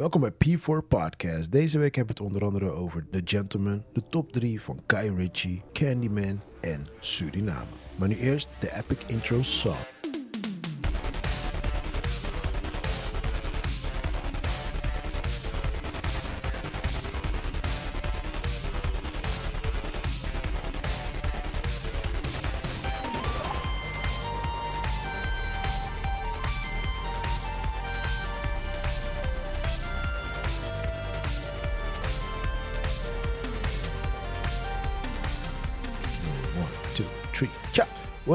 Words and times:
Welkom 0.00 0.20
bij 0.20 0.32
P4 0.32 0.86
Podcast. 0.88 1.52
Deze 1.52 1.78
week 1.78 1.94
hebben 1.94 2.16
we 2.16 2.22
het 2.22 2.32
onder 2.32 2.48
andere 2.48 2.70
over 2.70 3.06
The 3.10 3.20
Gentleman, 3.24 3.84
de 3.92 4.02
top 4.02 4.32
3 4.32 4.60
van 4.60 4.80
Kai 4.86 5.14
Ritchie, 5.14 5.62
Candyman 5.72 6.40
en 6.60 6.86
Suriname. 6.98 7.70
Maar 7.96 8.08
nu 8.08 8.16
eerst 8.16 8.48
de 8.60 8.74
epic 8.76 8.98
intro 9.06 9.42
song. 9.42 9.89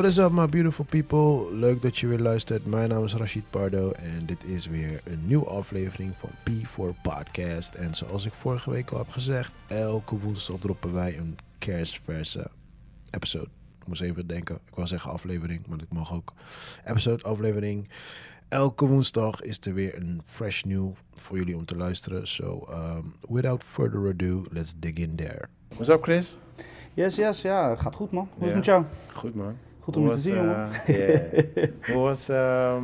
What 0.05 0.17
is 0.17 0.23
up, 0.23 0.31
my 0.31 0.45
beautiful 0.45 0.85
people? 0.85 1.55
Leuk 1.55 1.81
dat 1.81 1.97
je 1.97 2.07
weer 2.07 2.19
luistert. 2.19 2.65
Mijn 2.65 2.89
naam 2.89 3.03
is 3.03 3.13
Rashid 3.13 3.49
Pardo 3.49 3.91
en 3.91 4.25
dit 4.25 4.43
is 4.43 4.67
weer 4.67 5.01
een 5.03 5.27
nieuwe 5.27 5.45
aflevering 5.45 6.13
van 6.17 6.29
P4 6.29 7.01
Podcast. 7.01 7.73
En 7.73 7.95
zoals 7.95 8.25
ik 8.25 8.33
vorige 8.33 8.69
week 8.69 8.91
al 8.91 8.97
heb 8.97 9.09
gezegd, 9.09 9.53
elke 9.67 10.19
woensdag 10.19 10.59
droppen 10.59 10.93
wij 10.93 11.17
een 11.17 11.37
kerstverse 11.59 12.47
episode. 13.11 13.47
Ik 13.79 13.87
moest 13.87 14.01
even 14.01 14.27
denken, 14.27 14.55
ik 14.55 14.75
wou 14.75 14.87
zeggen 14.87 15.11
aflevering, 15.11 15.67
maar 15.67 15.81
ik 15.81 15.91
mag 15.91 16.13
ook. 16.13 16.33
Episode, 16.83 17.23
aflevering. 17.23 17.89
Elke 18.47 18.85
woensdag 18.85 19.41
is 19.41 19.59
er 19.59 19.73
weer 19.73 19.97
een 19.97 20.21
fresh 20.25 20.63
new 20.63 20.91
voor 21.13 21.37
jullie 21.37 21.55
om 21.55 21.65
te 21.65 21.75
luisteren. 21.75 22.27
So, 22.27 22.67
um, 22.69 23.13
without 23.29 23.63
further 23.63 24.07
ado, 24.07 24.43
let's 24.51 24.73
dig 24.77 24.93
in 24.93 25.15
there. 25.15 25.45
What's 25.67 25.89
up, 25.89 26.03
Chris? 26.03 26.37
Yes, 26.93 27.15
yes, 27.15 27.41
ja, 27.41 27.75
gaat 27.75 27.95
goed 27.95 28.11
man. 28.11 28.29
Hoe 28.33 28.41
is 28.41 28.47
het 28.47 28.55
met 28.55 28.65
jou? 28.65 28.85
Goed 29.13 29.35
man. 29.35 29.57
Goed 29.85 29.97
om 29.97 30.03
je 30.03 30.09
te 30.11 30.17
zien, 30.17 30.35
jongen. 30.35 30.69
jongen. 30.87 31.71
Hoe 31.93 32.01
was... 32.03 32.29
ehm, 32.29 32.83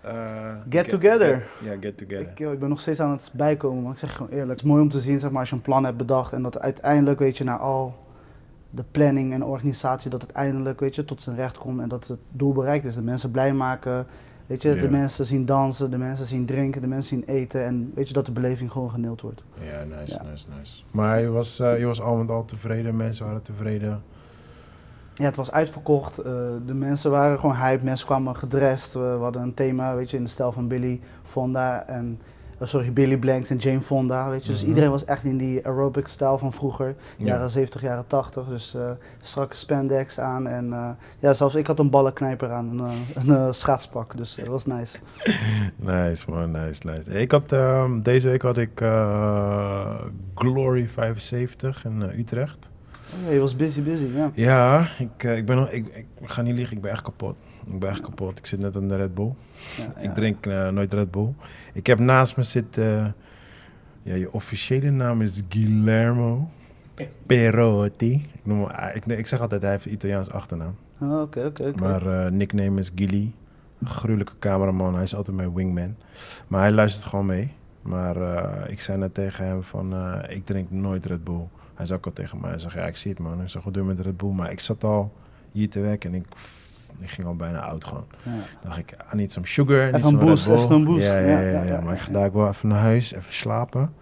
eh, 0.00 0.54
Get 0.68 0.88
Together. 0.88 1.34
get- 1.60 1.68
Ja, 1.70 1.76
Get 1.80 1.98
Together. 1.98 2.30
Ik, 2.30 2.40
eh, 2.40 2.52
ik 2.52 2.58
ben 2.58 2.68
nog 2.68 2.80
steeds 2.80 3.00
aan 3.00 3.10
het 3.10 3.30
bijkomen, 3.32 3.82
maar 3.82 3.92
ik 3.92 3.98
zeg 3.98 4.12
gewoon 4.16 4.30
eerlijk. 4.30 4.50
Het 4.50 4.58
is 4.60 4.64
mooi 4.66 4.82
om 4.82 4.88
te 4.88 5.00
zien, 5.00 5.20
zeg 5.20 5.30
maar, 5.30 5.40
als 5.40 5.48
je 5.50 5.54
een 5.56 5.62
plan 5.62 5.84
hebt 5.84 5.96
bedacht 5.96 6.32
en 6.32 6.42
dat 6.42 6.60
uiteindelijk, 6.60 7.18
weet 7.18 7.36
je, 7.38 7.44
na 7.44 7.56
al 7.58 7.94
de 8.70 8.84
planning 8.90 9.32
en 9.32 9.44
organisatie, 9.44 10.10
dat 10.10 10.22
het 10.22 10.30
eindelijk, 10.32 10.80
weet 10.80 10.94
je, 10.94 11.04
tot 11.04 11.22
zijn 11.22 11.36
recht 11.36 11.58
komt 11.58 11.80
en 11.80 11.88
dat 11.88 12.06
het 12.06 12.18
doel 12.30 12.52
bereikt 12.52 12.84
is. 12.84 12.94
De 12.94 13.02
mensen 13.02 13.30
blij 13.30 13.52
maken, 13.52 14.06
weet 14.46 14.62
je, 14.62 14.74
de 14.76 14.90
mensen 14.90 15.24
zien 15.26 15.44
dansen, 15.44 15.90
de 15.90 15.98
mensen 15.98 16.26
zien 16.26 16.46
drinken, 16.46 16.80
de 16.80 16.86
mensen 16.86 17.16
zien 17.16 17.36
eten 17.36 17.64
en 17.64 17.92
weet 17.94 18.08
je, 18.08 18.14
dat 18.14 18.26
de 18.26 18.32
beleving 18.32 18.72
gewoon 18.72 18.90
geneeld 18.90 19.20
wordt. 19.20 19.42
Ja, 19.60 19.84
nice, 19.84 20.14
Ja. 20.14 20.30
nice, 20.30 20.46
nice. 20.58 20.82
Maar 20.90 21.20
je 21.20 21.28
was, 21.28 21.58
eh, 21.58 21.78
je 21.78 21.86
was 21.86 22.00
al 22.00 22.16
met 22.16 22.30
al 22.30 22.44
tevreden, 22.44 22.96
mensen 22.96 23.26
waren 23.26 23.42
tevreden. 23.42 24.02
Ja, 25.20 25.26
het 25.26 25.36
was 25.36 25.50
uitverkocht. 25.52 26.18
eh, 26.18 26.32
de 26.66 26.74
mensen 26.74 27.10
waren 27.10 27.38
gewoon 27.38 27.56
hype. 27.56 27.84
Mensen 27.84 28.06
kwamen 28.06 28.36
gedressed. 28.36 28.92
We, 28.92 29.16
hadden 29.20 29.42
een 29.42 29.54
thema, 29.54 29.94
weet 29.94 30.10
je, 30.10 30.16
in 30.16 30.24
de 30.24 30.30
stijl 30.30 30.52
van 30.52 30.68
Billy 30.68 31.00
Fonda 31.22 31.86
en... 31.86 32.18
eh, 32.58 32.66
sorry, 32.66 32.92
Billy 32.92 33.16
Blanks 33.16 33.50
en 33.50 33.56
Jane 33.56 33.80
Fonda, 33.80 34.28
weet 34.28 34.42
je. 34.44 34.50
Dus 34.52 34.60
Mhm. 34.60 34.68
iedereen 34.68 34.90
was 34.90 35.04
echt 35.04 35.24
in 35.24 35.36
die 35.36 35.66
aerobic 35.66 36.06
stijl 36.06 36.38
van 36.38 36.52
vroeger. 36.52 36.94
Ja. 37.16 37.26
Jaren 37.26 37.50
70, 37.50 37.80
jaren 37.80 38.06
80. 38.06 38.46
Dus 38.46 38.74
eh, 38.74 38.90
strakke 39.20 39.56
spandex 39.56 40.20
aan. 40.20 40.46
En 40.46 40.96
ja, 41.18 41.32
zelfs 41.32 41.54
ik 41.54 41.66
had 41.66 41.78
een 41.78 41.90
ballenknijper 41.90 42.50
aan. 42.50 42.80
Een, 43.14 43.28
een 43.30 43.54
schaatspak. 43.54 44.16
Dus 44.16 44.34
dat 44.34 44.46
was 44.46 44.66
nice. 44.66 44.98
Nice 45.76 46.30
man, 46.30 46.50
nice, 46.50 46.80
nice. 46.86 47.10
Ik 47.10 47.30
had, 47.30 47.52
ehm, 47.52 48.00
deze 48.02 48.28
week 48.28 48.42
had 48.42 48.58
ik 48.58 48.82
Glory 50.34 50.88
75 50.88 51.84
in 51.84 52.02
Utrecht. 52.02 52.70
Oh, 53.26 53.32
je 53.32 53.38
was 53.38 53.56
busy, 53.56 53.82
busy, 53.82 54.04
ja. 54.14 54.30
Ja, 54.34 54.86
ik, 54.98 55.24
eh, 55.24 55.36
ik 55.36 55.46
ben 55.46 55.74
ik, 55.74 55.86
ik 56.20 56.28
ga 56.28 56.42
niet 56.42 56.54
liegen, 56.54 56.76
ik 56.76 56.82
ben 56.82 56.90
echt 56.90 57.02
kapot. 57.02 57.36
Ik 57.66 57.78
ben 57.78 57.90
echt 57.90 58.00
kapot. 58.00 58.38
Ik 58.38 58.46
zit 58.46 58.58
net 58.60 58.76
aan 58.76 58.88
de 58.88 58.96
Red 58.96 59.14
Bull. 59.14 59.32
ja, 59.76 60.00
Ik 60.00 60.14
drink 60.14 60.46
eh, 60.46 60.68
nooit 60.68 60.92
Red 60.92 61.10
Bull. 61.10 61.32
Ik 61.72 61.86
heb 61.86 61.98
naast 61.98 62.36
me 62.36 62.42
zitten... 62.42 63.14
ja, 64.02 64.14
je 64.14 64.32
officiële 64.32 64.90
naam 64.90 65.22
is 65.22 65.42
Guillermo 65.48 66.48
Perotti. 67.26 68.12
Ik, 68.12 68.40
noem, 68.46 68.68
ik, 68.94 69.06
ik 69.06 69.26
zeg 69.26 69.40
altijd, 69.40 69.62
hij 69.62 69.70
heeft 69.70 69.86
een 69.86 69.92
Italiaans 69.92 70.30
achternaam. 70.30 70.74
Oh, 71.00 71.20
Oké, 71.20 71.44
oké, 71.46 71.68
oké. 71.68 71.80
Maar 71.80 72.24
eh, 72.24 72.30
nickname 72.30 72.80
is 72.80 72.90
Gilly. 72.94 73.32
Gruwelijke 73.84 74.32
cameraman. 74.38 74.94
Hij 74.94 75.02
is 75.02 75.14
altijd 75.14 75.36
mijn 75.36 75.54
wingman. 75.54 75.96
Maar 76.48 76.60
hij 76.60 76.72
luistert 76.72 77.04
gewoon 77.04 77.26
mee. 77.26 77.52
Maar 77.82 78.16
eh, 78.16 78.70
ik 78.72 78.80
zei 78.80 78.98
net 78.98 79.14
tegen 79.14 79.44
hem 79.46 79.62
van... 79.62 79.92
eh, 79.94 80.36
ik 80.36 80.46
drink 80.46 80.70
nooit 80.70 81.06
Red 81.06 81.24
Bull. 81.24 81.48
Hij 81.80 81.88
zei 81.88 81.98
ook 81.98 82.06
al 82.06 82.12
tegen 82.12 82.40
mij. 82.40 82.50
Hij 82.50 82.58
zegt, 82.58 82.74
ja, 82.74 82.86
ik 82.86 82.96
zie 82.96 83.10
het 83.10 83.20
man. 83.20 83.42
Ik 83.42 83.48
zeg, 83.48 83.62
wat 83.62 83.74
doe 83.74 83.82
je 83.82 83.88
met 83.88 84.00
Red 84.00 84.16
Bull? 84.16 84.30
Maar 84.32 84.50
ik 84.50 84.60
zat 84.60 84.84
al 84.84 85.12
hier 85.52 85.70
te 85.70 85.80
werken 85.80 86.10
en 86.12 86.16
ik... 86.16 86.26
Ik 86.98 87.10
ging 87.10 87.26
al 87.26 87.36
bijna 87.36 87.60
oud 87.60 87.84
gewoon. 87.84 88.06
Ja. 88.22 88.30
dacht 88.62 88.78
ik, 88.78 88.96
I 89.12 89.16
need 89.16 89.32
some 89.32 89.46
sugar. 89.46 89.94
Even 89.94 90.04
een 90.08 90.18
boost, 90.18 90.48
even 90.48 90.70
een 90.70 90.84
boost. 90.84 91.06
Ja, 91.06 91.18
ja, 91.18 91.62
Ja, 91.62 91.80
maar 91.80 91.94
ik 91.94 92.00
ga 92.00 92.12
daar 92.12 92.32
wel 92.32 92.48
even 92.48 92.68
naar 92.68 92.80
huis, 92.80 93.12
even 93.14 93.32
slapen. 93.32 93.92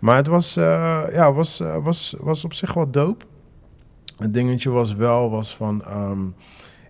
Maar 0.00 0.16
het 0.16 0.26
was, 0.26 0.56
eh, 0.56 1.02
ja, 1.12 1.32
was, 1.32 1.60
eh, 1.60 1.76
was, 1.84 2.14
was 2.20 2.44
op 2.44 2.52
zich 2.52 2.74
wel 2.74 2.90
dope. 2.90 3.24
Het 4.18 4.34
dingetje 4.34 4.70
was 4.70 4.94
wel, 4.94 5.30
was 5.30 5.56
van... 5.56 5.84
ehm, 5.84 6.20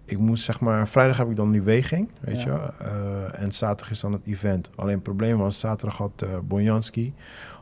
ik 0.05 0.19
moest 0.19 0.45
zeg 0.45 0.61
maar... 0.61 0.89
Vrijdag 0.89 1.17
heb 1.17 1.31
ik 1.31 1.37
dan 1.37 1.51
die 1.51 1.63
weging, 1.63 2.09
weet 2.21 2.43
Ja. 2.43 2.53
je. 2.79 2.85
Eh, 2.85 3.43
en 3.43 3.53
zaterdag 3.53 3.91
is 3.91 4.01
dan 4.01 4.13
het 4.13 4.27
event. 4.27 4.71
Alleen 4.77 4.95
het 4.95 5.03
probleem 5.03 5.39
was, 5.39 5.59
zaterdag 5.59 5.97
had 5.97 6.25
Bonjanski... 6.45 7.15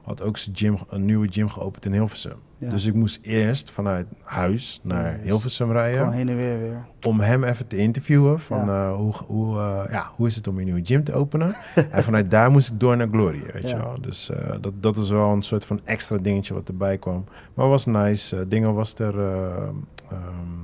had 0.03 0.23
ook 0.23 0.37
zijn 0.37 0.57
gym, 0.57 0.79
een 0.89 1.05
nieuwe 1.05 1.29
gym 1.31 1.49
geopend 1.49 1.85
in 1.85 1.93
Hilversum. 1.93 2.37
Ja. 2.59 2.69
Dus 2.71 2.87
ik 2.87 2.95
moest 2.95 3.19
eerst 3.23 3.71
vanuit 3.71 4.07
huis 4.23 4.81
naar 4.83 5.17
dus 5.17 5.23
Hilversum 5.29 5.73
rijden 5.73 5.99
Gewoon 5.99 6.13
heen 6.15 6.29
en 6.29 6.37
weer 6.37 6.59
weer. 6.59 6.85
om 7.07 7.21
hem 7.21 7.45
even 7.45 7.67
te 7.67 7.77
interviewen 7.77 8.41
van 8.41 8.67
Ja. 8.67 8.87
eh, 8.89 8.95
hoe, 8.95 9.13
hoe, 9.27 9.59
eh, 9.59 9.83
ja, 9.91 10.11
hoe 10.17 10.27
is 10.27 10.37
het 10.37 10.47
om 10.47 10.59
een 10.59 10.65
nieuwe 10.65 10.81
gym 10.85 11.05
te 11.05 11.13
openen. 11.15 11.55
en 11.91 12.05
vanuit 12.05 12.31
daar 12.31 12.51
moest 12.51 12.71
ik 12.71 12.81
door 12.81 12.97
naar 12.97 13.09
Glory, 13.09 13.43
weet 13.53 13.71
je 13.71 13.77
wel. 13.77 13.95
Dus 14.01 14.31
eh, 14.31 14.55
dat, 14.61 14.73
dat 14.81 14.97
is 14.97 15.11
wel 15.11 15.31
een 15.33 15.43
soort 15.43 15.65
van 15.65 15.81
extra 15.85 16.17
dingetje 16.17 16.55
wat 16.55 16.69
erbij 16.69 16.99
kwam. 16.99 17.25
Maar 17.55 17.69
was 17.69 17.87
nice. 17.87 18.49
Dingen 18.49 18.75
was 18.75 18.95
er, 18.95 19.19
eh 19.21 19.69
ehm, 20.11 20.61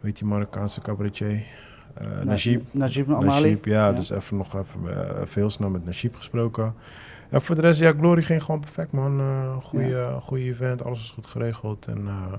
heet 0.00 0.18
die 0.18 0.28
Marokkaanse 0.28 0.80
cabaretier? 0.80 1.42
Najib. 2.24 2.62
Najib 2.70 3.10
Amali. 3.10 3.26
Najib, 3.26 3.64
ja, 3.64 3.92
dus 3.92 4.10
even 4.10 4.36
nog 4.36 4.56
even 4.56 4.78
veel 5.28 5.50
snel 5.50 5.70
met 5.70 5.84
Najib 5.84 6.14
gesproken. 6.16 6.74
En 7.30 7.42
voor 7.42 7.54
de 7.54 7.60
rest, 7.60 7.80
ja, 7.80 7.92
Glory 7.92 8.22
ging 8.22 8.42
gewoon 8.42 8.60
perfect, 8.60 8.92
man. 8.92 9.20
Eh 9.20 9.56
goeie, 9.62 10.04
goede 10.20 10.44
event, 10.44 10.84
alles 10.84 11.00
is 11.00 11.10
goed 11.10 11.26
geregeld. 11.26 11.86
En 11.86 12.06
eh, 12.06 12.38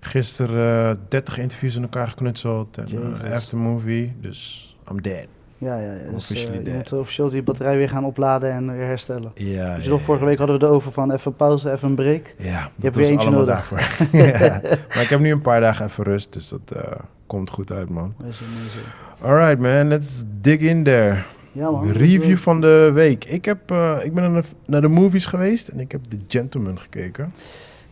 gisteren 0.00 0.90
eh 0.90 0.96
30 1.08 1.38
interviews 1.38 1.76
in 1.76 1.82
elkaar 1.82 2.08
geknutseld. 2.08 2.78
En 2.78 2.86
Jezus. 2.86 3.22
uh, 3.22 3.32
aftermovie, 3.32 4.14
dus 4.20 4.76
I'm 4.90 5.02
dead. 5.02 5.26
Ja, 5.58 5.76
ja, 5.78 5.92
ja. 5.92 6.10
Dus, 6.10 6.14
Officially 6.14 6.58
eh, 6.58 6.66
je 6.66 6.72
moet 6.72 6.92
officieel 6.92 7.28
die 7.30 7.42
batterij 7.42 7.76
weer 7.76 7.88
gaan 7.88 8.04
opladen 8.04 8.50
en 8.50 8.72
weer 8.76 8.86
herstellen. 8.86 9.30
Ja, 9.34 9.76
je 9.76 9.88
nog, 9.88 10.02
vorige 10.02 10.24
week 10.24 10.38
hadden 10.38 10.58
we 10.58 10.64
het 10.64 10.74
over 10.74 10.92
van 10.92 11.12
even 11.12 11.34
pauze, 11.34 11.72
even 11.72 11.88
een 11.88 11.94
break. 11.94 12.34
Ja, 12.38 12.60
dat 12.60 12.82
hebt 12.82 12.96
weer 12.96 13.10
eentje 13.10 13.30
nodig. 13.30 13.46
daarvoor. 13.46 13.78
ja. 14.18 14.60
Maar 14.62 15.02
ik 15.02 15.08
heb 15.08 15.20
nu 15.20 15.32
een 15.32 15.40
paar 15.40 15.60
dagen 15.60 15.86
even 15.86 16.04
rust, 16.04 16.32
dus 16.32 16.48
dat 16.48 16.72
eh, 16.76 16.92
komt 17.26 17.50
goed 17.50 17.72
uit, 17.72 17.88
man. 17.88 18.14
Er 18.18 18.24
mee 18.24 18.34
zo. 18.34 19.26
Alright, 19.26 19.58
man, 19.60 19.88
let's 19.88 20.22
dig 20.40 20.60
in 20.60 20.82
there. 20.84 21.22
Ja 21.54 21.70
man. 21.70 21.92
Review 21.92 22.36
van 22.36 22.60
de 22.60 22.90
week. 22.94 23.24
Ik, 23.24 23.44
heb, 23.44 23.70
eh, 23.70 23.96
ik 24.02 24.14
ben 24.14 24.32
naar 24.32 24.42
de, 24.42 24.48
naar 24.66 24.80
de 24.80 24.88
movies 24.88 25.26
geweest 25.26 25.68
en 25.68 25.80
ik 25.80 25.92
heb 25.92 26.00
The 26.08 26.18
Gentleman 26.28 26.78
gekeken. 26.78 27.32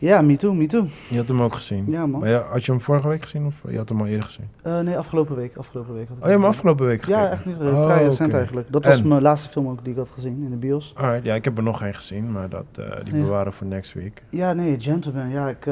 Ja, 0.02 0.22
me 0.22 0.36
too, 0.36 0.52
me 0.54 0.66
too. 0.66 0.86
Je 1.08 1.16
had 1.16 1.28
hem 1.28 1.42
ook 1.42 1.54
gezien. 1.54 1.84
Ja 1.88 2.06
man. 2.06 2.20
Maar 2.20 2.28
ja, 2.28 2.42
had 2.50 2.64
je 2.64 2.72
hem 2.72 2.80
vorige 2.80 3.08
week 3.08 3.22
gezien 3.22 3.46
of 3.46 3.54
je 3.70 3.76
had 3.76 3.88
hem 3.88 4.00
al 4.00 4.06
eerder 4.06 4.24
gezien? 4.24 4.48
Eh, 4.62 4.80
nee, 4.80 4.96
afgelopen 4.98 5.36
week. 5.36 5.56
Afgelopen 5.56 5.94
week 5.94 6.08
had 6.08 6.16
ik 6.16 6.22
Oh, 6.22 6.28
je 6.28 6.30
hebt 6.30 6.42
hem 6.42 6.50
afgelopen 6.52 6.86
week 6.86 7.00
gezien. 7.02 7.16
Ja, 7.18 7.30
echt 7.30 7.44
niet. 7.44 7.58
eh, 7.58 7.66
Oh, 7.66 7.84
vrij 7.84 8.04
recent 8.04 8.28
oké. 8.28 8.36
eigenlijk. 8.38 8.72
Dat 8.72 8.84
was 8.84 9.02
mijn 9.02 9.22
laatste 9.22 9.48
film 9.48 9.68
ook 9.68 9.82
die 9.84 9.92
ik 9.92 9.98
had 9.98 10.08
gezien 10.10 10.42
in 10.44 10.50
de 10.50 10.56
bios. 10.56 10.92
Alright, 10.96 11.24
ja, 11.24 11.34
ik 11.34 11.44
heb 11.44 11.56
er 11.56 11.62
nog 11.62 11.82
één 11.82 11.94
gezien, 11.94 12.32
maar 12.32 12.48
dat, 12.48 12.64
eh, 12.78 13.04
die 13.04 13.12
bewaren 13.12 13.52
voor 13.52 13.66
next 13.66 13.92
week. 13.92 14.22
Ja, 14.28 14.52
nee, 14.52 14.80
Gentleman. 14.80 15.28
Ja, 15.30 15.48
ik, 15.48 15.64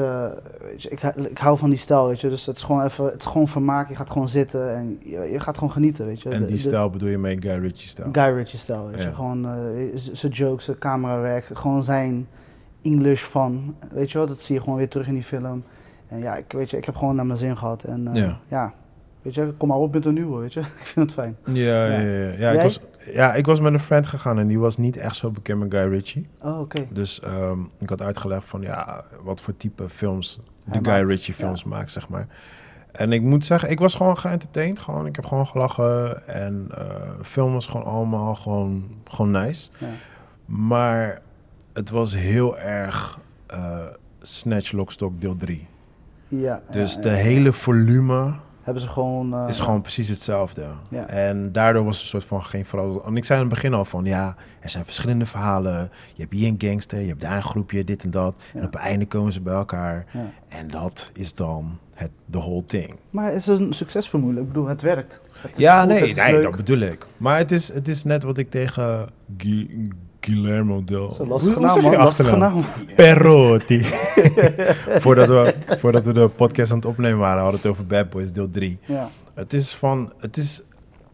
weet 0.61 0.81
je, 0.83 0.89
ik, 0.89 1.01
ik 1.15 1.37
hou 1.37 1.57
van 1.57 1.69
die 1.69 1.79
stijl, 1.79 2.07
weet 2.07 2.21
je. 2.21 2.29
Dus 2.29 2.45
het 2.45 2.57
is 2.57 2.63
gewoon 2.63 2.83
even, 2.83 3.05
het 3.05 3.19
is 3.19 3.25
gewoon 3.25 3.47
vermaak. 3.47 3.89
Je 3.89 3.95
gaat 3.95 4.09
gewoon 4.09 4.29
zitten 4.29 4.75
en 4.75 4.99
je, 5.03 5.19
je 5.31 5.39
gaat 5.39 5.55
gewoon 5.57 5.71
genieten, 5.71 6.05
weet 6.05 6.21
je. 6.21 6.29
En 6.29 6.39
die 6.45 6.47
de- 6.55 6.57
stijl 6.57 6.89
bedoel 6.89 7.09
je 7.09 7.17
mee 7.17 7.41
Guy 7.41 7.51
Ritchie 7.59 7.89
stijl? 7.89 8.09
Guy 8.11 8.33
Ritchie 8.35 8.59
stijl, 8.59 8.87
weet 8.87 9.01
je. 9.01 9.07
Ja. 9.07 9.13
Gewoon 9.13 9.47
zijn 9.95 10.31
jokes, 10.31 10.65
zijn 10.65 10.77
camerawerk, 10.77 11.45
gewoon 11.53 11.83
zijn 11.83 12.27
English 12.83 13.23
van, 13.23 13.75
weet 13.91 14.11
je 14.11 14.17
wel. 14.17 14.27
Dat 14.27 14.41
zie 14.41 14.55
je 14.55 14.61
gewoon 14.61 14.77
weer 14.77 14.89
terug 14.89 15.07
in 15.07 15.13
die 15.13 15.23
film. 15.23 15.63
En 16.07 16.19
ja, 16.19 16.35
ik, 16.35 16.51
weet 16.51 16.69
je, 16.69 16.77
ik 16.77 16.85
heb 16.85 16.95
gewoon 16.95 17.15
naar 17.15 17.25
mijn 17.25 17.37
zin 17.39 17.57
gehad. 17.57 17.83
En 17.83 18.07
eh, 18.07 18.15
Ja. 18.15 18.39
ja. 18.47 18.73
weet 19.21 19.35
je, 19.35 19.53
kom 19.57 19.67
maar 19.67 19.77
op 19.77 19.93
met 19.93 20.05
een 20.05 20.13
nieuwe, 20.13 20.39
weet 20.39 20.53
je. 20.53 20.59
ik 20.81 20.85
vind 20.85 21.05
het 21.05 21.13
fijn. 21.13 21.37
Ja, 21.45 21.85
ja, 21.85 21.99
Ja. 21.99 22.31
ja. 22.37 22.51
ik 22.51 22.61
was, 22.61 22.79
ja, 23.13 23.33
ik 23.33 23.45
was 23.45 23.59
met 23.59 23.73
een 23.73 23.79
friend 23.79 24.07
gegaan 24.07 24.39
en 24.39 24.47
die 24.47 24.59
was 24.59 24.77
niet 24.77 24.97
echt 24.97 25.15
zo 25.15 25.31
bekend 25.31 25.59
met 25.59 25.73
Guy 25.73 25.89
Ritchie. 25.89 26.27
Oh, 26.41 26.59
oké. 26.59 26.85
Dus 26.89 27.19
ehm, 27.19 27.59
ik 27.79 27.89
had 27.89 28.01
uitgelegd 28.01 28.49
van 28.49 28.61
ja, 28.61 29.03
wat 29.23 29.41
voor 29.41 29.57
type 29.57 29.89
films 29.89 30.39
de 30.65 30.71
Guy 30.71 30.81
maakt, 30.81 31.07
Ritchie 31.07 31.33
films 31.33 31.63
maakt, 31.63 31.91
zeg 31.91 32.09
maar. 32.09 32.27
En 32.91 33.11
ik 33.11 33.21
moet 33.21 33.45
zeggen, 33.45 33.69
ik 33.69 33.79
was 33.79 33.95
gewoon 33.95 34.17
geëntertained. 34.17 34.79
Gewoon, 34.79 35.05
ik 35.05 35.15
heb 35.15 35.25
gewoon 35.25 35.47
gelachen. 35.47 36.27
En 36.27 36.67
eh 36.75 36.85
film 37.23 37.53
was 37.53 37.67
gewoon 37.67 37.85
allemaal 37.85 38.35
gewoon, 38.35 38.83
gewoon 39.05 39.31
nice. 39.31 39.69
Ja. 39.77 39.87
Maar 40.45 41.21
het 41.73 41.89
was 41.89 42.15
heel 42.15 42.57
erg 42.57 43.19
eh 43.47 43.85
Snatch 44.21 44.71
Lockstock 44.71 45.21
deel 45.21 45.35
3. 45.35 45.67
Ja, 46.27 46.61
Dus 46.71 46.93
ja, 46.93 47.01
de 47.01 47.09
ja. 47.09 47.15
hele 47.15 47.53
volume 47.53 48.33
Hebben 48.61 48.83
ze 48.83 48.89
gewoon... 48.89 49.33
eh, 49.33 49.45
is 49.47 49.59
gewoon 49.59 49.81
precies 49.81 50.07
hetzelfde. 50.09 50.65
Ja. 50.89 51.07
En 51.07 51.51
daardoor 51.51 51.83
was 51.83 51.95
er 51.97 52.01
een 52.03 52.09
soort 52.09 52.23
van 52.23 52.43
geen 52.43 52.65
verandering. 52.65 53.05
En 53.05 53.15
ik 53.17 53.25
zei 53.25 53.39
in 53.41 53.45
het 53.45 53.53
begin 53.55 53.73
al 53.73 53.85
van 53.85 54.05
ja, 54.05 54.35
er 54.59 54.69
zijn 54.69 54.85
verschillende 54.85 55.25
verhalen. 55.25 55.91
Je 56.13 56.21
hebt 56.21 56.33
hier 56.33 56.47
een 56.47 56.55
gangster, 56.57 56.99
je 56.99 57.07
hebt 57.07 57.21
daar 57.21 57.35
een 57.35 57.43
groepje, 57.43 57.83
dit 57.83 58.03
en 58.03 58.11
dat. 58.11 58.37
En 58.53 58.63
op 58.65 58.73
het 58.73 58.81
einde 58.81 59.05
komen 59.05 59.33
ze 59.33 59.41
bij 59.41 59.53
elkaar. 59.53 60.05
Ja. 60.13 60.31
En 60.47 60.67
dat 60.67 61.11
is 61.13 61.33
dan 61.35 61.77
het 61.93 62.11
de 62.25 62.37
whole 62.37 62.65
thing. 62.65 62.95
Maar 63.09 63.25
het 63.25 63.35
is 63.35 63.47
een 63.47 63.73
succesformule. 63.73 64.39
Ik 64.41 64.47
bedoel, 64.47 64.65
het 64.67 64.81
werkt. 64.81 65.21
Het 65.31 65.51
is 65.51 65.57
Ja, 65.63 65.79
goed, 65.79 65.89
nee, 65.89 66.07
het 66.13 66.23
nee 66.31 66.41
dat 66.41 66.55
bedoel 66.55 66.79
ik. 66.79 67.05
Maar 67.17 67.37
het 67.37 67.51
is, 67.51 67.73
het 67.73 67.87
is 67.87 68.03
net 68.03 68.23
wat 68.23 68.37
ik 68.37 68.49
tegen 68.49 69.09
Guillermo 70.21 70.83
del... 70.83 71.15
Een 71.19 71.27
lastige 71.27 71.57
Hoe- 71.59 71.67
hoe 71.67 71.73
naam, 71.73 71.81
zeg 71.81 71.91
je 71.91 71.97
man. 71.97 72.05
Lastige 72.05 72.29
achternaam? 72.29 72.53
naam. 72.55 72.95
Perotti. 72.95 73.81
voordat, 75.03 75.27
we, 75.27 75.55
voordat 75.77 76.05
we 76.05 76.13
de 76.13 76.27
podcast 76.27 76.71
aan 76.71 76.77
het 76.77 76.85
opnemen 76.85 77.19
waren, 77.19 77.41
hadden 77.41 77.61
we 77.61 77.67
het 77.67 77.77
over 77.77 77.87
Bad 77.87 78.09
Boys 78.09 78.31
deel 78.31 78.49
3. 78.49 78.77
Ja. 78.85 79.09
Het 79.33 79.53
is 79.53 79.73
van, 79.75 80.13
het 80.17 80.37
is, 80.37 80.61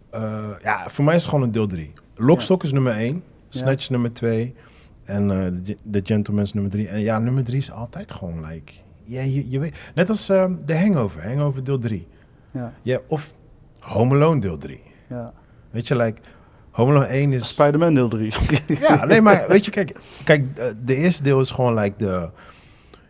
eh, 0.09 0.43
ja, 0.63 0.89
voor 0.89 1.05
mij 1.05 1.15
is 1.15 1.21
het 1.21 1.29
gewoon 1.29 1.45
een 1.45 1.51
deel 1.51 1.67
3. 1.67 1.93
Lockstock 2.15 2.63
is 2.63 2.71
nummer 2.71 2.93
1, 2.93 3.23
Snatch 3.49 3.89
nummer 3.89 4.13
2 4.13 4.55
en 5.03 5.31
eh, 5.31 5.37
The 5.47 5.61
Ge- 5.63 5.89
The 5.91 6.01
Gentleman's 6.03 6.53
nummer 6.53 6.71
3. 6.71 6.87
En 6.87 6.99
ja, 6.99 7.19
nummer 7.19 7.43
3 7.43 7.57
is 7.57 7.71
altijd 7.71 8.11
gewoon 8.11 8.45
like, 8.45 8.73
ja, 9.03 9.21
je, 9.21 9.49
je 9.49 9.59
weet, 9.59 9.75
net 9.95 10.09
als 10.09 10.29
eh, 10.29 10.45
The 10.65 10.75
Hangover, 10.77 11.27
Hangover 11.27 11.63
deel 11.63 11.79
3. 11.79 12.07
Ja. 12.51 12.73
Ja, 12.81 12.99
of 13.07 13.33
Home 13.79 14.15
Alone 14.15 14.39
deel 14.39 14.57
3. 14.57 14.81
ja. 15.09 15.33
Weet 15.71 15.87
je, 15.87 15.95
like, 15.95 16.21
Home 16.77 16.91
Alone 16.91 17.05
1 17.05 17.33
is... 17.33 17.47
Spider-Man 17.47 17.93
deel 17.93 18.07
3. 18.07 18.33
Ja, 18.79 19.05
nee, 19.05 19.21
maar 19.21 19.45
weet 19.47 19.65
je, 19.65 19.71
kijk, 19.71 19.99
kijk 20.23 20.57
eh, 20.57 20.65
de 20.83 20.95
eerste 20.95 21.23
deel 21.23 21.39
is 21.39 21.51
gewoon 21.51 21.73
like 21.73 21.97
de... 21.97 22.29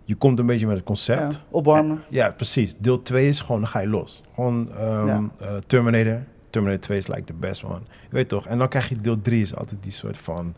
Je 0.03 0.15
komt 0.15 0.39
een 0.39 0.45
beetje 0.45 0.67
met 0.67 0.75
het 0.77 0.87
ja, 0.87 0.93
concept. 0.93 1.41
opwarmen. 1.49 2.03
Ja, 2.09 2.31
precies. 2.31 2.75
Deel 2.77 3.01
2 3.01 3.27
is 3.27 3.39
gewoon, 3.39 3.61
dan 3.61 3.69
ga 3.69 3.79
je 3.79 3.87
los. 3.87 4.23
Gewoon 4.35 4.71
ehm, 4.71 5.07
Ja. 5.07 5.29
eh, 5.39 5.47
Terminator. 5.67 6.23
Terminator 6.49 6.81
2 6.81 6.97
is 6.97 7.07
like 7.07 7.23
the 7.23 7.33
best 7.33 7.63
one. 7.63 7.79
Je 8.01 8.09
weet 8.09 8.27
toch? 8.29 8.45
En 8.45 8.57
dan 8.57 8.67
krijg 8.67 8.89
je 8.89 9.01
deel 9.01 9.21
3 9.21 9.41
is 9.41 9.55
altijd 9.55 9.83
die 9.83 9.91
soort 9.91 10.17
van... 10.17 10.53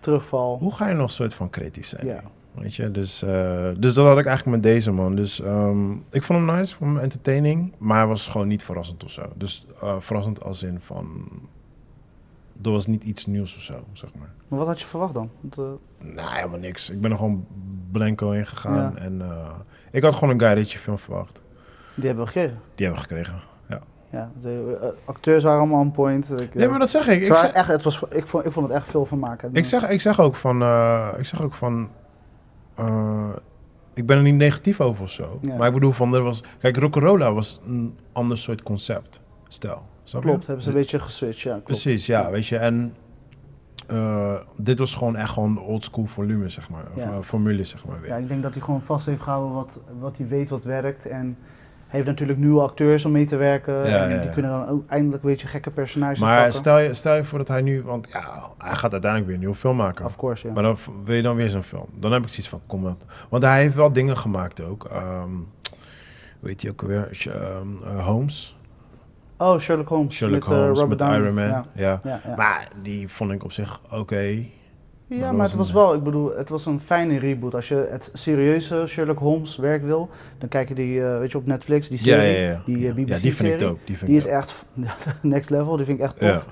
Terugval. 0.00 0.58
Hoe 0.58 0.74
ga 0.74 0.88
je 0.88 0.94
nog 0.94 1.10
soort 1.10 1.34
van 1.34 1.50
creatief 1.50 1.86
zijn? 1.86 2.06
Ja. 2.06 2.20
Weet 2.54 2.74
je? 2.76 2.90
Dus, 2.90 3.22
eh, 3.22 3.68
dus 3.78 3.94
dat 3.94 4.06
had 4.06 4.18
ik 4.18 4.26
eigenlijk 4.26 4.56
met 4.62 4.72
deze 4.72 4.90
man. 4.90 5.14
Dus 5.16 5.40
ehm, 5.40 5.92
ik 5.92 6.22
vond 6.22 6.46
hem 6.46 6.56
nice, 6.56 6.74
vond 6.76 6.90
hem 6.94 7.02
entertaining. 7.02 7.72
Maar 7.78 7.96
hij 7.98 8.06
was 8.06 8.26
gewoon 8.28 8.48
niet 8.48 8.64
verrassend 8.64 9.04
of 9.04 9.10
zo. 9.10 9.22
Dus 9.34 9.66
eh, 9.82 9.94
verrassend 9.98 10.44
als 10.44 10.62
in 10.62 10.80
van... 10.80 11.28
Er 12.62 12.70
was 12.70 12.86
niet 12.86 13.04
iets 13.04 13.26
nieuws 13.26 13.56
of 13.56 13.62
zo, 13.62 13.84
zeg 13.92 14.10
maar. 14.18 14.32
Maar 14.48 14.58
wat 14.58 14.68
had 14.68 14.80
je 14.80 14.86
verwacht 14.86 15.14
dan? 15.14 15.30
Want, 15.40 15.58
eh, 15.58 16.08
Nou, 16.14 16.34
helemaal 16.34 16.58
niks. 16.58 16.90
Ik 16.90 17.00
ben 17.00 17.10
er 17.10 17.16
gewoon 17.16 17.46
blanco 17.90 18.30
in 18.30 18.46
gegaan. 18.46 18.92
Ja. 18.94 19.00
En 19.00 19.22
eh, 19.22 19.50
ik 19.90 20.02
had 20.02 20.14
gewoon 20.14 20.30
een 20.30 20.40
Guy 20.40 20.52
Ritchie 20.52 20.78
film 20.78 20.98
verwacht. 20.98 21.42
die 21.94 22.06
hebben 22.06 22.24
we 22.24 22.30
gekregen. 22.30 22.58
Die 22.74 22.86
hebben 22.86 23.04
we 23.04 23.08
gekregen. 23.08 23.40
Ja. 23.68 23.80
Ja, 24.10 24.30
de 24.40 24.78
eh, 24.80 24.88
acteurs 25.08 25.44
waren 25.44 25.58
allemaal 25.58 25.80
on 25.80 25.92
point. 25.92 26.40
Ik, 26.40 26.54
Nee, 26.54 26.68
maar 26.68 26.78
dat 26.78 26.90
zeg 26.90 27.08
ik. 27.08 27.20
Ik 27.20 27.26
zeg, 27.26 27.52
echt, 27.52 27.68
het 27.68 27.82
was, 27.82 28.02
ik, 28.10 28.26
vond, 28.26 28.44
ik 28.44 28.52
vond 28.52 28.66
het 28.68 28.76
echt 28.76 28.88
veel 28.88 29.06
van 29.06 29.18
maken. 29.18 29.50
ik 29.52 29.64
zeg, 29.64 29.88
ik 29.88 30.00
zeg 30.00 30.20
ook 30.20 30.34
van... 30.34 30.56
ik 31.18 31.24
zeg 31.24 31.42
ook 31.42 31.54
van... 31.54 31.88
ik 33.94 34.06
ben 34.06 34.16
er 34.16 34.22
niet 34.22 34.34
negatief 34.34 34.80
over 34.80 35.02
of 35.02 35.10
zo. 35.10 35.38
Ja. 35.42 35.56
Maar 35.56 35.66
ik 35.68 35.74
bedoel 35.74 35.92
van... 35.92 36.14
Er 36.14 36.22
was, 36.22 36.42
kijk, 36.58 36.76
Rock'n'Rolla 36.76 37.32
was 37.32 37.60
een 37.66 37.98
ander 38.12 38.38
soort 38.38 38.62
concept. 38.62 39.20
Stel. 39.48 39.82
Je? 40.04 40.18
Klopt, 40.18 40.46
hebben 40.46 40.62
ze 40.64 40.68
een 40.70 40.74
beetje 40.76 40.98
geswitcht. 40.98 41.40
Ja, 41.40 41.50
klopt. 41.50 41.64
Precies, 41.64 42.06
ja, 42.06 42.30
weet 42.30 42.46
je. 42.46 42.56
En 42.56 42.94
eh, 43.86 44.34
dit 44.56 44.78
was 44.78 44.94
gewoon 44.94 45.16
echt 45.16 45.30
gewoon 45.30 45.58
old 45.60 45.84
school 45.84 46.06
volume, 46.06 46.48
zeg 46.48 46.70
maar. 46.70 46.84
Of, 46.90 46.96
Ja. 46.96 47.10
eh, 47.10 47.18
formule, 47.20 47.64
zeg 47.64 47.86
maar 47.86 48.00
weer. 48.00 48.10
Ja, 48.10 48.16
ik 48.16 48.28
denk 48.28 48.42
dat 48.42 48.54
hij 48.54 48.62
gewoon 48.62 48.82
vast 48.82 49.06
heeft 49.06 49.20
gehouden 49.22 49.52
wat, 49.54 49.80
wat 50.00 50.16
hij 50.16 50.26
weet 50.28 50.50
wat 50.50 50.64
werkt. 50.64 51.06
En 51.06 51.36
hij 51.86 52.02
heeft 52.02 52.06
natuurlijk 52.06 52.38
nieuwe 52.38 52.60
acteurs 52.60 53.04
om 53.04 53.12
mee 53.12 53.24
te 53.24 53.36
werken. 53.36 53.74
Ja, 53.74 54.04
en 54.04 54.10
ja, 54.14 54.22
die 54.22 54.30
kunnen 54.30 54.50
dan 54.50 54.68
ook 54.68 54.88
eindelijk 54.88 55.22
een 55.22 55.30
beetje 55.30 55.46
gekke 55.46 55.70
personages 55.70 56.18
maar 56.18 56.34
pakken. 56.36 56.52
stel 56.54 56.78
je, 56.78 56.94
stel 56.94 57.14
je 57.16 57.24
voor 57.24 57.38
dat 57.38 57.48
hij 57.48 57.60
nu... 57.62 57.82
Want 57.82 58.08
ja, 58.12 58.42
hij 58.58 58.74
gaat 58.74 58.92
uiteindelijk 58.92 59.24
weer 59.24 59.34
een 59.34 59.40
nieuwe 59.40 59.54
film 59.56 59.76
maken. 59.76 60.04
Of 60.04 60.16
course, 60.16 60.46
ja. 60.46 60.52
Maar 60.52 60.62
dan 60.62 60.76
wil 61.04 61.14
je 61.14 61.22
dan 61.22 61.36
weer 61.36 61.48
zo'n 61.48 61.62
film. 61.62 61.86
Dan 61.98 62.12
heb 62.12 62.22
ik 62.22 62.28
zoiets 62.28 62.48
van, 62.48 62.60
kom 62.66 62.86
op. 62.86 63.04
Want 63.28 63.42
hij 63.42 63.60
heeft 63.60 63.74
wel 63.74 63.92
dingen 63.92 64.16
gemaakt 64.16 64.60
ook. 64.60 64.88
Hoe 66.40 66.48
heet 66.52 66.62
hij 66.62 66.70
ook 66.70 66.82
alweer? 66.82 67.08
Sh- 67.12 67.26
ehm, 67.26 67.66
eh, 67.84 68.06
Holmes. 68.06 68.56
Oh, 69.38 69.58
Sherlock 69.58 69.88
Holmes. 69.88 70.14
Sherlock 70.16 70.40
met, 70.40 70.50
eh, 70.50 70.56
Holmes 70.58 70.78
Robert 70.78 71.00
met. 71.00 71.10
Iron 71.10 71.34
Man. 71.34 71.44
Ja, 71.44 71.64
Ja. 71.74 72.00
ja, 72.04 72.20
ja. 72.26 72.34
Maar 72.36 72.68
die 72.82 73.08
vond 73.08 73.32
ik 73.32 73.44
op 73.44 73.52
zich 73.52 73.80
oké. 73.92 74.34
Ja, 75.06 75.32
maar 75.32 75.46
het 75.46 75.54
was 75.54 75.72
wel, 75.72 75.94
ik 75.94 76.02
bedoel, 76.02 76.36
het 76.36 76.48
was 76.48 76.66
een 76.66 76.80
fijne 76.80 77.18
reboot. 77.18 77.54
Als 77.54 77.68
je 77.68 77.88
het 77.90 78.10
serieuze 78.12 78.84
Sherlock 78.86 79.18
Holmes 79.18 79.56
werk 79.56 79.82
wil, 79.84 80.08
dan 80.38 80.48
kijk 80.48 80.68
je 80.68 80.74
die, 80.74 81.04
eh, 81.04 81.18
weet 81.18 81.32
je, 81.32 81.38
op 81.38 81.46
Netflix, 81.46 81.88
die 81.88 81.98
Ja, 81.98 82.04
serie. 82.04 82.36
ja, 82.40 82.50
ja. 82.50 82.62
Die, 82.66 82.76
eh, 82.76 82.82
ja, 82.82 82.92
BBC 82.92 83.20
die 83.22 83.34
vind 83.34 83.52
ik 83.52 83.58
dope. 83.58 83.78
Die, 83.84 83.96
vind 83.98 84.10
Die 84.10 84.20
ik 84.20 84.24
is 84.26 84.30
dope. 84.30 84.36
echt 84.36 84.64
next 85.22 85.50
level, 85.50 85.76
die 85.76 85.84
vind 85.86 85.98
ik 85.98 86.04
echt 86.04 86.18
tof. 86.18 86.28
Ja. 86.28 86.42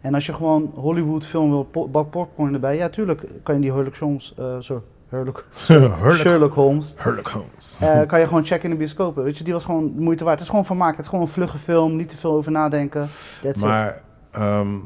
En 0.00 0.14
als 0.14 0.26
je 0.26 0.34
gewoon 0.34 0.72
Hollywood 0.74 1.26
film 1.26 1.50
wil, 1.50 1.88
bak 1.90 2.10
popcorn 2.10 2.54
erbij, 2.54 2.76
ja, 2.76 2.88
tuurlijk 2.88 3.22
kan 3.42 3.54
je 3.54 3.60
die 3.60 3.70
Sherlock 3.70 3.98
Holmes, 3.98 4.34
eh 4.38 4.56
sorry, 4.58 4.82
Sherlock, 5.10 5.44
Sherlock, 5.54 6.12
Sherlock 6.20 6.54
Holmes, 6.54 6.94
Sherlock 7.00 7.28
Holmes. 7.28 7.78
eh, 7.80 8.06
kan 8.06 8.20
je 8.20 8.26
gewoon 8.26 8.44
checken 8.44 8.64
in 8.64 8.70
de 8.70 8.76
bioscopen. 8.76 9.24
Weet 9.24 9.38
je, 9.38 9.44
die 9.44 9.52
was 9.52 9.64
gewoon 9.64 9.94
de 9.94 10.00
moeite 10.00 10.24
waard. 10.24 10.34
Het 10.36 10.44
is 10.44 10.50
gewoon 10.50 10.64
vermaak, 10.64 10.90
het 10.90 11.00
is 11.00 11.08
gewoon 11.08 11.24
een 11.24 11.30
vlugge 11.30 11.58
film, 11.58 11.96
niet 11.96 12.08
te 12.08 12.16
veel 12.16 12.32
over 12.32 12.52
nadenken. 12.52 13.08
That's 13.42 13.62
maar 13.62 14.02
ehm, 14.30 14.78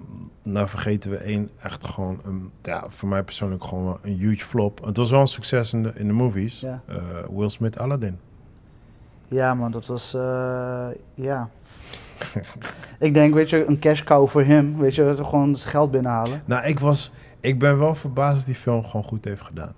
nou 0.42 0.68
vergeten 0.68 1.10
we 1.10 1.16
één 1.16 1.50
echt 1.62 1.86
gewoon, 1.86 2.20
een, 2.24 2.50
ja, 2.62 2.84
voor 2.88 3.08
mij 3.08 3.22
persoonlijk 3.22 3.64
gewoon 3.64 3.98
een 4.02 4.16
huge 4.16 4.44
flop. 4.44 4.84
Het 4.84 4.96
was 4.96 5.10
wel 5.10 5.20
een 5.20 5.26
succes 5.26 5.72
in 5.72 5.82
de, 5.82 5.92
in 5.94 6.06
de 6.06 6.12
movies. 6.12 6.60
Ja. 6.60 6.80
Eh, 6.86 6.96
Will 7.30 7.48
Smith 7.48 7.78
Aladdin. 7.78 8.18
Ja, 9.28 9.54
man, 9.54 9.70
dat 9.70 9.86
was, 9.86 10.14
eh, 10.14 10.86
ja. 11.14 11.48
ik 12.98 13.14
denk, 13.14 13.34
weet 13.34 13.50
je, 13.50 13.66
een 13.66 13.78
cash 13.78 14.02
cow 14.02 14.28
voor 14.28 14.42
hem, 14.42 14.78
weet 14.78 14.94
je, 14.94 15.16
gewoon 15.16 15.56
zijn 15.56 15.70
geld 15.70 15.90
binnenhalen. 15.90 16.42
Nou, 16.44 16.66
ik 16.66 16.80
was, 16.80 17.10
ik 17.40 17.58
ben 17.58 17.78
wel 17.78 17.94
verbaasd 17.94 18.36
dat 18.36 18.46
die 18.46 18.54
film 18.54 18.84
gewoon 18.84 19.04
goed 19.04 19.24
heeft 19.24 19.42
gedaan. 19.42 19.72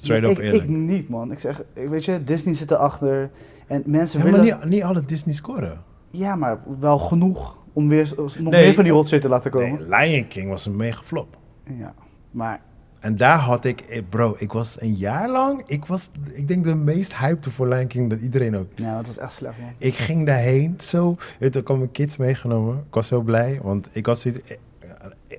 Straight 0.00 0.30
up 0.30 0.38
ik, 0.38 0.44
eerlijk. 0.44 0.62
ik 0.62 0.68
niet, 0.68 1.08
man. 1.08 1.32
Ik 1.32 1.38
zeg, 1.38 1.62
weet 1.74 2.04
je, 2.04 2.24
Disney 2.24 2.54
zit 2.54 2.70
erachter 2.70 3.30
en 3.66 3.82
mensen 3.86 4.18
Ja, 4.18 4.24
maar 4.24 4.40
willen... 4.40 4.58
niet, 4.58 4.68
niet 4.68 4.82
alle 4.82 5.00
Disney 5.00 5.34
scoren. 5.34 5.80
Ja, 6.10 6.36
maar 6.36 6.58
wel 6.80 6.98
genoeg 6.98 7.56
om 7.72 7.88
weer 7.88 8.12
nog 8.16 8.34
Nee, 8.36 8.64
meer 8.64 8.74
van 8.74 8.84
die 8.84 8.92
hot 8.92 9.08
shit 9.08 9.20
te 9.20 9.28
laten 9.28 9.50
komen. 9.50 9.88
Nee, 9.88 10.08
Lion 10.08 10.28
King 10.28 10.48
was 10.48 10.66
een 10.66 10.76
mega 10.76 11.02
flop. 11.04 11.36
Ja, 11.78 11.94
maar 12.30 12.60
En 13.00 13.16
daar 13.16 13.38
had 13.38 13.64
ik, 13.64 13.80
eh, 13.80 14.02
bro, 14.08 14.34
ik 14.38 14.52
was 14.52 14.80
een 14.80 14.94
jaar 14.94 15.30
lang, 15.30 15.62
ik 15.66 15.84
was, 15.84 16.10
ik 16.32 16.48
denk 16.48 16.64
de 16.64 16.74
meest 16.74 17.16
hyped 17.16 17.48
voor 17.52 17.68
Lion 17.68 17.86
King 17.86 18.10
dat 18.10 18.20
iedereen 18.20 18.56
ook. 18.56 18.66
ja, 18.74 18.96
het 18.96 19.06
was 19.06 19.18
echt 19.18 19.32
slecht, 19.32 19.58
man. 19.58 19.70
Ik 19.78 19.94
ging 19.94 20.26
daarheen, 20.26 20.74
zo, 20.78 21.16
weet 21.38 21.54
je, 21.54 21.60
ik 21.60 21.68
had 21.68 21.76
mijn 21.78 21.90
kids 21.90 22.16
meegenomen. 22.16 22.76
Ik 22.88 22.94
was 22.94 23.06
zo 23.06 23.20
blij, 23.20 23.60
want 23.62 23.88
ik 23.92 24.06
had 24.06 24.18
zoiets, 24.18 24.40
ik, 24.48 24.58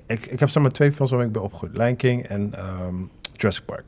ik, 0.06 0.26
ik 0.26 0.40
heb 0.40 0.48
zeg 0.48 0.62
maar 0.62 0.72
twee 0.72 0.92
films 0.92 1.10
waar 1.10 1.24
ik 1.24 1.32
ben 1.32 1.42
opgegroeid. 1.42 1.76
Lion 1.76 1.96
King 1.96 2.22
en 2.26 2.54
ehm, 2.54 2.94
Jurassic 3.32 3.64
Park. 3.64 3.84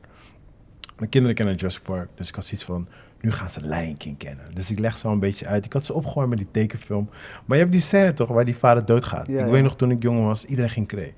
Mijn 1.01 1.13
kinderen 1.13 1.37
kennen 1.37 1.55
Jurassic 1.55 1.83
Park, 1.83 2.09
dus 2.15 2.27
ik 2.27 2.35
had 2.35 2.45
zoiets 2.45 2.65
van, 2.65 2.87
nu 3.21 3.31
gaan 3.31 3.49
ze 3.49 3.61
Lion 3.61 3.97
King 3.97 4.17
kennen. 4.17 4.45
Dus 4.53 4.71
ik 4.71 4.79
leg 4.79 4.97
ze 4.97 5.07
al 5.07 5.13
een 5.13 5.19
beetje 5.19 5.45
uit. 5.47 5.65
Ik 5.65 5.73
had 5.73 5.85
ze 5.85 5.93
opgegooid 5.93 6.29
met 6.29 6.37
die 6.37 6.47
tekenfilm. 6.51 7.09
Maar 7.45 7.57
je 7.57 7.63
hebt 7.63 7.71
die 7.75 7.81
scène 7.81 8.13
toch, 8.13 8.27
waar 8.29 8.45
die 8.45 8.55
vader 8.55 8.85
doodgaat. 8.85 9.27
Ja, 9.27 9.39
ik 9.39 9.45
ja. 9.45 9.51
weet 9.51 9.63
nog, 9.63 9.75
toen 9.75 9.91
ik 9.91 10.03
jong 10.03 10.23
was, 10.25 10.45
iedereen 10.45 10.69
ging 10.69 10.87
kree. 10.87 11.13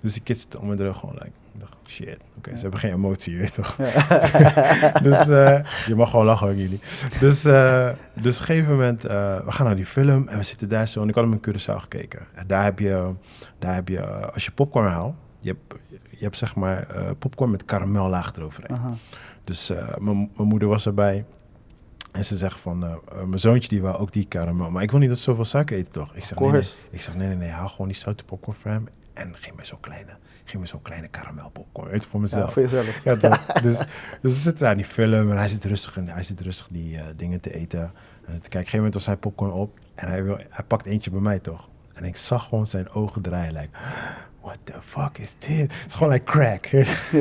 Dus 0.00 0.12
die 0.12 0.22
kids 0.22 0.40
zitten 0.40 0.60
om 0.60 0.66
mijn 0.66 0.78
rug 0.78 0.98
gewoon, 0.98 1.14
like, 1.14 1.30
ik 1.54 1.60
dacht, 1.60 1.72
shit, 1.86 2.16
oké, 2.36 2.50
Ja. 2.50 2.56
ze 2.56 2.62
hebben 2.62 2.80
geen 2.80 2.92
emotie, 2.92 3.32
je 3.32 3.38
weet 3.38 3.54
toch. 3.54 3.76
Dus 5.08 5.28
eh, 5.28 5.58
je 5.86 5.94
mag 5.94 6.10
gewoon 6.10 6.26
lachen, 6.26 6.56
jullie. 6.56 6.80
Dus, 7.20 7.44
eh, 7.44 7.88
dus 8.14 8.34
op 8.34 8.40
een 8.40 8.46
gegeven 8.46 8.70
moment, 8.70 9.04
eh, 9.04 9.44
we 9.44 9.52
gaan 9.52 9.66
naar 9.66 9.76
die 9.76 9.86
film 9.86 10.28
en 10.28 10.36
we 10.38 10.44
zitten 10.44 10.68
daar 10.68 10.88
zo. 10.88 11.02
En 11.02 11.08
ik 11.08 11.14
had 11.14 11.24
hem 11.24 11.32
in 11.32 11.40
Curaçao 11.54 11.74
gekeken. 11.76 12.26
En 12.34 12.46
daar 12.46 12.64
heb 12.64 12.78
je, 12.78 13.12
daar 13.58 13.74
heb 13.74 13.88
je 13.88 14.02
als 14.32 14.44
je 14.44 14.50
popcorn 14.50 14.88
haalt, 14.88 15.14
je 15.40 15.48
hebt, 15.48 15.80
je 16.10 16.24
hebt 16.24 16.36
zeg 16.36 16.54
maar 16.54 16.86
popcorn 17.18 17.50
met 17.50 17.64
karamellaag 17.64 18.32
eroverheen. 18.36 18.76
Aha. 18.76 18.92
Dus 19.48 19.70
eh, 19.70 19.96
mijn 19.98 20.30
moeder 20.36 20.68
was 20.68 20.86
erbij. 20.86 21.24
En 22.12 22.24
ze 22.24 22.36
zegt 22.36 22.60
van, 22.60 22.84
eh, 22.84 22.92
eh, 22.92 23.24
mijn 23.24 23.38
zoontje 23.38 23.68
die 23.68 23.82
wou 23.82 23.96
ook 23.98 24.12
die 24.12 24.24
karamel. 24.26 24.70
Maar 24.70 24.82
ik 24.82 24.90
wil 24.90 25.00
niet 25.00 25.08
dat 25.08 25.18
ze 25.18 25.22
zoveel 25.24 25.44
suiker 25.44 25.76
eten, 25.76 25.92
toch? 25.92 26.14
Ik 26.14 26.24
zeg, 26.24 26.38
nee, 26.38 26.50
nee. 26.50 26.62
Ik 26.90 27.00
zeg, 27.00 27.14
nee, 27.14 27.28
nee, 27.28 27.36
nee, 27.36 27.48
haal 27.50 27.68
gewoon 27.68 27.86
die 27.88 27.96
zoute 27.96 28.24
popcorn 28.24 28.56
voor 28.56 28.70
hem. 28.70 28.88
En 29.14 29.36
geef 29.36 29.54
me 29.54 29.64
zo'n 29.64 29.80
kleine, 29.80 30.10
geef 30.44 30.60
me 30.60 30.66
zo'n 30.66 30.82
kleine 30.82 31.08
karamel 31.08 31.50
popcorn. 31.50 31.90
Weet 31.90 32.04
voor 32.06 32.14
Ja, 32.14 32.20
mezelf. 32.20 32.52
voor 32.52 32.62
jezelf. 32.62 33.04
Ja, 33.04 33.16
toch? 33.16 33.44
dus, 33.62 33.78
dus 33.78 33.86
we 34.20 34.28
zitten 34.28 34.62
daar 34.62 34.70
in 34.70 34.76
die 34.76 34.86
film 34.86 35.30
en 35.30 35.36
hij 35.36 35.48
zit 35.48 35.64
rustig, 35.64 35.96
en 35.96 36.08
hij 36.08 36.22
zit 36.22 36.40
rustig 36.40 36.68
die 36.70 36.98
dingen 37.16 37.40
te 37.40 37.54
eten. 37.54 37.80
En 37.80 37.90
te 38.24 38.32
kijken, 38.32 38.34
op 38.34 38.44
een 38.44 38.50
gegeven 38.50 38.76
moment 38.76 38.94
was 38.94 39.06
hij 39.06 39.16
popcorn 39.16 39.52
op 39.52 39.78
en 39.94 40.08
hij, 40.08 40.24
wil, 40.24 40.36
hij 40.50 40.64
pakt 40.64 40.86
eentje 40.86 41.10
bij 41.10 41.20
mij 41.20 41.38
toch. 41.38 41.68
En 41.92 42.04
ik 42.04 42.16
zag 42.16 42.48
gewoon 42.48 42.66
zijn 42.66 42.90
ogen 42.90 43.22
draaien, 43.22 43.52
like, 43.52 43.68
what 44.42 44.58
the 44.64 44.72
fuck 44.80 45.18
is 45.18 45.34
dit? 45.38 45.58
Het 45.72 45.86
is 45.86 45.94
gewoon 45.94 46.12
like 46.12 46.24
crack. 46.24 46.66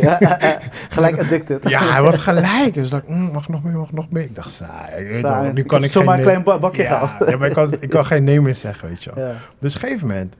Ja, 0.01 0.17
gelijk 0.89 1.19
addicted. 1.19 1.69
ja, 1.69 1.91
hij 1.91 2.01
was 2.01 2.17
gelijk. 2.17 2.73
Dus 2.73 2.85
ik 2.85 2.91
dacht, 2.91 3.07
mm, 3.07 3.31
mag 3.31 3.47
nog 3.47 3.63
meer, 3.63 3.77
mag 3.77 3.91
nog 3.91 4.09
meer. 4.09 4.23
Ik 4.23 4.35
dacht, 4.35 4.51
saai. 4.51 5.03
weet 5.03 5.53
Nu 5.53 5.63
kan 5.63 5.83
ik 5.83 5.91
zomaar 5.91 6.09
geen 6.09 6.17
een 6.17 6.29
klein 6.31 6.43
ba- 6.43 6.59
bakje 6.59 6.81
ja, 6.83 6.99
gehaald. 6.99 7.29
ja, 7.29 7.37
maar 7.37 7.47
ik 7.47 7.53
kan, 7.53 7.73
ik 7.79 7.89
kan 7.89 8.05
geen 8.05 8.23
nee 8.23 8.41
meer 8.41 8.55
zeggen, 8.55 8.87
weet 8.87 9.03
je 9.03 9.11
wel. 9.15 9.25
Ja. 9.25 9.33
Dus 9.59 9.75
op 9.75 9.81
een 9.81 9.87
gegeven 9.87 10.07
moment, 10.07 10.35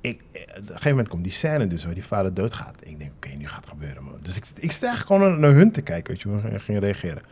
ik, 0.00 0.20
eh, 0.32 0.40
op 0.42 0.56
een 0.56 0.64
gegeven 0.64 0.90
moment 0.90 1.08
komt 1.08 1.22
die 1.22 1.32
scène 1.32 1.66
dus 1.66 1.84
waar 1.84 1.94
die 1.94 2.04
vader 2.04 2.34
doodgaat. 2.34 2.74
Ik 2.80 2.98
denk, 2.98 3.12
oké, 3.16 3.36
nu 3.36 3.46
gaat 3.48 3.60
het 3.60 3.68
gebeuren, 3.70 4.04
man. 4.04 4.14
Dus 4.22 4.36
ik, 4.36 4.44
ik 4.54 4.70
sta 4.72 4.94
gewoon 4.94 5.40
naar, 5.40 5.50
hun 5.50 5.70
te 5.72 5.80
kijken, 5.82 6.12
weet 6.12 6.22
je, 6.22 6.28
hoe 6.28 6.40
ze 6.52 6.58
gingen 6.58 6.80
reageren. 6.80 7.22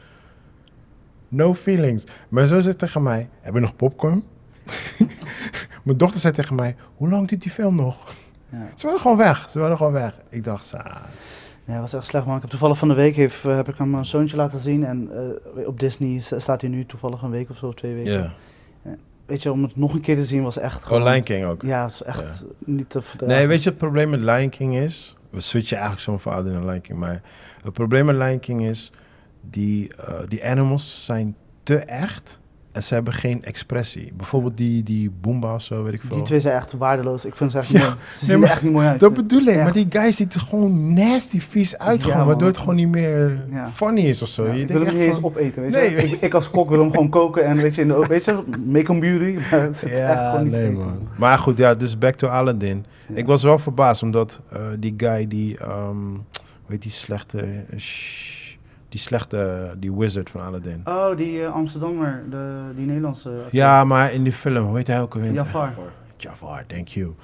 No 1.28 1.54
feelings. 1.54 2.04
Mijn 2.28 2.46
zo 2.46 2.60
zei 2.60 2.76
tegen 2.76 3.02
mij, 3.02 3.28
heb 3.40 3.54
je 3.54 3.60
nog 3.60 3.76
popcorn? 3.76 4.22
Mijn 5.84 5.98
dochter 5.98 6.20
zei 6.20 6.32
tegen 6.32 6.54
mij, 6.54 6.76
hoe 6.96 7.08
lang 7.08 7.28
duurt 7.28 7.42
die 7.42 7.50
film 7.50 7.74
nog? 7.76 8.14
Ze 8.74 8.86
waren 8.86 9.00
gewoon 9.00 9.16
weg, 9.16 9.50
ze 9.50 9.58
waren 9.58 9.76
gewoon 9.76 9.92
weg. 9.92 10.12
Ik 10.28 10.44
dacht, 10.44 10.66
sa, 10.66 11.02
Ja, 11.64 11.72
dat 11.72 11.80
was 11.80 11.92
echt 11.92 12.06
slecht 12.06 12.26
man. 12.26 12.34
Ik 12.34 12.40
heb 12.40 12.50
toevallig 12.50 12.78
van 12.78 12.88
de 12.88 12.94
week 12.94 13.16
heeft, 13.16 13.44
eh, 13.44 13.56
heb 13.56 13.68
ik 13.68 13.74
hem 13.78 13.90
mijn 13.90 14.06
zoontje 14.06 14.36
laten 14.36 14.60
zien. 14.60 14.84
En 14.84 15.10
eh, 15.56 15.66
op 15.66 15.80
Disney 15.80 16.20
sta- 16.20 16.38
staat 16.38 16.60
hij 16.60 16.70
nu 16.70 16.86
toevallig 16.86 17.22
een 17.22 17.30
week 17.30 17.50
of 17.50 17.56
zo, 17.56 17.66
of 17.66 17.74
twee 17.74 17.94
weken. 17.94 18.12
ja. 18.12 18.32
Weet 19.26 19.42
je, 19.42 19.52
om 19.52 19.62
het 19.62 19.76
nog 19.76 19.94
een 19.94 20.00
keer 20.00 20.16
te 20.16 20.24
zien 20.24 20.42
was 20.42 20.58
echt 20.58 20.76
Oh, 20.76 20.82
gewoon... 20.82 21.02
Lion 21.02 21.22
King 21.22 21.44
ook. 21.44 21.62
Ja, 21.62 21.82
het 21.84 21.90
was 21.98 22.04
echt 22.04 22.44
niet 22.58 22.90
te 22.90 23.02
verdragen. 23.02 23.36
Nee, 23.36 23.46
weet 23.46 23.62
je, 23.62 23.68
het 23.68 23.78
probleem 23.78 24.10
met 24.10 24.20
Lion 24.20 24.48
King 24.48 24.76
is... 24.76 25.16
We 25.30 25.40
switchen 25.40 25.76
eigenlijk 25.76 26.04
zo 26.06 26.18
van 26.18 26.32
Aladdin 26.32 26.52
naar 26.52 26.64
Lion 26.64 26.80
King. 26.80 26.98
Maar 26.98 27.22
het 27.62 27.72
probleem 27.72 28.04
met 28.04 28.16
Lion 28.16 28.38
King 28.38 28.62
is... 28.66 28.92
Die, 29.40 29.94
eh, 29.94 30.14
die 30.28 30.44
animals 30.46 31.04
zijn 31.04 31.36
te 31.62 31.76
echt. 31.78 32.37
En 32.78 32.84
ze 32.84 32.94
hebben 32.94 33.12
geen 33.12 33.44
expressie. 33.44 34.12
Bijvoorbeeld 34.16 34.56
die, 34.56 34.82
die 34.82 35.10
Boomba 35.20 35.54
of 35.54 35.62
zo, 35.62 35.82
weet 35.82 35.92
ik 35.92 36.00
veel. 36.00 36.16
Die 36.16 36.24
twee 36.24 36.40
zijn 36.40 36.56
echt 36.56 36.72
waardeloos. 36.72 37.24
Ik 37.24 37.36
vind 37.36 37.50
ze 37.50 37.58
echt 37.58 37.68
Ja. 37.68 37.78
mooi. 37.78 37.94
Ze 38.14 38.24
zien 38.24 38.42
er 38.42 38.50
echt 38.50 38.62
niet 38.62 38.72
mooi 38.72 38.86
uit. 38.86 39.00
Dat 39.00 39.14
bedoel 39.14 39.40
ik. 39.42 39.54
Ja. 39.54 39.62
Maar 39.62 39.72
die 39.72 39.86
guy 39.88 40.12
ziet 40.12 40.34
er 40.34 40.40
gewoon 40.40 40.92
nasty 40.94 41.40
vies 41.40 41.78
uit. 41.78 42.04
Gewoon, 42.04 42.26
waardoor 42.26 42.48
het 42.48 42.56
gewoon 42.58 42.74
niet 42.74 42.88
meer 42.88 43.44
funny 43.72 44.00
is 44.00 44.22
of 44.22 44.28
zo. 44.28 44.52
Je 44.52 44.60
ik 44.60 44.68
wil 44.68 44.84
hem 44.84 44.94
niet 44.94 45.02
eens 45.02 45.22
opeten, 45.22 45.62
weet 45.62 45.70
Nee, 45.70 45.90
je. 45.90 45.96
weet- 45.96 46.12
Ik, 46.12 46.20
ik 46.20 46.34
als 46.34 46.50
kok 46.50 46.68
wil 46.68 46.78
hem 46.80 46.90
gewoon 46.90 47.08
koken 47.08 47.44
en 47.44 47.56
weet 47.56 47.74
je, 47.74 47.80
in 47.82 47.88
de, 47.88 48.04
weet 48.08 48.24
je 48.24 48.42
make 48.66 48.92
him 48.92 49.00
beauty. 49.00 49.38
Maar 49.50 49.62
het 49.62 49.82
is 49.90 49.98
echt 49.98 50.20
gewoon 50.20 50.42
niet 50.42 50.52
nee, 50.52 50.70
man. 50.70 51.08
Maar 51.16 51.38
goed, 51.38 51.56
ja, 51.58 51.74
dus 51.74 51.98
back 51.98 52.14
to 52.14 52.28
Aladdin. 52.28 52.84
Ik 53.14 53.26
was 53.26 53.42
wel 53.42 53.58
verbaasd, 53.58 54.02
omdat 54.02 54.40
eh, 54.52 54.60
die 54.78 54.94
guy 54.96 55.26
die... 55.28 55.58
ehm 55.58 55.96
hoe 56.62 56.76
heet 56.76 56.82
die 56.82 56.92
slechte... 56.92 57.38
eh, 57.40 57.78
die 58.88 59.00
slechte... 59.00 59.74
Die 59.78 59.92
wizard 59.94 60.30
van 60.30 60.40
Aladdin. 60.40 60.80
Oh, 60.84 61.16
die 61.16 61.42
eh, 61.44 61.52
Amsterdammer, 61.54 62.24
de, 62.30 62.60
die 62.76 62.86
Nederlandse. 62.86 63.28
acteur. 63.28 63.46
Ja, 63.50 63.84
maar 63.84 64.12
in 64.12 64.22
die 64.22 64.32
film, 64.32 64.66
hoe 64.66 64.76
heet 64.76 64.86
hij 64.86 65.00
ook 65.00 65.14
alweer? 65.14 65.32
Jafar. 65.32 65.72
Jafar, 66.16 66.66
thank 66.66 66.88
you. 66.88 67.14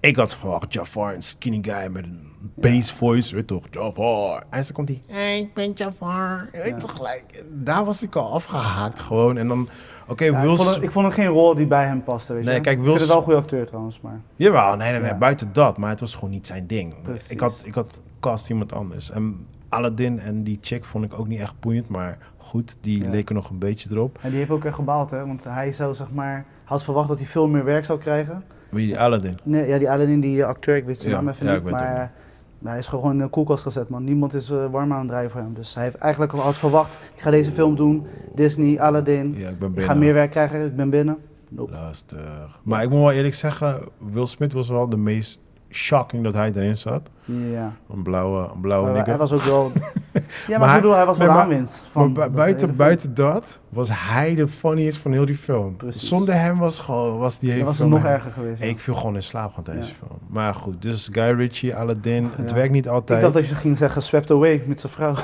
Ik 0.00 0.16
had 0.16 0.36
verwacht 0.36 0.72
Jafar, 0.72 1.14
een 1.14 1.22
skinny 1.22 1.58
guy 1.62 1.86
met 1.92 2.04
een 2.04 2.30
bass 2.54 2.92
voice, 2.92 3.34
weet 3.34 3.46
toch? 3.46 3.64
Jafar. 3.70 4.44
En 4.50 4.64
zo 4.64 4.72
komt 4.72 4.88
hij, 4.88 5.02
hey, 5.06 5.38
ik 5.40 5.54
ben 5.54 5.72
Jafar. 5.72 6.48
Je 6.52 6.58
Weet 6.62 6.70
Ja. 6.70 6.76
toch 6.76 6.92
gelijk? 6.92 7.44
Daar 7.52 7.84
was 7.84 8.02
ik 8.02 8.16
al 8.16 8.32
afgehaakt 8.32 9.00
gewoon. 9.00 9.36
En 9.36 9.48
dan, 9.48 9.68
oké, 10.06 10.24
Ja, 10.24 10.40
ik, 10.42 10.56
vond 10.56 10.74
het, 10.74 10.82
ik 10.82 10.90
vond 10.90 11.06
het 11.06 11.14
geen 11.14 11.26
rol 11.26 11.54
die 11.54 11.66
bij 11.66 11.86
hem 11.86 12.02
paste, 12.04 12.32
weet 12.32 12.44
je. 12.44 12.50
Nee, 12.50 12.60
kijk, 12.60 12.76
ik 12.78 12.82
Will 12.84 12.88
vind 12.90 13.00
het 13.00 13.08
wel 13.08 13.18
een 13.18 13.24
goede 13.24 13.38
acteur 13.38 13.66
trouwens, 13.66 14.00
maar... 14.00 14.20
Jawel, 14.36 14.76
nee, 14.76 14.90
nee, 14.90 15.00
nee, 15.00 15.10
Ja. 15.10 15.16
buiten 15.18 15.52
dat. 15.52 15.78
Maar 15.78 15.90
het 15.90 16.00
was 16.00 16.14
gewoon 16.14 16.30
niet 16.30 16.46
zijn 16.46 16.66
ding. 16.66 17.02
Precies. 17.02 17.28
Ik 17.30 17.40
had, 17.40 17.62
ik 17.64 17.74
had 17.74 18.00
cast 18.20 18.50
iemand 18.50 18.72
anders. 18.72 19.10
En 19.10 19.46
Aladdin 19.68 20.18
en 20.18 20.42
die 20.42 20.58
chick 20.60 20.84
vond 20.84 21.04
ik 21.04 21.18
ook 21.18 21.28
niet 21.28 21.40
echt 21.40 21.60
boeiend. 21.60 21.88
Maar 21.88 22.18
goed, 22.36 22.76
die 22.80 23.02
Ja. 23.04 23.10
leken 23.10 23.34
nog 23.34 23.50
een 23.50 23.58
beetje 23.58 23.88
erop. 23.92 24.18
En 24.22 24.28
die 24.30 24.38
heeft 24.38 24.50
ook 24.50 24.64
echt 24.64 24.74
gebaald, 24.74 25.10
hè. 25.10 25.26
Want 25.26 25.44
hij 25.44 25.72
zou, 25.72 25.94
zeg 25.94 26.10
maar... 26.10 26.44
Had 26.64 26.84
verwacht 26.84 27.08
dat 27.08 27.18
hij 27.18 27.26
veel 27.26 27.48
meer 27.48 27.64
werk 27.64 27.84
zou 27.84 27.98
krijgen. 27.98 28.42
Wie 28.70 28.86
die 28.86 28.98
Aladdin? 28.98 29.34
Nee, 29.42 29.66
ja, 29.68 29.78
die 29.78 29.90
Aladdin, 29.90 30.20
die 30.20 30.42
eh, 30.42 30.48
acteur, 30.48 30.76
ik 30.76 30.84
weet 30.84 31.00
zijn 31.00 31.12
Ja, 31.12 31.20
naam 31.20 31.28
even 31.28 31.46
ja, 31.46 31.52
niet, 31.52 31.62
ik 31.66 31.70
maar... 31.70 31.96
eh, 31.96 32.68
hij 32.68 32.78
is 32.78 32.86
gewoon 32.86 33.12
in 33.12 33.18
de 33.18 33.28
koelkast 33.28 33.62
gezet, 33.62 33.88
man. 33.88 34.04
Niemand 34.04 34.34
is 34.34 34.50
eh, 34.50 34.70
warm 34.70 34.92
aan 34.92 34.98
het 34.98 35.08
draaien 35.08 35.30
voor 35.30 35.40
hem. 35.40 35.54
Dus 35.54 35.74
hij 35.74 35.84
heeft 35.84 35.96
eigenlijk 35.96 36.32
al 36.32 36.38
had 36.38 36.54
verwacht, 36.54 37.10
ik 37.14 37.20
ga 37.20 37.30
deze 37.30 37.50
film 37.50 37.76
doen. 37.76 38.06
Disney, 38.34 38.80
Aladdin. 38.80 39.34
Ja, 39.36 39.48
ik 39.48 39.58
ben 39.58 39.68
ik 39.68 39.74
binnen. 39.74 39.92
ga 39.94 39.94
meer 39.98 40.14
werk 40.14 40.30
krijgen, 40.30 40.66
ik 40.66 40.76
ben 40.76 40.90
binnen. 40.90 41.16
Nope. 41.48 41.72
Lastig. 41.72 42.60
Maar 42.62 42.82
ik 42.82 42.90
moet 42.90 42.98
wel 42.98 43.12
eerlijk 43.12 43.34
zeggen, 43.34 43.78
Will 44.12 44.26
Smith 44.26 44.52
was 44.52 44.68
wel 44.68 44.88
de 44.88 44.96
meest 44.96 45.40
shocking 45.76 46.22
dat 46.22 46.32
hij 46.32 46.52
erin 46.54 46.76
zat. 46.76 47.10
Ja. 47.24 47.72
Een 47.90 48.02
blauwe, 48.02 48.48
een 48.54 48.60
blauwe 48.60 49.02
hij 49.02 49.16
was 49.16 49.32
ook 49.32 49.42
wel... 49.42 49.72
ja, 49.74 50.20
maar, 50.48 50.58
Maar 50.58 50.68
ik 50.76 50.80
bedoel, 50.82 50.96
hij 50.96 51.06
was 51.06 51.18
wel 51.18 51.26
nee, 51.28 51.36
aanwinst. 51.36 51.84
Van 51.90 52.12
maar 52.12 52.30
buiten, 52.30 52.76
buiten 52.76 53.14
dat 53.14 53.60
was 53.68 53.88
hij 53.92 54.34
de 54.34 54.48
funniest 54.48 54.98
van 54.98 55.12
heel 55.12 55.26
die 55.26 55.36
film. 55.36 55.76
Precies. 55.76 56.08
Zonder 56.08 56.34
hem 56.34 56.58
was, 56.58 56.78
gewoon, 56.78 57.18
was 57.18 57.38
die 57.38 57.50
hele 57.50 57.64
was 57.64 57.78
het 57.78 57.88
film... 57.88 58.00
nog 58.02 58.10
erger 58.10 58.32
geweest. 58.32 58.62
Ik 58.62 58.80
viel 58.80 58.94
gewoon 58.94 59.14
in 59.14 59.22
slaap 59.22 59.52
van 59.54 59.62
deze 59.64 59.78
Ja. 59.88 59.94
film. 59.98 60.18
Maar 60.26 60.54
goed, 60.54 60.82
dus 60.82 61.08
Guy 61.12 61.30
Ritchie, 61.30 61.76
Aladdin, 61.76 62.30
het 62.36 62.52
werkt 62.52 62.72
niet 62.72 62.84
Ik 62.86 62.90
altijd. 62.90 63.20
dacht 63.20 63.34
dat 63.34 63.48
je 63.48 63.54
ging 63.54 63.76
zeggen 63.76 64.02
Swept 64.02 64.30
Away 64.30 64.62
met 64.66 64.80
zijn 64.80 64.92
vrouw. 64.92 65.14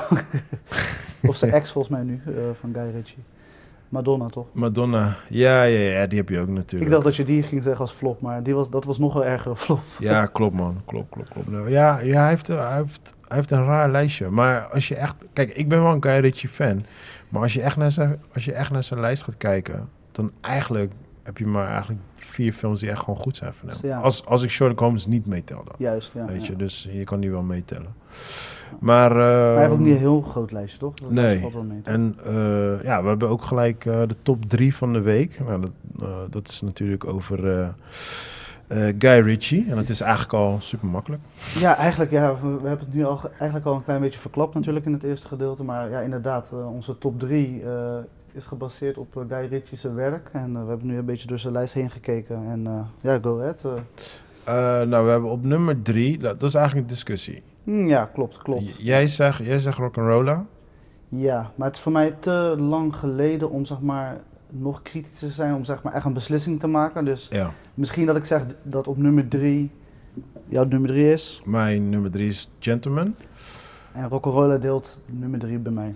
of 1.29 1.35
zijn 1.35 1.51
ex 1.61 1.71
volgens 1.71 1.93
mij 1.95 2.03
nu, 2.03 2.21
eh, 2.25 2.31
van 2.59 2.69
Guy 2.73 2.91
Ritchie. 2.95 3.23
Madonna 3.93 4.27
toch? 4.27 4.47
Madonna, 4.51 5.15
ja, 5.29 5.63
ja, 5.63 5.79
ja, 5.79 6.07
die 6.07 6.17
heb 6.17 6.29
je 6.29 6.39
ook 6.39 6.47
natuurlijk. 6.47 6.83
Ik 6.83 6.89
dacht 6.89 7.03
dat 7.03 7.15
je 7.15 7.23
die 7.23 7.43
ging 7.43 7.63
zeggen 7.63 7.81
als 7.81 7.91
flop, 7.91 8.21
maar 8.21 8.43
die 8.43 8.55
was, 8.55 8.69
dat 8.69 8.83
was 8.83 8.99
nog 8.99 9.15
een 9.15 9.23
ergere 9.23 9.55
flop. 9.55 9.79
Ja, 9.99 10.25
klopt 10.25 10.55
man. 10.55 10.81
Klopt, 10.85 11.09
klopt, 11.09 11.29
klopt. 11.29 11.49
Nou, 11.49 11.69
Ja, 11.69 11.99
ja 11.99 12.19
hij, 12.21 12.29
heeft, 12.29 12.47
hij, 12.47 12.75
heeft, 12.75 13.13
hij 13.27 13.37
heeft 13.37 13.51
een 13.51 13.65
raar 13.65 13.91
lijstje. 13.91 14.29
Maar 14.29 14.61
als 14.61 14.87
je 14.87 14.95
echt... 14.95 15.15
Kijk, 15.33 15.51
ik 15.51 15.69
ben 15.69 15.83
wel 15.83 15.91
een 15.91 16.03
Guy 16.03 16.19
Ritchie 16.19 16.49
fan. 16.49 16.85
Maar 17.29 17.41
als 17.41 17.53
je 17.53 17.61
echt 17.61 17.77
naar 17.77 17.91
zijn, 17.91 18.21
als 18.33 18.45
je 18.45 18.53
echt 18.53 18.71
naar 18.71 18.83
zijn 18.83 18.99
lijst 18.99 19.23
gaat 19.23 19.37
kijken... 19.37 19.89
dan 20.11 20.31
eigenlijk 20.41 20.91
heb 21.23 21.37
je 21.37 21.45
maar 21.47 21.67
eigenlijk 21.67 22.01
vier 22.15 22.53
films 22.53 22.79
die 22.79 22.89
echt 22.89 22.99
gewoon 22.99 23.19
goed 23.19 23.35
zijn 23.35 23.53
van 23.53 23.69
hem. 23.69 23.77
Ja. 23.81 23.99
Als, 23.99 24.25
als 24.25 24.41
ik 24.43 24.49
Sherlock 24.49 24.79
Holmes 24.79 25.05
niet 25.05 25.25
meetel 25.25 25.63
dan. 25.63 25.75
Juist, 25.77 26.13
ja. 26.13 26.25
weet 26.25 26.45
je, 26.45 26.55
dus 26.55 26.89
je 26.91 27.03
kan 27.03 27.19
die 27.19 27.31
wel 27.31 27.41
meetellen. 27.43 27.93
Maar... 28.79 29.15
Maar 29.15 29.15
hij 29.15 29.57
heeft 29.57 29.71
ook 29.71 29.77
ehm, 29.77 29.83
niet 29.83 29.93
een 29.93 29.99
heel 29.99 30.21
groot 30.21 30.51
lijstje, 30.51 30.79
toch? 30.79 30.93
Dat 30.93 31.11
nee. 31.11 31.39
valt 31.39 31.53
wel 31.53 31.63
mee. 31.63 31.81
toch? 31.81 31.93
En 31.93 32.15
eh, 32.25 32.83
ja, 32.83 33.01
we 33.01 33.07
hebben 33.07 33.29
ook 33.29 33.43
gelijk 33.43 33.85
eh, 33.85 34.01
de 34.07 34.15
top 34.21 34.45
drie 34.45 34.75
van 34.75 34.93
de 34.93 35.01
week. 35.01 35.39
Nou, 35.39 35.61
dat, 35.61 35.71
eh, 36.01 36.17
dat 36.29 36.47
is 36.47 36.61
natuurlijk 36.61 37.05
over 37.05 37.73
Guy 38.97 39.19
Ritchie. 39.19 39.65
En 39.69 39.75
dat 39.75 39.89
is 39.89 40.01
eigenlijk 40.01 40.33
al 40.33 40.57
super 40.59 40.87
makkelijk. 40.87 41.21
Ja, 41.59 41.75
eigenlijk, 41.75 42.11
ja, 42.11 42.33
we, 42.41 42.47
we 42.61 42.67
hebben 42.67 42.85
het 42.85 42.93
nu 42.95 43.05
al, 43.05 43.17
ge- 43.17 43.29
eigenlijk 43.29 43.65
al 43.65 43.75
een 43.75 43.83
klein 43.83 44.01
beetje 44.01 44.19
verklapt 44.19 44.53
natuurlijk 44.53 44.85
in 44.85 44.93
het 44.93 45.03
eerste 45.03 45.27
gedeelte. 45.27 45.63
Maar 45.63 45.89
ja, 45.89 45.99
inderdaad, 45.99 46.49
onze 46.51 46.97
top 46.97 47.19
3 47.19 47.63
is 48.33 48.45
gebaseerd 48.45 48.97
op 48.97 49.17
eh, 49.17 49.23
Guy 49.37 49.47
Ritchie's 49.47 49.83
werk. 49.83 50.29
En 50.31 50.55
eh, 50.55 50.61
we 50.63 50.69
hebben 50.69 50.87
nu 50.87 50.97
een 50.97 51.05
beetje 51.05 51.27
door 51.27 51.39
zijn 51.39 51.53
lijst 51.53 51.73
heen 51.73 51.89
gekeken. 51.91 52.35
En 52.47 52.67
eh, 52.67 52.79
ja, 53.01 53.19
go 53.21 53.39
ahead. 53.39 53.63
nou, 54.89 55.05
we 55.05 55.11
hebben 55.11 55.29
op 55.29 55.43
nummer 55.45 55.81
drie, 55.81 56.17
dat, 56.17 56.39
dat 56.39 56.49
is 56.49 56.55
eigenlijk 56.55 56.85
een 56.87 56.93
discussie. 56.93 57.43
Hm, 57.63 57.87
ja, 57.87 58.05
klopt, 58.05 58.37
klopt. 58.37 58.63
J- 58.77 58.83
jij 58.83 59.07
zegt, 59.07 59.45
jij 59.45 59.59
zegt 59.59 59.77
rock'n'rolla. 59.77 60.45
Ja, 61.09 61.51
maar 61.55 61.67
het 61.67 61.75
is 61.75 61.81
voor 61.81 61.91
mij 61.91 62.11
te 62.19 62.55
lang 62.59 62.95
geleden 62.95 63.49
om 63.49 63.65
zeg 63.65 63.79
maar 63.81 64.21
nog 64.49 64.81
kritisch 64.81 65.19
te 65.19 65.29
zijn, 65.29 65.53
om 65.53 65.63
zeg 65.63 65.83
maar 65.83 65.93
echt 65.93 66.05
een 66.05 66.13
beslissing 66.13 66.59
te 66.59 66.67
maken. 66.67 67.05
Dus 67.05 67.27
Ja. 67.31 67.51
misschien 67.73 68.05
dat 68.05 68.15
ik 68.15 68.25
zeg 68.25 68.45
dat 68.63 68.87
op 68.87 68.97
nummer 68.97 69.27
3 69.27 69.71
jouw 70.47 70.63
nummer 70.65 70.89
3 70.89 71.11
is. 71.11 71.41
Mijn 71.45 71.89
nummer 71.89 72.11
drie 72.11 72.27
is 72.27 72.49
Gentleman. 72.59 73.15
En 73.93 74.09
Rock'n'Rolla 74.09 74.57
deelt 74.57 74.97
nummer 75.11 75.39
3 75.39 75.57
bij 75.59 75.71
mij. 75.71 75.95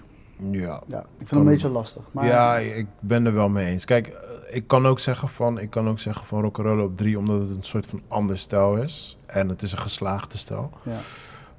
Ja. 0.52 0.82
Ja, 0.88 1.00
ik 1.00 1.06
vind 1.18 1.30
het 1.30 1.40
een 1.40 1.46
beetje 1.46 1.70
lastig. 1.70 2.04
Maar 2.12 2.26
Ja, 2.26 2.58
ik 2.58 2.88
ben 3.00 3.26
er 3.26 3.34
wel 3.34 3.50
mee 3.50 3.66
eens. 3.68 3.86
Kijk, 3.86 4.16
ik 4.50 4.68
kan 4.68 4.86
ook 4.86 5.00
zeggen 5.00 5.30
van, 5.30 5.60
ik 5.60 5.70
kan 5.70 5.88
ook 5.90 6.00
zeggen 6.00 6.26
van 6.26 6.42
rock'n'rolla 6.42 6.84
op 6.84 6.98
drie, 6.98 7.18
omdat 7.18 7.40
het 7.40 7.50
een 7.50 7.64
soort 7.64 7.86
van 7.86 8.02
ander 8.08 8.38
stijl 8.38 8.76
is. 8.76 9.18
En 9.26 9.50
het 9.50 9.62
is 9.62 9.72
een 9.72 9.78
geslaagde 9.78 10.38
stijl. 10.38 10.70
ja. 10.84 10.98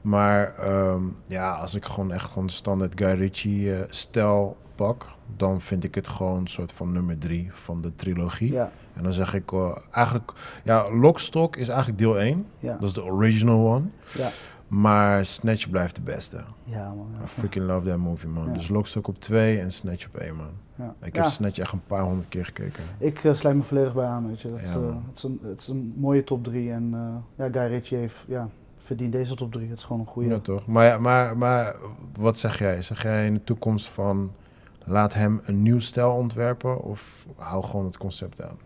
Maar 0.01 0.55
ehm, 0.57 1.03
ja, 1.27 1.53
als 1.53 1.75
ik 1.75 1.85
gewoon 1.85 2.13
echt 2.13 2.25
gewoon 2.29 2.47
de 2.47 2.53
standaard 2.53 2.93
Guy 2.97 3.11
Ritchie 3.11 3.75
eh, 3.75 3.85
stijl 3.89 4.57
pak, 4.75 5.07
dan 5.37 5.61
vind 5.61 5.85
ik 5.85 5.95
het 5.95 6.09
gewoon 6.09 6.37
een 6.37 6.47
soort 6.47 6.73
van 6.73 6.93
nummer 6.93 7.19
drie 7.19 7.51
van 7.53 7.81
de 7.81 7.95
trilogie. 7.95 8.53
Ja, 8.53 8.71
En 8.95 9.03
dan 9.03 9.13
zeg 9.13 9.35
ik 9.35 9.53
eh, 9.53 9.77
eigenlijk, 9.91 10.33
ja, 10.65 10.91
Lockstock 10.93 11.57
is 11.57 11.69
eigenlijk 11.69 11.99
deel 11.99 12.19
1. 12.19 12.47
ja, 12.59 12.73
Dat 12.73 12.83
is 12.83 12.93
de 12.93 13.05
original 13.05 13.67
one. 13.75 13.85
ja. 14.15 14.29
Maar 14.69 15.25
Snatch 15.25 15.71
blijft 15.71 15.95
de 15.95 16.01
beste. 16.01 16.41
Ja, 16.65 16.87
man. 16.87 17.09
I 17.25 17.27
freaking 17.27 17.67
love 17.67 17.89
that 17.89 17.99
movie, 17.99 18.29
man. 18.29 18.53
Dus 18.53 18.69
Lockstock 18.69 19.09
op 19.09 19.21
2 19.21 19.61
en 19.61 19.73
Snatch 19.73 20.07
op 20.07 20.17
1, 20.17 20.37
man. 20.37 20.51
Ja. 20.75 20.95
Ik 21.03 21.17
heb 21.17 21.25
Snatch 21.25 21.59
echt 21.59 21.73
een 21.73 21.83
paar 21.87 22.03
honderd 22.03 22.29
keer 22.29 22.45
gekeken. 22.45 22.83
ik 22.99 23.25
eh, 23.25 23.35
sluit 23.35 23.57
me 23.57 23.63
volledig 23.63 23.95
bij 23.95 24.07
aan, 24.07 24.29
weet 24.29 24.41
je. 24.41 24.49
Dat, 24.49 24.61
man. 24.75 25.05
het, 25.09 25.17
is 25.17 25.23
een, 25.23 25.41
het 25.43 25.61
is 25.61 25.69
een 25.69 25.95
mooie 25.97 26.25
top 26.25 26.45
3 26.45 26.73
en 26.73 26.91
eh, 26.95 27.45
ja, 27.47 27.61
Guy 27.61 27.71
Ritchie 27.71 27.99
heeft, 27.99 28.17
ja, 28.27 28.49
verdient 28.77 29.13
deze 29.13 29.35
top 29.35 29.53
3. 29.53 29.69
Het 29.69 29.79
is 29.79 29.85
gewoon 29.85 30.01
een 30.01 30.07
goede. 30.07 30.29
Ja, 30.29 30.39
toch? 30.39 30.67
Maar, 30.67 31.01
maar, 31.01 31.39
maar 31.39 31.77
wat 32.19 32.39
zeg 32.39 32.59
jij? 32.59 32.83
Zeg 32.83 33.03
jij 33.03 33.27
in 33.27 33.35
de 33.35 33.45
toekomst 33.45 33.89
van 33.89 34.31
laat 34.85 35.15
hem 35.15 35.41
een 35.45 35.63
nieuw 35.63 35.79
stijl 35.79 36.13
ontwerpen 36.13 36.83
of 36.83 37.27
hou 37.37 37.65
gewoon 37.65 37.85
het 37.85 37.99
concept 37.99 38.43
aan? 38.43 38.57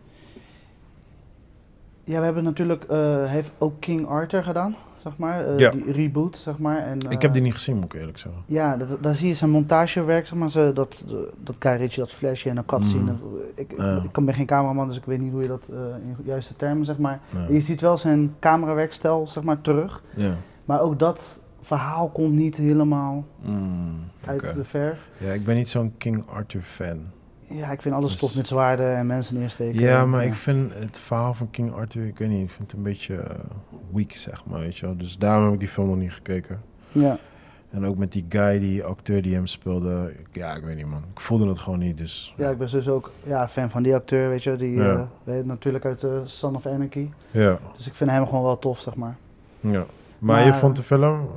Ja, 2.04 2.18
we 2.18 2.24
hebben 2.24 2.44
natuurlijk, 2.44 2.84
hij 2.88 3.28
heeft 3.28 3.52
ook 3.58 3.80
King 3.80 4.06
Arthur 4.06 4.42
gedaan, 4.42 4.76
zeg 5.02 5.16
maar. 5.16 5.46
eh, 5.46 5.58
Ja. 5.58 5.70
Die 5.70 5.92
reboot, 5.92 6.36
zeg 6.36 6.58
maar. 6.58 6.78
En, 6.86 6.96
ik 6.98 7.12
eh, 7.12 7.18
heb 7.20 7.32
die 7.32 7.42
niet 7.42 7.52
gezien, 7.54 7.74
moet 7.76 7.84
ik 7.84 8.00
eerlijk 8.00 8.18
zeggen. 8.18 8.42
Ja, 8.46 8.76
dat, 8.76 9.02
daar 9.02 9.14
zie 9.14 9.28
je 9.28 9.34
zijn 9.34 9.50
montagewerk, 9.50 10.26
zeg 10.26 10.38
maar. 10.38 10.50
Ze, 10.50 10.70
dat, 10.74 11.02
dat 11.42 11.56
Guy 11.58 11.76
Ritchie, 11.76 12.02
dat 12.02 12.12
flesje 12.12 12.48
en 12.48 12.56
een 12.56 12.64
cutscene. 12.64 13.00
Mm. 13.00 13.06
dat- 13.06 13.18
Ik, 13.54 13.72
Ja. 13.76 14.02
ik 14.12 14.24
ben 14.24 14.34
geen 14.34 14.46
cameraman, 14.46 14.86
dus 14.88 14.96
ik 14.96 15.04
weet 15.04 15.20
niet 15.20 15.32
hoe 15.32 15.42
je 15.42 15.48
dat 15.48 15.62
eh, 15.70 15.76
in 16.04 16.16
juiste 16.24 16.56
termen, 16.56 16.84
zeg 16.84 16.98
maar. 16.98 17.20
Ja. 17.32 17.46
Je 17.54 17.60
ziet 17.60 17.80
wel 17.80 17.96
zijn 17.96 18.34
camerawerkstijl, 18.40 19.26
zeg 19.28 19.42
maar, 19.42 19.60
terug. 19.60 20.02
Ja. 20.14 20.34
Maar 20.64 20.80
ook 20.80 20.98
dat 20.98 21.38
verhaal 21.60 22.08
komt 22.10 22.32
niet 22.32 22.56
helemaal 22.56 23.24
Mm, 23.40 23.94
uit 24.26 24.40
de 24.54 24.64
verf. 24.64 25.08
Ja, 25.18 25.32
ik 25.32 25.44
ben 25.44 25.56
niet 25.56 25.68
zo'n 25.68 25.94
King 25.98 26.24
Arthur 26.28 26.62
fan. 26.62 26.98
Ja, 27.52 27.70
ik 27.70 27.82
vind 27.82 27.94
alles 27.94 28.10
Dus- 28.10 28.20
tof 28.20 28.36
met 28.36 28.46
zwaarden 28.46 28.96
en 28.96 29.06
mensen 29.06 29.38
neersteken. 29.38 29.80
Ja, 29.80 30.06
maar 30.06 30.24
ik 30.24 30.34
vind 30.34 30.74
het 30.74 30.98
verhaal 30.98 31.34
van 31.34 31.50
King 31.50 31.72
Arthur, 31.74 32.06
ik 32.06 32.18
weet 32.18 32.28
niet, 32.28 32.42
ik 32.42 32.50
vind 32.50 32.70
het 32.70 32.76
een 32.76 32.82
beetje 32.84 33.16
eh, 33.16 33.36
weak, 33.92 34.10
zeg 34.12 34.44
maar, 34.46 34.60
weet 34.60 34.76
je 34.76 34.86
wel. 34.86 34.96
Dus 34.96 35.18
daarom 35.18 35.44
heb 35.44 35.52
ik 35.52 35.58
die 35.60 35.68
film 35.68 35.88
nog 35.88 35.96
niet 35.96 36.12
gekeken. 36.12 36.60
Ja, 36.92 37.16
En 37.70 37.86
ook 37.86 37.96
met 37.96 38.12
die 38.12 38.24
guy, 38.28 38.58
die 38.58 38.84
acteur 38.84 39.22
die 39.22 39.34
hem 39.34 39.46
speelde, 39.46 40.12
ja, 40.32 40.54
ik 40.54 40.62
weet 40.64 40.76
niet, 40.76 40.86
man. 40.86 41.02
Ik 41.14 41.20
voelde 41.20 41.48
het 41.48 41.58
gewoon 41.58 41.78
niet, 41.78 41.98
dus... 41.98 42.34
ja, 42.36 42.50
ik 42.50 42.58
ben 42.58 42.70
dus 42.70 42.88
ook 42.88 43.10
ja, 43.24 43.48
fan 43.48 43.70
van 43.70 43.82
die 43.82 43.94
acteur, 43.94 44.28
weet 44.28 44.42
je. 44.42 44.56
Die 44.56 44.74
Ja. 44.76 44.92
eh, 44.94 45.02
weet, 45.24 45.46
natuurlijk 45.46 45.84
uit 45.84 46.00
de 46.00 46.20
Son 46.24 46.54
of 46.56 46.66
Anarchy. 46.66 47.08
Ja, 47.30 47.58
Dus 47.76 47.86
ik 47.86 47.94
vind 47.94 48.10
hem 48.10 48.26
gewoon 48.26 48.42
wel 48.42 48.58
tof, 48.58 48.80
zeg 48.80 48.94
maar. 48.94 49.16
ja. 49.60 49.84
Maar, 50.18 50.44
je 50.46 50.54
vond 50.54 50.76
de 50.76 50.82
film? 50.82 51.28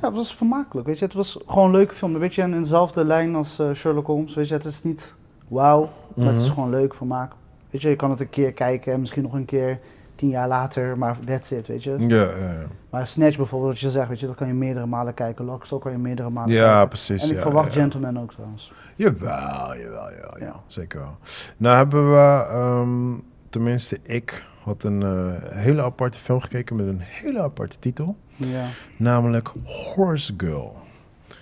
Ja, 0.00 0.06
het 0.06 0.16
was 0.16 0.34
vermakelijk, 0.36 0.86
weet 0.86 0.98
je. 0.98 1.04
Het 1.04 1.14
was 1.14 1.38
gewoon 1.46 1.64
een 1.66 1.70
leuke 1.76 1.94
film. 1.94 2.14
Een 2.14 2.20
beetje 2.20 2.42
in 2.42 2.50
dezelfde 2.50 3.04
lijn 3.04 3.34
als 3.34 3.58
eh, 3.58 3.72
Sherlock 3.72 4.06
Holmes, 4.06 4.34
weet 4.34 4.48
je. 4.48 4.54
Het 4.54 4.64
is 4.64 4.82
niet 4.82 5.14
wauw, 5.48 5.90
maar 6.14 6.26
het 6.26 6.40
is 6.40 6.44
Mhm. 6.46 6.54
gewoon 6.54 6.70
leuk, 6.70 6.94
vermaak. 6.94 7.32
Weet 7.70 7.82
je, 7.82 7.88
je 7.88 7.96
kan 7.96 8.10
het 8.10 8.20
een 8.20 8.30
keer 8.30 8.52
kijken 8.52 8.92
en 8.92 9.00
misschien 9.00 9.22
nog 9.22 9.32
een 9.32 9.44
keer 9.44 9.78
tien 10.14 10.28
jaar 10.28 10.48
later, 10.48 10.98
maar 10.98 11.16
that's 11.26 11.50
it, 11.50 11.66
weet 11.66 11.84
je. 11.84 11.94
Ja, 11.98 12.16
ja, 12.16 12.52
ja. 12.52 12.66
Maar 12.90 13.06
Snatch 13.06 13.36
bijvoorbeeld, 13.36 13.70
wat 13.72 13.80
je 13.80 13.90
zegt, 13.90 14.08
weet 14.08 14.20
je, 14.20 14.26
dat 14.26 14.34
kan 14.34 14.46
je 14.46 14.52
meerdere 14.52 14.86
malen 14.86 15.14
kijken. 15.14 15.44
Lockstock 15.44 15.82
kan 15.82 15.92
je 15.92 15.98
meerdere 15.98 16.30
malen 16.30 16.54
Ja, 16.54 16.70
kijken. 16.70 16.88
precies. 16.88 17.22
En 17.22 17.28
ik 17.30 17.34
ja, 17.36 17.42
verwacht. 17.42 17.72
Gentleman 17.72 18.20
ook 18.20 18.32
trouwens. 18.32 18.72
Jawel, 18.96 19.76
jawel, 19.76 20.10
jawel, 20.10 20.38
ja. 20.38 20.44
Ja. 20.46 20.60
Zeker 20.66 20.98
wel. 21.00 21.16
Nou 21.56 21.76
hebben 21.76 22.10
we, 22.10 22.44
ehm, 22.50 23.12
tenminste 23.50 23.98
ik, 24.02 24.44
had 24.62 24.82
een 24.82 25.02
eh, 25.02 25.32
hele 25.50 25.82
aparte 25.82 26.18
film 26.18 26.40
gekeken 26.40 26.76
met 26.76 26.86
een 26.86 27.00
hele 27.00 27.42
aparte 27.42 27.78
titel. 27.78 28.16
Ja. 28.36 28.64
Namelijk 28.96 29.50
Horse 29.64 30.34
Girl. 30.36 30.76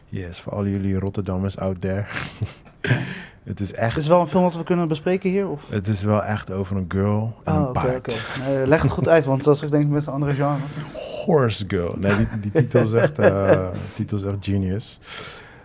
Yes, 0.08 0.40
voor 0.40 0.52
al 0.52 0.66
jullie 0.66 0.98
Rotterdammers 0.98 1.58
out 1.58 1.80
there. 1.80 2.04
het 3.44 3.60
is 3.60 3.68
Het 3.68 3.76
echt, 3.78 3.96
is 3.96 4.06
wel 4.06 4.20
een 4.20 4.26
film 4.26 4.42
dat 4.42 4.56
we 4.56 4.64
kunnen 4.64 4.88
bespreken 4.88 5.30
hier? 5.30 5.48
Of? 5.48 5.68
het 5.70 5.86
is 5.86 6.02
wel 6.02 6.24
echt 6.24 6.52
over 6.52 6.76
een 6.76 6.84
girl 6.88 7.34
en 7.44 7.52
Oh, 7.52 7.58
een 7.58 7.68
oké, 7.68 7.72
paard. 7.72 8.20
Nee, 8.46 8.66
leg 8.66 8.82
het 8.82 8.90
goed 8.90 9.08
uit, 9.08 9.24
want 9.24 9.44
dat 9.44 9.56
is 9.56 9.62
ik 9.62 9.70
denk 9.70 9.84
ik 9.84 9.92
best 9.92 10.06
een 10.06 10.12
andere 10.12 10.34
genre. 10.34 10.60
Horse 11.24 11.64
Girl. 11.68 11.94
Nee, 11.98 12.16
die, 12.16 12.26
die 12.40 12.50
titel 12.50 12.80
is 12.80 12.92
echt, 12.92 13.18
eh, 13.18 13.68
titel 13.94 14.16
is 14.18 14.24
echt 14.24 14.36
genius. 14.40 15.00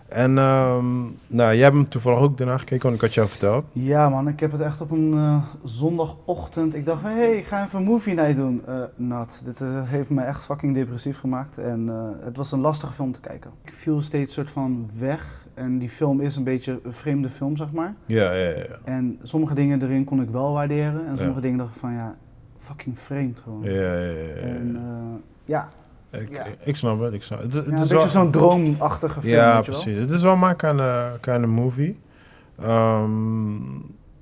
En 0.07 0.38
ehm, 0.38 1.01
nou, 1.27 1.53
jij 1.53 1.63
hebt 1.63 1.74
hem 1.74 1.89
toevallig 1.89 2.19
ook 2.19 2.38
daarna 2.38 2.57
gekeken, 2.57 2.84
want 2.84 2.96
ik 2.96 3.01
had 3.01 3.13
jou 3.13 3.27
verteld. 3.27 3.65
Ja 3.72 4.10
man, 4.10 4.27
ik 4.27 4.39
heb 4.39 4.51
het 4.51 4.62
echt 4.62 4.81
op 4.81 4.91
een 4.91 5.13
eh, 5.13 5.43
zondagochtend. 5.63 6.75
Ik 6.75 6.86
dacht 6.86 7.01
van, 7.01 7.10
hé, 7.10 7.17
hey, 7.17 7.38
ik 7.38 7.46
ga 7.46 7.65
even 7.65 7.79
een 7.79 7.86
movie 7.86 8.13
night 8.13 8.36
doen. 8.36 8.62
Eh 8.67 8.74
nat. 8.96 9.41
Dit 9.43 9.60
heeft 9.84 10.10
me 10.10 10.22
echt 10.24 10.43
fucking 10.43 10.74
depressief 10.74 11.19
gemaakt. 11.19 11.57
En 11.57 11.88
het 12.24 12.38
was 12.38 12.51
een 12.51 12.60
lastige 12.60 12.93
film 12.93 13.12
te 13.12 13.19
kijken. 13.19 13.51
Ik 13.63 13.74
viel 13.74 14.01
steeds 14.01 14.34
soort 14.34 14.50
van 14.50 14.89
weg. 15.00 15.47
En 15.58 15.78
die 15.80 15.90
film 15.90 16.22
is 16.22 16.36
een 16.36 16.44
beetje 16.44 16.80
een 16.84 16.94
vreemde 16.94 17.30
film, 17.30 17.58
zeg 17.58 17.72
maar. 17.72 17.96
Ja, 18.06 18.32
ja, 18.32 18.50
ja. 18.50 18.66
En 18.84 19.20
sommige 19.24 19.54
dingen 19.54 19.82
erin 19.82 20.04
kon 20.04 20.22
ik 20.22 20.30
wel 20.30 20.54
waarderen. 20.54 21.06
En 21.06 21.12
Ja. 21.12 21.18
sommige 21.18 21.42
dingen 21.42 21.58
dacht 21.58 21.74
ik 21.74 21.80
van, 21.80 21.94
ja, 21.94 22.16
fucking 22.60 23.00
vreemd 23.00 23.40
gewoon. 23.40 23.64
Ja, 23.64 23.72
ja, 23.72 23.92
ja, 24.00 24.10
ja. 24.36 24.42
En 24.42 24.76
eh, 24.76 25.20
ja, 25.46 25.70
Ik, 26.12 26.36
Ja. 26.36 26.44
ik 26.64 26.76
snap 26.76 27.00
het, 27.02 27.14
ik 27.14 27.24
snap 27.24 27.42
het. 27.42 27.54
Het, 27.54 27.66
ja 27.66 27.70
het 27.72 27.72
een 27.72 27.74
is 27.74 27.80
beetje 27.90 27.98
wel, 27.98 28.08
zo'n 28.24 28.32
droomachtige 28.32 29.22
film, 29.22 29.34
Ja, 29.34 29.56
weet 29.56 29.66
je 29.66 29.72
wel. 29.72 29.82
precies. 29.82 30.00
Het 30.02 30.12
is 30.12 30.22
wel 30.24 30.36
mijn 30.36 30.56
kind 30.56 30.80
of, 30.80 31.20
kind 31.20 31.44
of 31.44 31.50
movie. 31.50 32.00
Ehm, 32.60 33.62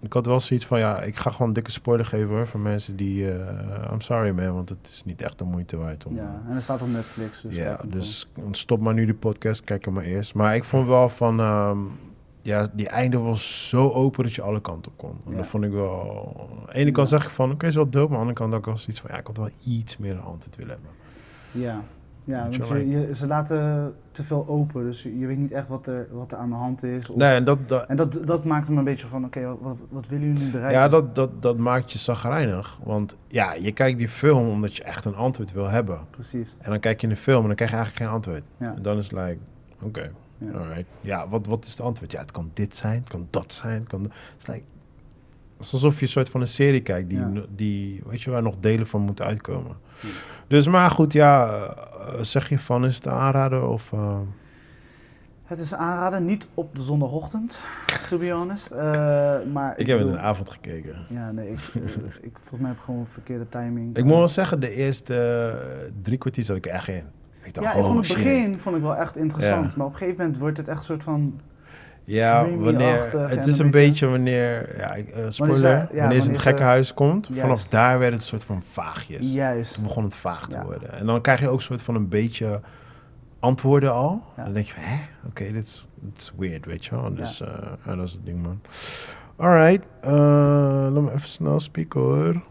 ik 0.05 0.13
had 0.13 0.25
wel 0.25 0.39
zoiets 0.39 0.65
van, 0.65 0.79
ja, 0.79 1.01
ik 1.01 1.15
ga 1.15 1.29
gewoon 1.31 1.47
een 1.47 1.53
dikke 1.53 1.71
spoiler 1.71 2.05
geven 2.05 2.29
hoor, 2.29 2.47
voor 2.47 2.59
mensen 2.59 2.95
die... 2.95 3.31
eh, 3.31 3.91
I'm 3.91 4.01
sorry 4.01 4.31
man, 4.31 4.53
want 4.53 4.69
het 4.69 4.88
is 4.88 5.03
niet 5.05 5.21
echt 5.21 5.38
de 5.38 5.43
moeite 5.43 5.77
waard 5.77 6.05
om... 6.05 6.15
Ja, 6.15 6.41
en 6.47 6.53
het 6.53 6.63
staat 6.63 6.81
op 6.81 6.88
Netflix. 6.89 7.41
Dus 7.41 7.55
ja, 7.55 7.79
dus 7.88 8.27
stop 8.51 8.79
maar 8.79 8.93
nu 8.93 9.05
die 9.05 9.13
podcast, 9.13 9.63
kijk 9.63 9.85
hem 9.85 9.93
maar 9.93 10.03
eerst. 10.03 10.33
Maar 10.33 10.55
ik 10.55 10.63
vond 10.63 10.88
wel 10.88 11.09
van, 11.09 11.39
ehm, 11.39 11.77
ja, 12.41 12.67
die 12.74 12.88
einde 12.89 13.17
was 13.17 13.69
zo 13.69 13.89
open 13.89 14.24
dat 14.24 14.33
je 14.33 14.41
alle 14.41 14.62
kanten 14.62 14.91
op 14.91 14.97
kon. 14.97 15.17
En 15.25 15.31
Ja. 15.31 15.38
dat 15.38 15.47
vond 15.47 15.63
ik 15.63 15.71
wel... 15.71 16.47
Aan 16.59 16.65
de 16.65 16.74
ene 16.74 16.91
kant 16.91 17.09
Ja. 17.09 17.17
zeg 17.17 17.27
ik 17.27 17.33
van, 17.33 17.51
oké, 17.51 17.65
is 17.67 17.75
wel 17.75 17.89
dope, 17.89 18.12
maar 18.12 18.19
aan 18.19 18.27
de 18.27 18.33
andere 18.33 18.39
kant 18.39 18.53
ook 18.53 18.65
wel 18.65 18.77
zoiets 18.77 19.01
van, 19.01 19.09
ja, 19.13 19.17
ik 19.19 19.27
had 19.27 19.38
wel 19.38 19.50
iets 19.67 19.97
meer 19.97 20.17
antwoord 20.19 20.55
willen 20.55 20.71
hebben. 20.74 20.91
Ja, 21.51 21.83
ja 22.25 22.48
je 22.50 22.89
je, 22.89 23.13
ze 23.15 23.27
laten 23.27 23.94
te 24.12 24.24
veel 24.24 24.48
open. 24.48 24.84
Dus 24.84 25.03
je, 25.03 25.25
weet 25.25 25.38
niet 25.38 25.51
echt 25.51 25.67
wat 25.67 25.88
er, 25.88 26.08
wat 26.12 26.32
er 26.32 26.38
aan 26.38 26.50
de 26.50 26.55
hand 26.55 26.84
is. 26.84 27.10
of- 27.10 27.15
Nee, 27.15 27.36
en 27.36 27.44
dat, 27.44 27.67
dat, 27.67 27.86
En 27.88 27.96
dat, 27.96 28.17
dat 28.28 28.43
maakt 28.45 28.69
me 28.69 28.78
een 28.78 28.84
beetje 28.84 29.08
van, 29.08 29.26
oké, 29.26 29.45
wat, 29.45 29.58
wat, 29.62 29.78
wat 29.89 30.08
willen 30.08 30.28
jullie 30.28 30.43
nu 30.45 30.52
bereiken? 30.52 30.80
Ja, 30.80 30.88
dat, 30.89 31.15
dat, 31.15 31.41
dat 31.41 31.58
maakt 31.58 31.91
je 31.91 31.97
zagrijnig. 31.97 32.80
Want 32.84 33.15
ja, 33.28 33.54
je 33.54 33.71
kijkt 33.71 33.97
die 33.97 34.10
film 34.10 34.49
omdat 34.49 34.76
je 34.76 34.84
echt 34.84 35.06
een 35.06 35.15
antwoord 35.15 35.52
wil 35.52 35.67
hebben. 35.69 35.99
Precies. 36.10 36.56
En 36.60 36.69
dan 36.69 36.80
kijk 36.80 37.02
je 37.02 37.08
in 37.08 37.13
de 37.13 37.19
film 37.19 37.41
en 37.41 37.47
dan 37.47 37.56
krijg 37.56 37.71
je 37.71 37.76
eigenlijk 37.78 38.06
geen 38.06 38.15
antwoord. 38.15 38.43
Ja. 38.58 38.73
En 38.76 38.82
dan 38.82 38.97
is 38.97 39.04
het 39.04 39.12
like, 39.13 39.38
oké, 39.82 40.12
Ja. 40.38 40.52
alright. 40.52 40.86
Ja, 41.02 41.28
wat, 41.28 41.45
wat 41.47 41.65
is 41.65 41.71
het 41.71 41.82
antwoord? 41.82 42.12
Ja, 42.12 42.19
het 42.19 42.32
kan 42.32 42.49
dit 42.54 42.76
zijn, 42.76 42.99
het 42.99 43.10
kan 43.10 43.28
dat 43.30 43.54
zijn. 43.54 43.80
Het, 43.80 43.88
kan, 43.89 44.02
het 44.02 44.12
is 44.38 44.47
like, 44.47 44.63
het 45.58 45.65
is 45.65 45.74
alsof 45.74 45.96
je 45.96 46.02
een 46.02 46.12
soort 46.12 46.30
van 46.30 46.41
een 46.41 46.48
serie 46.48 46.82
kijkt 46.82 47.10
die, 47.10 47.20
Ja. 47.20 47.30
die 47.56 48.02
weet 48.06 48.22
je, 48.22 48.30
waar 48.32 48.41
nog 48.41 48.56
delen 48.60 48.88
van 48.88 49.02
moeten 49.02 49.26
uitkomen. 49.26 49.76
Ja. 50.02 50.10
Dus 50.48 50.68
maar 50.68 50.89
goed, 50.91 51.13
ja, 51.13 51.48
eh, 51.54 52.22
zeg 52.22 52.50
je 52.50 52.60
van, 52.60 52.86
is 52.86 52.96
het 52.96 53.08
aanraden 53.08 53.70
of... 53.70 53.94
eh, 53.94 54.18
Het 55.46 55.60
is 55.60 55.74
aanraden, 55.74 56.26
niet 56.26 56.48
op 56.54 56.76
de 56.76 56.82
zondagochtend, 56.82 57.60
to 58.10 58.18
be 58.18 58.30
honest. 58.32 58.72
Eh, 58.72 58.82
maar 59.54 59.78
ik 59.78 59.88
heb 59.88 59.98
het 60.00 60.08
in 60.08 60.13
de 60.13 60.20
avond 60.20 60.50
gekeken. 60.50 60.96
Ja, 61.10 61.32
nee, 61.32 61.50
ik, 61.52 61.60
ik, 62.22 62.32
volgens 62.39 62.60
mij 62.60 62.70
heb 62.70 62.78
ik 62.78 62.84
gewoon 62.86 63.08
verkeerde 63.12 63.50
timing. 63.50 63.98
Ik 63.98 64.04
moet 64.04 64.13
wel 64.18 64.28
zeggen, 64.28 64.60
de 64.60 64.72
eerste 64.72 65.54
drie 66.02 66.18
kwartier 66.18 66.44
zat 66.44 66.56
ik 66.58 66.65
er 66.65 66.72
echt 66.72 66.88
in. 66.88 67.04
Ik 67.44 67.54
dacht, 67.54 67.65
Ja, 67.68 67.74
ik 67.74 67.78
oh 67.80 67.86
vond 67.86 67.98
het 67.98 68.06
shit. 68.06 68.15
begin 68.15 68.60
vond 68.60 68.76
ik 68.76 68.82
wel 68.82 68.96
echt 68.96 69.15
interessant. 69.15 69.65
Ja. 69.65 69.74
Maar 69.76 69.86
op 69.86 69.91
een 69.91 69.98
gegeven 69.98 70.20
moment 70.22 70.38
wordt 70.39 70.58
het 70.58 70.68
echt 70.68 70.78
een 70.80 70.84
soort 70.86 71.04
van... 71.04 71.39
Ja, 72.08 72.50
wanneer, 72.50 73.12
het 73.30 73.48
is 73.48 73.60
een 73.60 73.72
beetje- 73.72 74.08
wanneer, 74.08 74.78
ja, 74.78 74.96
eh, 74.96 75.04
Wanneer 75.13 75.32
spoiler, 75.34 75.88
ja, 75.94 76.00
wanneer 76.00 76.22
ze 76.22 76.28
in 76.28 76.34
het 76.34 76.41
gekkenhuis 76.41 76.94
komt, 76.94 77.26
Juist. 77.28 77.41
vanaf 77.41 77.63
daar 77.68 78.00
werd 78.00 78.12
het 78.12 78.22
een 78.22 78.28
soort 78.28 78.44
van 78.44 78.62
vaagjes. 78.72 79.34
Juist. 79.34 79.74
Toen 79.74 79.84
begon 79.84 80.04
het 80.04 80.15
vaag 80.15 80.48
te 80.48 80.58
Ja. 80.58 80.63
worden. 80.63 80.91
En 80.94 81.06
dan 81.06 81.22
krijg 81.22 81.39
je 81.39 81.48
ook 81.48 81.56
een 81.58 81.62
soort 81.62 81.82
van 81.82 81.96
een 81.96 82.10
beetje 82.10 82.62
antwoorden 83.39 83.94
al. 83.94 84.22
Ja. 84.26 84.38
En 84.38 84.44
dan 84.44 84.54
denk 84.54 84.65
je 84.65 84.74
van, 84.74 84.84
hè, 84.84 84.98
oké, 85.28 85.52
dit 85.52 85.86
is 86.18 86.34
weird, 86.38 86.65
weet 86.65 86.86
je 86.86 86.91
wel. 86.96 87.13
Dus 87.15 87.41
eh, 87.41 87.48
ja, 87.86 87.96
dat 87.96 88.06
is 88.08 88.12
het 88.12 88.26
ding, 88.26 88.41
man. 88.44 88.62
Alright, 89.36 89.86
eh, 90.02 90.12
laat 90.91 91.02
me 91.04 91.12
even 91.13 91.28
snel 91.30 91.60
spieken, 91.60 92.00
hoor. 92.02 92.41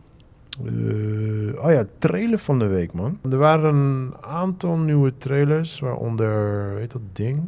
Oh 1.64 1.70
ja, 1.70 1.84
trailer 1.98 2.38
van 2.38 2.58
de 2.58 2.66
week, 2.66 2.92
man. 2.92 3.18
Er 3.30 3.38
waren 3.38 3.74
een 3.74 4.14
aantal 4.20 4.76
nieuwe 4.76 5.16
trailers, 5.16 5.80
waaronder, 5.80 6.74
weet 6.74 6.92
dat 6.92 7.00
ding? 7.12 7.40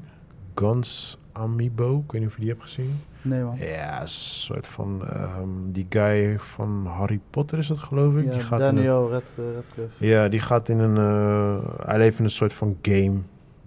Guns 0.54 1.18
Amiibo, 1.36 2.02
ik 2.06 2.12
weet 2.12 2.20
niet 2.20 2.30
of 2.30 2.34
je 2.36 2.40
die 2.40 2.50
hebt 2.50 2.62
gezien. 2.62 3.00
Nee 3.22 3.42
man. 3.42 3.56
Ja, 3.56 4.00
een 4.02 4.08
soort 4.08 4.66
van, 4.66 5.06
ehm, 5.08 5.48
die 5.66 5.86
guy 5.88 6.38
van 6.38 6.86
Harry 6.86 7.20
Potter 7.30 7.58
is 7.58 7.66
dat, 7.66 7.78
geloof 7.78 8.14
ik. 8.14 8.24
die 8.24 8.32
Ja, 8.32 8.40
gaat 8.40 8.60
in 8.60 8.66
een- 8.66 8.74
Daniel 8.74 9.10
Red, 9.10 9.32
Radcliffe. 9.54 10.06
ja, 10.06 10.28
die 10.28 10.40
gaat 10.40 10.68
in 10.68 10.78
een. 10.78 10.96
eh, 10.96 11.86
hij 11.86 11.98
leeft 11.98 12.18
in 12.18 12.24
een 12.24 12.30
soort 12.30 12.52
van 12.52 12.76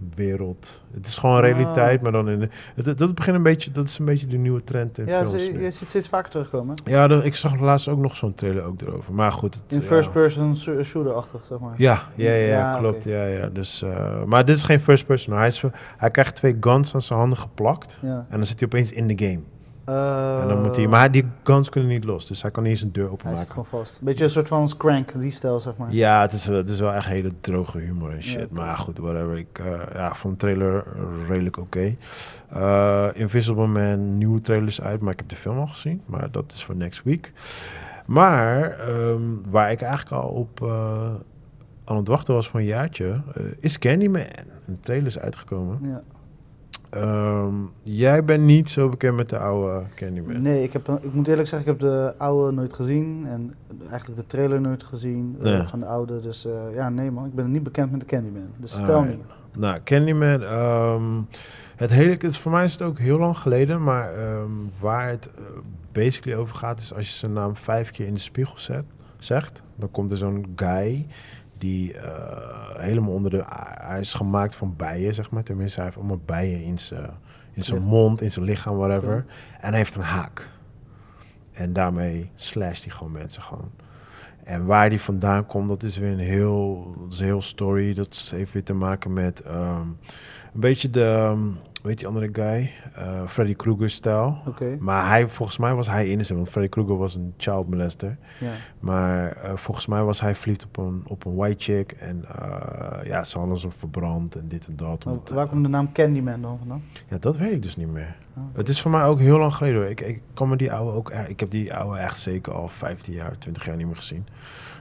game-wereld. 0.00 0.82
Het 0.94 1.06
is 1.06 1.16
gewoon 1.16 1.36
Ah. 1.36 1.42
realiteit, 1.42 2.02
maar 2.02 2.12
dan 2.12 2.28
in. 2.28 2.38
De, 2.40 2.48
het, 2.74 2.98
dat, 2.98 3.14
begint 3.14 3.36
een 3.36 3.42
beetje, 3.42 3.70
dat 3.70 3.84
is 3.84 3.98
een 3.98 4.04
beetje 4.04 4.26
de 4.26 4.36
nieuwe 4.36 4.64
trend 4.64 4.98
in 4.98 5.06
Ja, 5.06 5.26
films. 5.26 5.50
nu. 5.50 5.62
je 5.62 5.70
ziet 5.70 5.88
steeds 5.88 6.08
vaker 6.08 6.30
terugkomen. 6.30 6.74
Ja, 6.84 7.08
ik 7.22 7.36
zag 7.36 7.60
laatst 7.60 7.88
ook 7.88 7.98
nog 7.98 8.16
zo'n 8.16 8.34
trailer 8.34 8.62
ook 8.62 8.80
erover. 8.80 9.14
Maar 9.14 9.32
goed. 9.32 9.54
Het, 9.54 9.62
In 9.68 9.80
ja. 9.80 9.82
first-person 9.86 10.56
shooter-achtig, 10.56 11.44
zeg 11.44 11.58
maar. 11.58 11.74
Ja, 11.76 12.02
ja, 12.14 12.32
ja, 12.32 12.46
Ja, 12.46 12.78
klopt. 12.78 13.04
Ja, 13.04 13.24
ja. 13.24 13.46
Dus, 13.48 13.82
eh, 13.82 14.22
maar 14.24 14.44
dit 14.44 14.56
is 14.56 14.62
geen 14.62 14.80
first 14.80 15.06
person. 15.06 15.36
Hij, 15.36 15.46
is, 15.46 15.62
hij 15.96 16.10
krijgt 16.10 16.34
twee 16.34 16.56
guns 16.60 16.94
aan 16.94 17.02
zijn 17.02 17.18
handen 17.18 17.38
geplakt. 17.38 17.98
Ja. 18.02 18.26
En 18.28 18.36
dan 18.36 18.46
zit 18.46 18.58
hij 18.60 18.68
opeens 18.68 18.92
in 18.92 19.06
de 19.16 19.26
game. 19.26 19.40
Eh, 19.84 20.40
en 20.42 20.48
dan 20.48 20.62
moet 20.62 20.76
hij, 20.76 20.86
maar 20.86 21.10
die 21.10 21.24
guns 21.42 21.68
kunnen 21.68 21.90
niet 21.90 22.04
los. 22.04 22.26
Dus 22.26 22.42
hij 22.42 22.50
kan 22.50 22.62
niet 22.62 22.72
eens 22.72 22.80
een 22.82 22.92
deur 22.92 23.02
Hij 23.04 23.10
zit 23.16 23.20
openmaken. 23.26 23.48
gewoon 23.50 23.66
vast. 23.66 23.98
Beetje 24.02 24.24
een 24.24 24.30
soort 24.30 24.48
van 24.48 24.70
Crank, 24.76 25.20
die 25.20 25.30
stijl, 25.30 25.60
zeg 25.60 25.76
maar. 25.76 25.92
Ja, 25.92 26.20
het 26.20 26.32
is, 26.32 26.46
wel- 26.46 26.56
het 26.56 26.68
is 26.68 26.80
wel 26.80 26.92
echt 26.92 27.06
hele 27.06 27.32
droge 27.40 27.78
humor 27.78 28.10
en 28.12 28.22
shit. 28.22 28.50
Maar 28.50 28.76
goed, 28.76 28.98
whatever. 28.98 29.38
Ik 29.38 29.58
eh, 29.58 29.72
ja, 29.94 30.14
vond 30.14 30.32
de 30.32 30.38
trailer 30.46 30.84
redelijk 31.28 31.56
oké. 31.58 31.96
Eh, 32.48 33.06
Invisible 33.14 33.66
Man, 33.66 34.18
nieuwe 34.18 34.40
trailers 34.40 34.80
uit, 34.80 35.00
maar 35.00 35.12
ik 35.12 35.18
heb 35.18 35.28
de 35.28 35.36
film 35.36 35.58
al 35.58 35.66
gezien. 35.66 36.02
Maar 36.06 36.30
dat 36.30 36.52
is 36.52 36.64
voor 36.64 36.76
next 36.76 37.02
week. 37.04 37.32
Maar 38.06 38.70
ehm, 38.78 39.20
waar 39.50 39.70
ik 39.70 39.80
eigenlijk 39.82 40.22
al 40.22 40.28
op 40.28 40.62
eh, 40.62 41.10
aan 41.84 41.96
het 41.96 42.08
wachten 42.08 42.34
was 42.34 42.48
voor 42.48 42.60
een 42.60 42.66
jaartje, 42.66 43.22
eh, 43.34 43.42
is 43.60 43.78
Candyman. 43.78 44.22
Een 44.66 44.80
trailer 44.80 45.06
is 45.06 45.18
uitgekomen. 45.18 45.78
Ja. 45.82 46.02
Ehm, 46.90 47.54
jij 47.82 48.24
bent 48.24 48.44
niet 48.44 48.70
zo 48.70 48.88
bekend 48.88 49.16
met 49.16 49.30
de 49.30 49.38
oude 49.38 49.82
Candyman. 49.94 50.42
Nee, 50.42 50.62
ik, 50.62 50.72
heb, 50.72 50.88
ik 51.02 51.12
moet 51.12 51.28
eerlijk 51.28 51.48
zeggen, 51.48 51.72
ik 51.72 51.80
heb 51.80 51.90
de 51.90 52.14
oude 52.18 52.52
nooit 52.52 52.74
gezien. 52.74 53.26
En 53.26 53.54
eigenlijk 53.90 54.20
de 54.20 54.26
trailer 54.26 54.60
nooit 54.60 54.82
gezien 54.82 55.36
eh, 55.42 55.66
van 55.66 55.80
de 55.80 55.86
oude. 55.86 56.20
Dus 56.20 56.46
eh, 56.46 56.52
ja, 56.74 56.88
nee 56.88 57.10
man, 57.10 57.26
ik 57.26 57.34
ben 57.34 57.50
niet 57.50 57.62
bekend 57.62 57.90
met 57.90 58.00
de 58.00 58.06
Candyman. 58.06 58.48
Dus 58.56 58.72
stel 58.72 59.00
Ah, 59.00 59.08
niet. 59.08 59.18
Nou, 59.56 59.80
Candyman, 59.84 60.42
ehm, 60.42 61.20
het 61.76 61.90
hele, 61.90 62.16
het, 62.18 62.36
voor 62.36 62.52
mij 62.52 62.64
is 62.64 62.72
het 62.72 62.82
ook 62.82 62.98
heel 62.98 63.18
lang 63.18 63.38
geleden, 63.38 63.82
maar 63.82 64.14
ehm, 64.14 64.50
waar 64.80 65.08
het 65.08 65.30
eh, 65.36 65.42
basically 65.92 66.38
over 66.38 66.56
gaat 66.56 66.78
is 66.78 66.94
als 66.94 67.06
je 67.08 67.14
zijn 67.14 67.32
naam 67.32 67.56
vijf 67.56 67.90
keer 67.90 68.06
in 68.06 68.14
de 68.14 68.20
spiegel 68.20 68.58
zet, 68.58 68.84
zegt, 69.18 69.62
dan 69.76 69.90
komt 69.90 70.10
er 70.10 70.16
zo'n 70.16 70.52
guy 70.56 71.06
die 71.60 71.98
eh, 71.98 72.80
helemaal 72.80 73.12
onder 73.12 73.30
de, 73.30 73.44
hij 73.80 74.00
is 74.00 74.14
gemaakt 74.14 74.54
van 74.54 74.74
bijen, 74.76 75.14
zeg 75.14 75.30
maar, 75.30 75.42
tenminste 75.42 75.76
hij 75.76 75.84
heeft 75.84 75.98
allemaal 75.98 76.20
bijen 76.24 76.62
in 76.62 76.78
zijn, 76.78 77.10
in 77.52 77.64
zijn 77.64 77.82
mond, 77.82 78.20
in 78.20 78.30
zijn 78.30 78.44
lichaam, 78.44 78.76
whatever, 78.76 79.14
Ja. 79.14 79.24
en 79.60 79.68
hij 79.68 79.78
heeft 79.78 79.94
een 79.94 80.02
haak. 80.02 80.48
En 81.52 81.72
daarmee 81.72 82.30
slasht 82.34 82.84
hij 82.84 82.92
gewoon 82.94 83.12
mensen 83.12 83.42
gewoon. 83.42 83.70
En 84.44 84.66
waar 84.66 84.90
die 84.90 85.00
vandaan 85.00 85.46
komt, 85.46 85.68
dat 85.68 85.82
is 85.82 85.98
weer 85.98 86.12
een 86.12 86.18
heel, 86.18 86.94
dat 87.00 87.12
is 87.12 87.18
een 87.18 87.24
heel 87.26 87.42
story. 87.42 87.94
Dat 87.94 88.30
heeft 88.34 88.52
weer 88.52 88.64
te 88.64 88.72
maken 88.74 89.12
met 89.12 89.42
ehm, 89.42 89.80
een 90.54 90.60
beetje 90.60 90.90
de, 90.90 91.04
ehm, 91.04 91.40
weet 91.82 91.98
die 91.98 92.06
andere 92.06 92.28
guy, 92.32 92.70
Eh, 92.94 93.26
Freddy 93.26 93.54
Krueger-stijl. 93.54 94.38
Maar 94.78 95.08
hij, 95.08 95.28
volgens 95.28 95.58
mij 95.58 95.74
was 95.74 95.88
hij 95.88 96.08
innocent, 96.08 96.38
want 96.38 96.50
Freddy 96.50 96.68
Krueger 96.70 96.96
was 96.96 97.14
een 97.14 97.34
child 97.36 97.68
molester. 97.70 98.16
ja. 98.40 98.52
Maar 98.80 99.32
eh, 99.32 99.56
volgens 99.56 99.86
mij 99.86 100.02
was 100.02 100.20
hij 100.20 100.34
verliefd 100.34 100.64
op 100.64 100.76
een, 100.76 101.02
op 101.06 101.24
een 101.24 101.34
white 101.34 101.64
chick. 101.72 101.92
En 101.92 102.24
eh, 102.38 103.06
ja, 103.06 103.24
ze 103.24 103.38
hadden 103.38 103.58
ze 103.58 103.70
verbrand 103.70 104.34
en 104.36 104.44
dit 104.48 104.66
en 104.66 104.76
dat. 104.76 105.04
Waar- 105.04 105.14
omdat, 105.14 105.30
Waar 105.30 105.46
komt 105.46 105.62
de 105.64 105.70
naam 105.70 105.92
Candyman 105.92 106.42
dan 106.42 106.58
vandaan? 106.58 106.82
ja, 107.08 107.18
dat 107.18 107.36
weet 107.36 107.52
ik 107.52 107.62
dus 107.62 107.76
niet 107.76 107.88
meer. 107.92 108.16
Oh. 108.36 108.42
Het 108.52 108.68
is 108.68 108.80
voor 108.80 108.90
mij 108.90 109.04
ook 109.04 109.18
heel 109.18 109.38
lang 109.38 109.54
geleden 109.54 109.80
hoor. 109.80 109.90
Ik, 109.90 110.00
ik 110.00 110.20
kan 110.34 110.48
me 110.48 110.56
die 110.56 110.72
oude 110.72 110.96
ook... 110.96 111.10
Ik 111.10 111.40
heb 111.40 111.50
die 111.50 111.74
oude 111.74 111.98
echt 111.98 112.18
zeker 112.20 112.52
al 112.54 112.68
15 112.68 113.12
jaar, 113.14 113.38
20 113.38 113.64
jaar 113.66 113.76
niet 113.76 113.86
meer 113.86 113.96
gezien. 113.96 114.26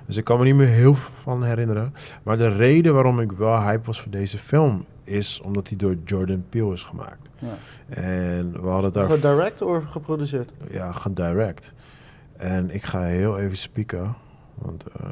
Dus 0.06 0.18
ik 0.18 0.24
kan 0.24 0.38
me 0.40 0.44
niet 0.46 0.56
meer 0.56 0.68
heel 0.68 0.94
veel 0.96 1.14
van 1.22 1.44
herinneren. 1.44 1.94
Maar 2.24 2.38
de 2.38 2.48
reden 2.56 2.94
waarom 2.94 3.20
ik 3.20 3.32
wel 3.32 3.62
hype 3.62 3.86
was 3.86 4.02
voor 4.02 4.12
deze 4.12 4.38
film... 4.38 4.86
is 5.10 5.42
omdat 5.44 5.68
hij 5.68 5.78
door 5.78 5.96
Jordan 6.06 6.44
Peele 6.50 6.74
is 6.74 6.84
gemaakt. 6.84 7.30
Ja. 7.40 7.48
En 7.96 8.52
we 8.62 8.68
hadden 8.68 8.94
daar... 8.94 9.10
Gedirect 9.10 9.62
of 9.62 9.84
geproduceerd? 9.92 10.52
Ja, 10.72 10.92
gedirect. 10.92 11.74
En 12.38 12.70
ik 12.74 12.84
ga 12.84 13.02
heel 13.02 13.38
even 13.40 13.58
spieken. 13.58 14.16
Want, 14.56 14.86
eh, 15.02 15.06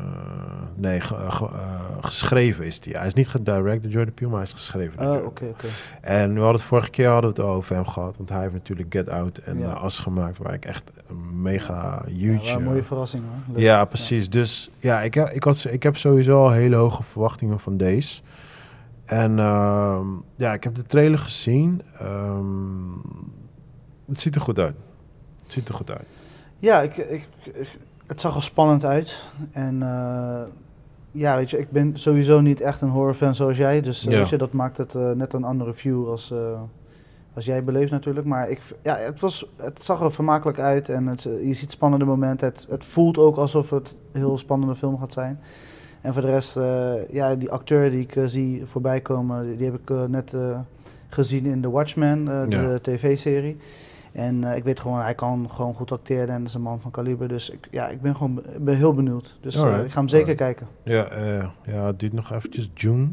nee, 0.75 0.99
ge- 1.01 1.31
ge- 1.31 1.45
eh, 1.45 1.79
geschreven 2.01 2.65
is 2.65 2.79
die. 2.79 2.97
Hij 2.97 3.07
is 3.07 3.13
niet 3.13 3.27
gedirect 3.27 3.81
door 3.83 3.91
Jordan 3.91 4.13
Peele, 4.13 4.29
maar 4.31 4.39
hij 4.39 4.47
is 4.49 4.53
geschreven. 4.55 5.03
Jordan 5.03 5.25
oké, 5.25 5.45
oké. 5.45 5.67
en 6.01 6.33
we 6.33 6.39
hadden 6.39 6.55
het 6.57 6.67
vorige 6.69 6.89
keer 6.89 7.07
hadden 7.09 7.33
we 7.35 7.41
het 7.41 7.49
over 7.51 7.75
hem 7.75 7.85
gehad. 7.87 8.17
Want 8.17 8.29
hij 8.29 8.41
heeft 8.41 8.53
natuurlijk 8.53 8.93
Get 8.93 9.09
Out 9.09 9.37
en 9.37 9.59
Ja. 9.59 9.65
eh, 9.69 9.81
As 9.83 9.99
gemaakt. 9.99 10.37
Waar 10.37 10.53
ik 10.53 10.65
echt 10.65 10.91
een 11.09 11.41
mega 11.41 12.01
Ja, 12.07 12.11
huge... 12.13 12.45
wel 12.45 12.55
een 12.55 12.63
mooie 12.63 12.83
verrassing 12.83 13.23
hoor. 13.23 13.55
Leuk. 13.55 13.63
ja, 13.63 13.85
precies. 13.85 14.29
Dus 14.29 14.69
ja, 14.79 15.01
ik, 15.01 15.15
ik, 15.15 15.43
had, 15.43 15.65
ik 15.69 15.83
heb 15.83 15.97
sowieso 15.97 16.43
al 16.43 16.51
hele 16.51 16.75
hoge 16.75 17.03
verwachtingen 17.03 17.59
van 17.59 17.77
deze. 17.77 18.21
En 19.07 19.39
ehm, 19.39 20.05
ja, 20.35 20.53
ik 20.53 20.63
heb 20.63 20.75
de 20.75 20.83
trailer 20.83 21.19
gezien. 21.19 21.81
Ehm, 21.99 22.91
het 24.07 24.19
ziet 24.19 24.35
er 24.35 24.41
goed 24.41 24.59
uit. 24.59 24.75
Het 25.43 25.53
ziet 25.53 25.67
er 25.67 25.73
goed 25.73 25.89
uit. 25.91 26.05
Ja, 26.59 26.81
ik, 26.81 26.97
ik, 26.97 27.27
ik- 27.43 27.77
het 28.05 28.21
zag 28.21 28.35
er 28.35 28.43
spannend 28.43 28.85
uit. 28.85 29.25
En 29.51 29.83
eh, 29.83 30.41
ja, 31.11 31.35
weet 31.35 31.49
je, 31.49 31.57
ik 31.59 31.71
ben 31.71 31.91
sowieso 31.99 32.41
niet 32.41 32.61
echt 32.61 32.81
een 32.81 32.89
horrorfan 32.89 33.35
zoals 33.35 33.57
jij. 33.57 33.81
Dus 33.81 34.05
eh, 34.05 34.11
Ja. 34.11 34.17
weet 34.19 34.29
je, 34.29 34.37
dat 34.37 34.51
maakt 34.51 34.77
het 34.77 34.95
eh, 34.95 35.11
net 35.11 35.33
een 35.33 35.43
andere 35.43 35.73
view 35.73 36.09
als, 36.09 36.33
als 37.33 37.45
jij 37.45 37.63
beleeft 37.63 37.91
natuurlijk. 37.91 38.25
Maar 38.25 38.49
ik, 38.49 38.61
ja, 38.83 38.95
het, 38.97 39.19
was, 39.19 39.45
het 39.55 39.83
zag 39.83 40.01
er 40.01 40.11
vermakelijk 40.11 40.59
uit 40.59 40.89
en 40.89 41.07
het, 41.07 41.21
je 41.23 41.53
ziet 41.53 41.71
spannende 41.71 42.05
momenten. 42.05 42.47
Het, 42.47 42.65
het 42.69 42.85
voelt 42.85 43.17
ook 43.17 43.37
alsof 43.37 43.69
het 43.69 43.95
een 44.11 44.19
heel 44.19 44.37
spannende 44.37 44.75
film 44.75 44.99
gaat 44.99 45.13
zijn. 45.13 45.39
En 46.01 46.13
voor 46.13 46.21
de 46.21 46.27
rest, 46.27 46.57
eh, 46.57 47.09
ja, 47.09 47.35
die 47.35 47.51
acteur 47.51 47.91
die 47.91 48.01
ik 48.01 48.15
eh, 48.15 48.23
zie 48.25 48.61
voorbij 48.65 49.01
komen, 49.01 49.57
die, 49.57 49.65
heb 49.71 49.79
ik 49.79 49.89
eh, 49.89 50.03
net 50.05 50.35
gezien 51.09 51.45
in 51.45 51.61
The 51.61 51.69
Watchmen, 51.69 52.23
Ja. 52.25 52.45
de 52.67 52.79
tv-serie. 52.81 53.57
En 54.11 54.43
ik 54.43 54.63
weet 54.63 54.79
gewoon, 54.79 54.99
hij 55.01 55.15
kan 55.15 55.49
gewoon 55.49 55.73
goed 55.73 55.91
acteren 55.91 56.29
en 56.29 56.43
is 56.43 56.53
een 56.53 56.61
man 56.61 56.81
van 56.81 56.91
kaliber. 56.91 57.27
Dus 57.27 57.49
ik, 57.49 57.67
ja, 57.71 57.87
ik 57.87 58.01
ben 58.01 58.15
gewoon 58.15 58.41
ben 58.59 58.75
heel 58.75 58.93
benieuwd. 58.93 59.37
Dus 59.41 59.55
ik 59.55 59.61
ga 59.61 59.99
hem 59.99 60.07
zeker 60.07 60.27
alright. 60.27 60.35
kijken. 60.37 60.67
Ja, 60.83 61.05
eh, 61.05 61.47
ja, 61.73 61.85
het 61.85 61.99
duurt 61.99 62.13
nog 62.13 62.31
eventjes 62.31 62.71
June. 62.73 63.07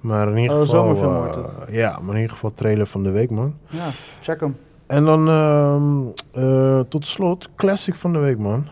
Maar 0.00 0.28
in 0.30 0.36
ieder 0.36 0.56
Oh, 0.56 0.62
geval... 0.62 0.80
zomerfilm 0.82 1.14
wordt 1.14 1.34
het. 1.36 1.46
Ja, 1.70 1.98
maar 1.98 2.14
in 2.14 2.20
ieder 2.20 2.34
geval 2.34 2.52
trailer 2.54 2.86
van 2.86 3.02
de 3.02 3.10
week, 3.10 3.30
man. 3.30 3.54
Ja, 3.68 3.88
check 4.20 4.40
hem. 4.40 4.56
En 4.86 5.04
dan 5.04 5.28
ehm, 5.28 6.00
eh, 6.44 6.80
tot 6.88 7.06
slot, 7.06 7.48
classic 7.56 7.94
van 7.94 8.12
de 8.12 8.18
week, 8.18 8.38
man. 8.38 8.66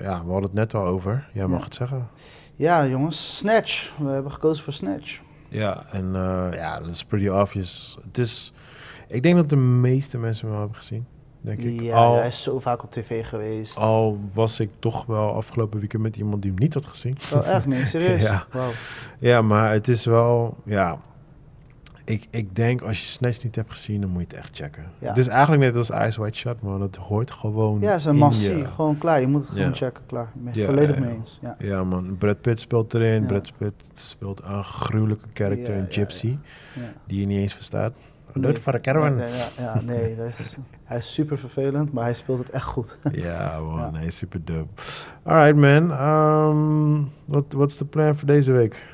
Ja, 0.00 0.22
we 0.24 0.30
hadden 0.30 0.42
het 0.42 0.52
net 0.52 0.74
al 0.74 0.86
over. 0.86 1.28
Jij 1.32 1.46
mag 1.46 1.58
Ja. 1.58 1.64
het 1.64 1.74
zeggen. 1.74 2.08
Ja, 2.58 2.86
jongens, 2.86 3.36
Snatch. 3.36 3.92
We 3.98 4.08
hebben 4.10 4.32
gekozen 4.32 4.64
voor 4.64 4.72
Snatch. 4.72 5.20
Ja, 5.48 5.84
en 5.90 6.14
eh, 6.14 6.58
ja, 6.58 6.80
dat 6.80 6.90
is 6.90 7.04
pretty 7.04 7.28
obvious. 7.28 7.98
Het 8.04 8.18
is, 8.18 8.52
ik 9.08 9.22
denk 9.22 9.36
dat 9.36 9.48
de 9.48 9.56
meeste 9.56 10.18
mensen 10.18 10.40
hem 10.42 10.50
wel 10.50 10.60
hebben 10.60 10.78
gezien, 10.78 11.06
denk 11.40 11.58
ik. 11.58 11.80
Ja, 11.80 11.96
al, 11.96 12.16
hij 12.16 12.26
is 12.28 12.42
zo 12.42 12.58
vaak 12.58 12.82
op 12.82 12.90
tv 12.90 13.26
geweest. 13.26 13.76
al 13.76 14.18
was 14.32 14.60
ik 14.60 14.70
toch 14.78 15.06
wel 15.06 15.34
afgelopen 15.34 15.78
weekend 15.78 16.02
met 16.02 16.16
iemand 16.16 16.42
die 16.42 16.50
hem 16.50 16.60
niet 16.60 16.74
had 16.74 16.86
gezien. 16.86 17.16
Oh, 17.34 17.46
echt? 17.46 17.66
Nee, 17.66 17.86
serieus? 17.86 18.22
Ja. 18.30 18.46
Wauw. 18.52 18.70
Ja, 19.18 19.42
maar 19.42 19.72
het 19.72 19.88
is 19.88 20.04
wel, 20.04 20.56
ja... 20.64 20.98
Ik, 22.08 22.26
ik 22.30 22.56
denk, 22.56 22.80
als 22.82 23.00
je 23.00 23.06
Snatch 23.06 23.42
niet 23.44 23.56
hebt 23.56 23.70
gezien, 23.70 24.00
dan 24.00 24.10
moet 24.10 24.20
je 24.20 24.26
het 24.26 24.36
echt 24.36 24.56
checken. 24.56 24.84
Ja. 24.98 25.08
Het 25.08 25.16
is 25.18 25.26
eigenlijk 25.28 25.62
net 25.62 25.76
als 25.76 25.90
Eyes 25.90 26.16
Wide 26.16 26.36
Shut, 26.36 26.62
man. 26.62 26.80
Het 26.80 26.96
hoort 26.96 27.30
gewoon 27.30 27.80
Ja, 27.80 27.90
het 27.90 27.98
is 27.98 28.04
een 28.04 28.16
massie. 28.16 28.56
je. 28.56 28.64
Gewoon 28.66 28.98
klaar. 28.98 29.20
Je 29.20 29.26
moet 29.26 29.40
het 29.40 29.50
gewoon 29.50 29.68
Ja. 29.68 29.74
checken. 29.74 30.02
Klaar. 30.06 30.28
Ik 30.34 30.44
ben 30.44 30.52
Ja, 30.54 30.64
volledig 30.66 30.94
ja, 30.94 31.00
mee 31.00 31.10
ja. 31.10 31.16
eens. 31.16 31.38
Ja. 31.42 31.56
Ja, 31.58 31.84
man. 31.84 32.16
Brad 32.18 32.40
Pitt 32.40 32.60
speelt 32.60 32.94
erin. 32.94 33.20
Ja. 33.20 33.26
Brad 33.26 33.52
Pitt 33.58 33.90
speelt 33.94 34.40
een 34.44 34.64
gruwelijke 34.64 35.26
karakter, 35.32 35.72
Ja, 35.74 35.78
een 35.78 35.84
ja, 35.86 35.92
gypsy, 35.92 36.36
Ja. 36.74 36.80
die 37.06 37.20
je 37.20 37.26
niet 37.26 37.38
eens 37.38 37.54
verstaat. 37.54 37.92
Nee. 38.32 38.56
Voor 38.56 38.72
de 38.72 38.80
caravan. 38.80 39.16
Nee, 39.16 39.28
nee, 39.28 39.38
ja, 39.38 39.48
ja, 39.74 39.80
nee 39.86 40.16
dat 40.16 40.26
is, 40.26 40.56
hij 40.84 40.98
is 40.98 41.12
super 41.12 41.38
vervelend, 41.38 41.92
maar 41.92 42.04
hij 42.04 42.14
speelt 42.14 42.38
het 42.38 42.50
echt 42.50 42.64
goed. 42.64 42.96
Ja, 43.12 43.60
man. 43.60 43.76
Ja. 43.78 43.90
Nee, 43.90 44.10
super 44.10 44.40
dope. 44.44 44.82
Alright, 45.22 45.56
man. 45.56 45.92
Ehm, 45.92 47.02
wat 47.24 47.44
Wat 47.52 47.68
is 47.70 47.76
de 47.76 47.84
plan 47.84 48.16
voor 48.16 48.26
deze 48.26 48.52
week? 48.52 48.86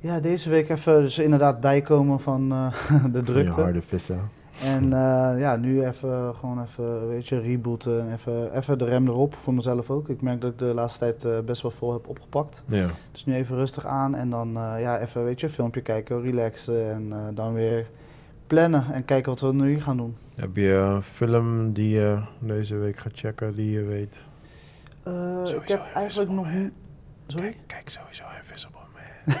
Ja, 0.00 0.20
deze 0.20 0.50
week 0.50 0.68
even 0.68 1.02
dus 1.02 1.18
inderdaad 1.18 1.60
bijkomen 1.60 2.20
van 2.20 2.52
eh, 2.52 3.04
de 3.12 3.22
drukte. 3.22 3.60
harde 3.60 3.82
vissen. 3.82 4.20
En 4.62 4.84
eh, 4.84 5.40
ja, 5.40 5.56
nu 5.56 5.86
even 5.86 6.34
gewoon 6.34 6.62
even, 6.62 7.08
weet 7.08 7.28
je, 7.28 7.40
rebooten. 7.40 8.00
en 8.00 8.12
Even, 8.12 8.56
even 8.56 8.78
de 8.78 8.84
rem 8.84 9.06
erop, 9.08 9.34
voor 9.34 9.54
mezelf 9.54 9.90
ook. 9.90 10.08
Ik 10.08 10.20
merk 10.22 10.40
dat 10.40 10.52
ik 10.52 10.58
de 10.58 10.64
laatste 10.64 10.98
tijd 10.98 11.24
eh, 11.24 11.38
best 11.44 11.62
wel 11.62 11.70
vol 11.70 11.92
heb 11.92 12.08
opgepakt. 12.08 12.62
Ja. 12.66 12.86
Dus 13.12 13.24
nu 13.24 13.34
even 13.34 13.56
rustig 13.56 13.86
aan 13.86 14.14
en 14.14 14.30
dan 14.30 14.50
ja, 14.54 14.98
even, 15.00 15.24
weet 15.24 15.40
je, 15.40 15.46
een 15.46 15.52
filmpje 15.52 15.80
kijken, 15.80 16.22
relaxen. 16.22 16.90
En 16.90 17.34
dan 17.34 17.52
weer 17.52 17.86
plannen 18.46 18.84
en 18.92 19.04
kijken 19.04 19.30
wat 19.30 19.40
we 19.40 19.52
nu 19.52 19.80
gaan 19.80 19.96
doen. 19.96 20.16
Heb 20.34 20.56
je 20.56 20.72
een 20.72 21.02
film 21.02 21.72
die 21.72 21.88
je 21.88 22.18
deze 22.38 22.76
week 22.76 22.98
gaat 22.98 23.12
checken, 23.14 23.54
die 23.54 23.70
je 23.70 23.82
weet? 23.82 24.20
Sowieso 25.04 25.56
ik 25.56 25.68
heb 25.68 25.86
eigenlijk 25.94 26.30
nog. 26.30 26.46
Sorry? 27.26 27.48
Kijk, 27.48 27.56
kijk 27.66 27.88
sowieso 27.90 28.24
Invisible. 28.42 28.85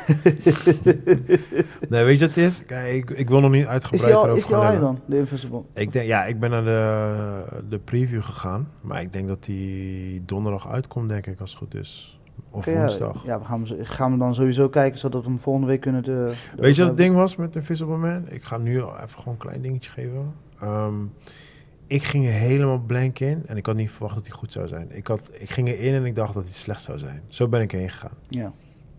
nee, 1.88 2.04
weet 2.04 2.18
je 2.18 2.26
wat 2.26 2.34
het 2.34 2.36
is? 2.36 2.64
Kijk, 2.64 2.94
ik, 2.94 3.10
ik 3.10 3.28
wil 3.28 3.40
nog 3.40 3.50
niet 3.50 3.62
Is 3.62 3.68
uitgebreid 3.68 4.04
die 4.04 4.14
al, 4.14 4.36
is 4.36 4.46
die 4.46 4.56
al 4.56 4.80
dan, 4.80 5.00
de 5.06 5.18
Invisible? 5.18 5.62
Ik 5.74 5.92
denk, 5.92 6.06
ja, 6.06 6.24
ik 6.24 6.40
ben 6.40 6.50
naar 6.50 6.64
de, 6.64 7.62
de 7.68 7.78
preview 7.78 8.22
gegaan. 8.22 8.68
Maar 8.80 9.00
ik 9.00 9.12
denk 9.12 9.28
dat 9.28 9.44
die 9.44 10.22
donderdag 10.24 10.68
uitkomt, 10.68 11.08
denk 11.08 11.26
ik, 11.26 11.40
als 11.40 11.50
het 11.50 11.58
goed 11.58 11.74
is. 11.74 12.20
Of 12.50 12.64
woensdag. 12.64 13.24
Ja, 13.24 13.38
we 13.38 13.44
gaan, 13.44 13.66
gaan 13.82 14.12
we 14.12 14.18
dan 14.18 14.34
sowieso 14.34 14.68
kijken, 14.68 14.98
zodat 14.98 15.22
we 15.22 15.28
hem 15.28 15.38
volgende 15.38 15.68
week 15.68 15.80
kunnen... 15.80 16.02
De, 16.02 16.10
de 16.10 16.22
Weet 16.22 16.36
je 16.56 16.56
wat 16.56 16.66
het 16.66 16.76
hebben. 16.76 16.96
ding 16.96 17.14
was 17.14 17.36
met 17.36 17.56
Invisible 17.56 17.96
Man? 17.96 18.24
Ik 18.28 18.44
ga 18.44 18.56
nu 18.56 18.76
even 18.76 19.08
gewoon 19.08 19.32
een 19.32 19.36
klein 19.36 19.62
dingetje 19.62 19.90
geven. 19.90 20.34
Ehm, 20.60 20.94
ik 21.86 22.02
ging 22.02 22.26
er 22.26 22.32
helemaal 22.32 22.78
blank 22.78 23.18
in 23.18 23.42
en 23.46 23.56
ik 23.56 23.66
had 23.66 23.76
niet 23.76 23.90
verwacht 23.90 24.14
dat 24.14 24.26
hij 24.26 24.36
goed 24.36 24.52
zou 24.52 24.68
zijn. 24.68 24.86
Ik, 24.90 25.06
had, 25.06 25.30
ik 25.32 25.50
ging 25.50 25.68
erin 25.68 25.94
en 25.94 26.04
ik 26.04 26.14
dacht 26.14 26.34
dat 26.34 26.44
hij 26.44 26.52
slecht 26.52 26.82
zou 26.82 26.98
zijn. 26.98 27.22
Zo 27.28 27.48
ben 27.48 27.60
ik 27.60 27.70
heen 27.70 27.90
gegaan. 27.90 28.16
Ja. 28.28 28.52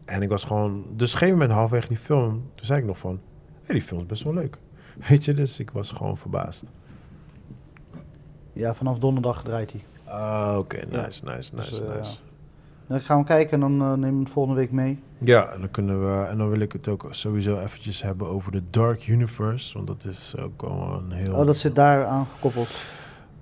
En 0.07 0.21
ik 0.21 0.29
was 0.29 0.43
gewoon... 0.43 0.73
Dus 0.73 0.83
op 0.87 0.99
een 0.99 1.07
gegeven 1.07 1.33
moment 1.33 1.51
halverwege 1.51 1.87
die 1.87 1.97
film, 1.97 2.31
toen 2.55 2.65
zei 2.65 2.79
ik 2.79 2.85
nog 2.85 2.97
van... 2.97 3.19
Hé, 3.63 3.73
die 3.73 3.83
film 3.83 3.99
is 4.01 4.05
best 4.05 4.23
wel 4.23 4.33
leuk. 4.33 4.57
Weet 5.09 5.25
je, 5.25 5.33
dus 5.33 5.59
ik 5.59 5.71
was 5.71 5.91
gewoon 5.91 6.17
verbaasd. 6.17 6.63
ja, 8.53 8.73
vanaf 8.75 8.99
donderdag 8.99 9.43
draait 9.43 9.71
hij. 9.71 9.83
Ah, 10.13 10.55
oké. 10.57 10.77
Nice, 10.77 11.23
nice, 11.23 11.25
nice, 11.25 11.53
Dus, 11.55 11.81
eh, 11.81 11.95
nice. 11.97 12.17
Dan 12.87 12.99
gaan 13.01 13.17
we 13.19 13.23
kijken 13.25 13.53
en 13.53 13.59
dan 13.59 13.81
eh, 13.81 13.93
nemen 13.93 14.13
we 14.17 14.23
het 14.23 14.29
volgende 14.29 14.59
week 14.59 14.71
mee. 14.71 14.99
Ja, 15.17 15.45
en 15.47 15.59
dan 15.59 15.71
kunnen 15.71 15.99
we... 16.01 16.23
En 16.25 16.37
dan 16.37 16.49
wil 16.49 16.59
ik 16.59 16.71
het 16.71 16.87
ook 16.87 17.07
sowieso 17.09 17.57
eventjes 17.59 18.01
hebben 18.01 18.27
over 18.27 18.51
de 18.51 18.61
Dark 18.69 19.07
Universe. 19.07 19.73
Want 19.73 19.87
dat 19.87 20.05
is 20.05 20.35
ook 20.39 20.61
wel 20.61 21.01
een 21.03 21.11
heel... 21.11 21.35
Oh, 21.35 21.45
dat 21.45 21.57
zit 21.57 21.75
daar 21.75 22.05
aan 22.05 22.25
gekoppeld. 22.25 22.81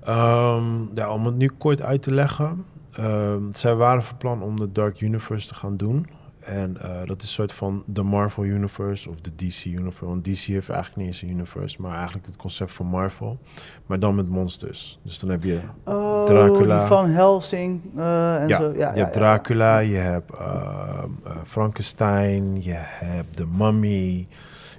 Ehm, 0.03 0.95
ja, 0.95 1.11
om 1.13 1.25
het 1.25 1.35
nu 1.35 1.49
kort 1.57 1.81
uit 1.81 2.01
te 2.01 2.11
leggen. 2.11 2.65
ehm, 2.91 3.41
zij 3.51 3.75
waren 3.75 4.03
van 4.03 4.17
plan 4.17 4.41
om 4.41 4.59
de 4.59 4.71
Dark 4.71 5.01
Universe 5.01 5.47
te 5.47 5.53
gaan 5.55 5.77
doen. 5.77 6.07
En 6.45 6.77
eh, 6.81 6.97
dat 7.05 7.17
is 7.21 7.27
een 7.27 7.33
soort 7.33 7.51
van 7.51 7.83
de 7.85 8.01
Marvel 8.03 8.43
Universe 8.43 9.09
of 9.09 9.15
de 9.21 9.35
DC 9.35 9.65
Universe. 9.65 10.05
Want 10.05 10.23
DC 10.25 10.37
heeft 10.37 10.69
eigenlijk 10.69 10.95
niet 10.95 11.07
eens 11.07 11.21
een 11.21 11.29
universe, 11.29 11.81
maar 11.81 11.95
eigenlijk 11.95 12.25
het 12.25 12.35
concept 12.35 12.71
van 12.71 12.85
Marvel. 12.85 13.39
Maar 13.85 13.99
dan 13.99 14.15
met 14.15 14.29
monsters. 14.29 14.99
Dus 15.03 15.19
dan 15.19 15.29
heb 15.29 15.43
je, 15.43 15.59
Oh, 15.83 16.23
Dracula. 16.25 16.77
die 16.77 16.87
van 16.87 17.09
Helsing 17.09 17.81
eh, 17.95 18.41
en 18.41 18.47
ja, 18.47 18.57
zo. 18.57 18.73
Ja, 18.77 18.93
je 18.93 18.99
hebt 18.99 19.13
Dracula, 19.13 19.77
je 19.77 19.95
hebt 19.95 20.31
ehm, 20.33 21.09
eh, 21.25 21.31
Frankenstein, 21.45 22.63
je 22.63 22.75
hebt 22.77 23.37
de 23.37 23.45
Mummy, 23.57 24.27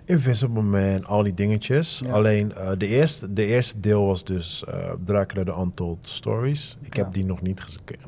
Invisible 0.04 0.62
Man, 0.62 1.04
al 1.04 1.22
die 1.22 1.34
dingetjes. 1.34 2.02
Ja. 2.04 2.12
Alleen 2.12 2.52
de, 2.78 2.86
eerste, 2.86 3.32
de 3.32 3.44
eerste 3.46 3.80
deel 3.80 4.06
was 4.06 4.24
dus 4.24 4.64
Dracula 5.04 5.44
The 5.44 5.54
Untold 5.60 6.08
Stories. 6.08 6.76
Ik 6.82 6.96
Ja. 6.96 7.02
heb 7.04 7.12
die 7.12 7.24
nog 7.24 7.42
niet, 7.42 7.66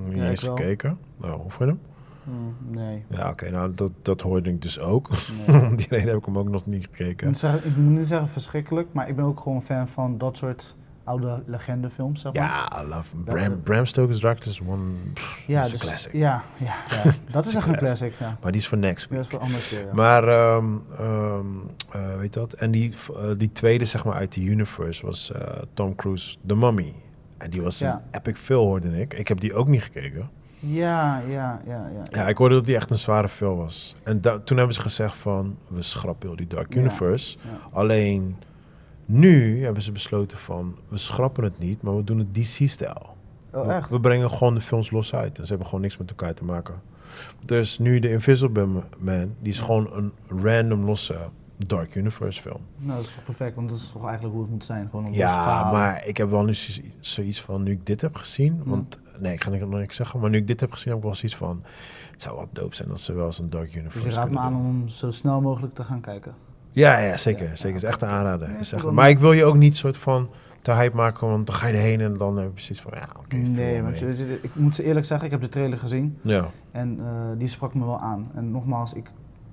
niet 0.09 0.17
Ja, 0.17 0.29
eens 0.29 0.43
gekeken. 0.43 0.99
Nou, 1.17 1.41
je 1.59 1.65
hem? 1.65 1.81
Hmm, 2.29 2.57
nee. 2.71 3.05
Ja, 3.09 3.31
oké, 3.31 3.51
nou 3.51 3.75
dat, 3.75 3.91
dat 4.03 4.21
hoorde 4.21 4.51
ik 4.51 4.63
dus 4.63 4.79
ook. 4.79 5.09
nee. 5.47 5.61
Om 5.61 5.77
die 5.77 5.87
reden 5.91 6.09
heb 6.09 6.17
ik 6.19 6.25
hem 6.25 6.39
ook 6.39 6.49
nog 6.49 6.67
niet 6.67 6.85
ik, 6.85 6.89
gekeken. 6.97 7.27
moet 7.27 7.39
zeggen, 7.39 7.71
ik 7.71 7.77
moet 7.77 7.97
niet 7.99 8.07
zeggen 8.07 8.29
verschrikkelijk, 8.29 8.89
maar 8.93 9.09
ik 9.09 9.17
ben 9.17 9.25
ook 9.25 9.41
gewoon 9.41 9.63
fan 9.63 9.89
van 9.89 10.19
dat 10.19 10.37
soort 10.37 10.77
oude 11.05 11.43
legendefilms, 11.47 12.21
zeg 12.21 12.33
maar. 12.33 12.43
Ja, 12.43 12.83
I 12.83 12.87
love 12.87 13.17
Dat- 13.25 13.35
Bram, 13.35 13.63
Bram 13.63 13.87
Stoker's 13.87 14.19
Dracula 14.21 14.51
is 14.51 14.61
one, 14.61 14.83
pff, 15.15 15.45
Ja, 15.47 15.61
is 15.61 15.71
dus- 15.71 15.81
een 15.81 15.87
classic. 15.87 16.13
Ja, 16.13 16.43
ja, 16.57 16.75
ja. 17.05 17.11
dat 17.31 17.47
is 17.47 17.55
echt 17.55 17.67
een 17.67 17.77
classic. 17.77 18.13
ja. 18.19 18.37
Maar 18.43 18.53
die 18.53 18.61
is 18.61 18.69
voor 18.69 18.79
next 18.79 19.09
week. 19.09 19.21
is 19.21 19.27
voor 19.29 19.39
andere 19.39 19.63
keer, 19.69 19.87
ja. 19.87 19.93
Maar, 19.95 20.29
ehm 20.29 20.67
ehm, 20.99 21.47
eh, 21.91 22.17
weet 22.17 22.33
dat? 22.33 22.53
En 22.53 22.71
die, 22.71 22.93
eh, 23.17 23.31
die 23.37 23.53
tweede, 23.53 23.85
zeg 23.85 24.05
maar, 24.05 24.15
uit 24.15 24.33
de 24.35 24.43
universe 24.45 25.07
was 25.07 25.33
eh, 25.33 25.63
Tom 25.75 25.95
Cruise, 25.95 26.37
The 26.47 26.55
Mummy. 26.55 26.95
En 27.39 27.51
die 27.51 27.63
was 27.63 27.79
Ja. 27.79 27.93
een 28.11 28.21
epic 28.21 28.37
film, 28.37 28.67
hoorde 28.67 29.01
ik. 29.01 29.15
Ik 29.15 29.29
heb 29.29 29.41
die 29.41 29.55
ook 29.55 29.69
niet 29.69 29.83
gekeken. 29.83 30.31
Ja, 30.61 31.21
ja, 31.29 31.61
ja, 31.67 31.91
ja. 31.95 32.03
Ja, 32.11 32.29
ik 32.29 32.37
hoorde 32.37 32.55
dat 32.55 32.65
die 32.65 32.75
echt 32.77 32.91
een 32.91 32.99
zware 32.99 33.29
film 33.29 33.57
was. 33.57 33.95
En 34.05 34.21
da- 34.21 34.39
toen 34.39 34.57
hebben 34.57 34.75
ze 34.75 34.81
gezegd 34.81 35.15
van, 35.17 35.57
we 35.69 35.83
schrappen 35.83 36.29
heel 36.29 36.37
die 36.37 36.47
Dark 36.47 36.75
Ja. 36.75 36.81
Universe. 36.81 37.39
Ja. 37.43 37.51
Alleen, 37.73 38.37
nu 39.05 39.63
hebben 39.65 39.83
ze 39.83 39.93
besloten 39.93 40.39
van, 40.39 40.77
we 40.89 40.97
schrappen 40.97 41.45
het 41.45 41.59
niet, 41.59 41.83
maar 41.83 41.97
we 41.97 42.05
doen 42.05 42.19
het 42.19 42.35
DC-stijl. 42.35 43.17
Oh, 43.53 43.67
we, 43.67 43.73
echt? 43.73 43.91
we 43.91 44.01
brengen 44.01 44.31
gewoon 44.31 44.55
de 44.55 44.61
films 44.61 44.91
los 44.91 45.15
uit. 45.15 45.39
En 45.39 45.43
ze 45.43 45.49
hebben 45.49 45.67
gewoon 45.67 45.81
niks 45.83 45.97
met 45.97 46.09
elkaar 46.11 46.35
te 46.35 46.45
maken. 46.45 46.75
Dus 47.45 47.79
nu 47.79 47.99
de 47.99 48.11
Invisible 48.11 48.67
Man, 48.99 49.35
die 49.41 49.53
is 49.53 49.59
Ja. 49.59 49.65
gewoon 49.65 49.91
een 49.93 50.13
random 50.43 50.85
losse 50.85 51.17
Dark 51.67 51.95
Universe 51.95 52.41
film. 52.41 52.61
Nou, 52.77 52.97
dat 52.97 53.07
is 53.09 53.15
toch 53.15 53.25
perfect, 53.25 53.55
want 53.55 53.69
dat 53.69 53.79
is 53.79 53.89
toch 53.89 54.05
eigenlijk 54.05 54.33
hoe 54.35 54.43
het 54.43 54.53
moet 54.53 54.65
zijn. 54.65 54.89
Gewoon 54.91 55.05
een 55.05 55.13
Ja, 55.13 55.43
verhaal. 55.43 55.73
maar 55.73 56.07
ik 56.07 56.17
heb 56.17 56.31
wel 56.31 56.45
nu 56.45 56.55
zo- 56.55 56.81
zoiets 57.01 57.41
van, 57.43 57.63
nu 57.63 57.71
ik 57.71 57.87
dit 57.87 58.01
heb 58.01 58.15
gezien, 58.17 58.53
Hmm. 58.63 58.71
want 58.71 58.99
nee, 59.19 59.33
ik 59.33 59.43
ga 59.43 59.51
niet- 59.51 59.61
nog 59.61 59.71
niks 59.71 59.97
zeggen, 59.97 60.21
maar 60.21 60.31
nu 60.31 60.37
ik 60.37 60.47
dit 60.47 60.61
heb 60.61 60.73
gezien, 60.73 60.89
heb 60.89 60.97
ik 60.97 61.05
wel 61.05 61.15
zoiets 61.15 61.37
van, 61.39 61.63
het 62.13 62.23
zou 62.23 62.37
wel 62.37 62.49
dope 62.53 62.75
zijn 62.75 62.91
als 62.91 63.05
ze 63.05 63.13
wel 63.13 63.27
eens 63.27 63.39
een 63.39 63.51
Dark 63.51 63.75
Universe 63.75 64.05
Dus 64.05 64.15
je 64.15 64.19
raadt 64.21 64.31
me 64.33 64.39
aan 64.39 64.53
doen. 64.53 64.67
om 64.67 64.89
zo 64.89 65.11
snel 65.11 65.41
mogelijk 65.41 65.75
te 65.75 65.85
gaan 65.85 66.01
kijken. 66.01 66.35
Ja, 66.71 66.99
ja, 66.99 67.17
zeker, 67.17 67.49
Ja, 67.49 67.55
zeker. 67.57 67.71
ja. 67.71 67.77
is 67.77 67.83
echt 67.83 68.03
een 68.03 68.09
aanrader. 68.09 68.49
Ja, 68.51 68.59
is 68.59 68.69
ik 68.69 68.75
echt- 68.75 68.83
wil 68.83 68.93
maar 68.93 69.09
ik 69.09 69.19
wil 69.19 69.33
je 69.33 69.45
ook 69.45 69.57
niet 69.57 69.77
soort 69.77 69.97
van 69.97 70.29
te 70.63 70.73
hype 70.73 70.97
maken, 70.97 71.29
want 71.29 71.47
dan 71.47 71.57
ga 71.57 71.67
je 71.67 71.73
erheen 71.75 72.01
en 72.01 72.17
dan 72.17 72.37
heb 72.37 72.47
je 72.47 72.53
precies 72.53 72.81
van, 72.81 72.93
ja, 72.95 73.09
oké. 73.19 73.37
nee, 73.37 73.83
want 73.83 73.99
je, 73.99 74.39
ik 74.43 74.55
moet 74.55 74.75
ze 74.77 74.83
eerlijk 74.85 75.07
zeggen, 75.07 75.27
ik 75.27 75.33
heb 75.33 75.41
de 75.41 75.49
trailer 75.49 75.79
gezien 75.79 76.19
Ja. 76.23 76.47
en 76.71 76.99
eh, 77.01 77.07
die 77.39 77.49
sprak 77.49 77.75
me 77.75 77.85
wel 77.85 77.99
aan. 78.01 78.31
En 78.35 78.51
nogmaals, 78.51 78.93
ik, 78.93 79.11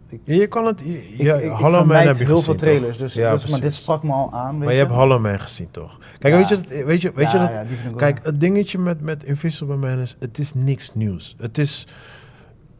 Ja, 0.09 0.33
je 0.35 0.47
kan 0.47 0.65
het, 0.65 0.81
je, 0.83 1.07
ik, 1.07 1.21
ja, 1.21 1.35
ik, 1.35 1.43
ik 1.43 1.59
Man 1.59 1.89
heb 1.89 1.89
je 1.89 1.99
heel 2.01 2.15
gezien, 2.15 2.25
veel 2.25 2.41
toch? 2.43 2.55
trailers, 2.55 2.97
dus, 2.97 3.13
Ja, 3.13 3.31
dus- 3.31 3.45
maar 3.45 3.59
dit 3.61 3.73
sprak 3.73 4.03
me 4.03 4.11
al 4.11 4.33
aan. 4.33 4.55
Weet 4.55 4.63
Maar 4.63 4.73
je 4.73 4.79
hebt? 4.79 4.91
Hollow 4.91 5.21
Man 5.21 5.39
gezien, 5.39 5.67
toch? 5.71 5.97
Kijk, 6.19 6.33
Ja. 6.33 6.39
weet 6.39 6.49
je, 6.49 6.55
dat, 6.55 6.85
weet 6.85 7.01
je, 7.01 7.11
weet 7.15 7.31
je 7.31 7.37
ja, 7.37 7.63
dat... 7.63 7.95
Kijk, 7.95 8.19
het 8.23 8.39
dingetje 8.39 8.77
met, 8.79 9.01
met 9.01 9.23
Invisible 9.23 9.75
Man 9.75 9.99
is, 9.99 10.15
het 10.19 10.37
is 10.37 10.53
niks 10.53 10.91
nieuws. 10.93 11.35
Het 11.37 11.57
is, 11.57 11.87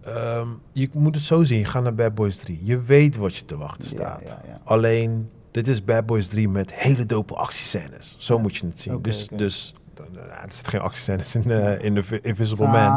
ehm, 0.01 0.47
je 0.71 0.89
moet 0.93 1.15
het 1.15 1.23
zo 1.23 1.43
zien, 1.43 1.59
je 1.59 1.65
gaat 1.65 1.83
naar 1.83 1.95
Bad 1.95 2.15
Boys 2.15 2.35
3. 2.37 2.59
Je 2.63 2.81
weet 2.81 3.17
wat 3.17 3.35
je 3.35 3.45
te 3.45 3.57
wachten 3.57 3.87
staat. 3.87 4.35
Alleen, 4.63 5.29
dit 5.51 5.67
is 5.67 5.83
Bad 5.83 6.05
Boys 6.05 6.27
3 6.27 6.49
met 6.49 6.73
hele 6.73 7.05
dope 7.05 7.35
actiescènes. 7.35 8.15
Zo 8.19 8.39
moet 8.39 8.55
je 8.55 8.65
het 8.67 8.81
zien. 8.81 9.01
Dus, 9.01 9.27
dus 9.27 9.73
er 9.99 10.45
zitten 10.53 10.71
geen 10.71 10.81
actiescènes 10.81 11.35
in, 11.35 11.51
eh, 11.51 11.83
in 11.83 11.93
de 11.93 12.03
Vi- 12.03 12.19
Invisible 12.21 12.67
Man. 12.67 12.91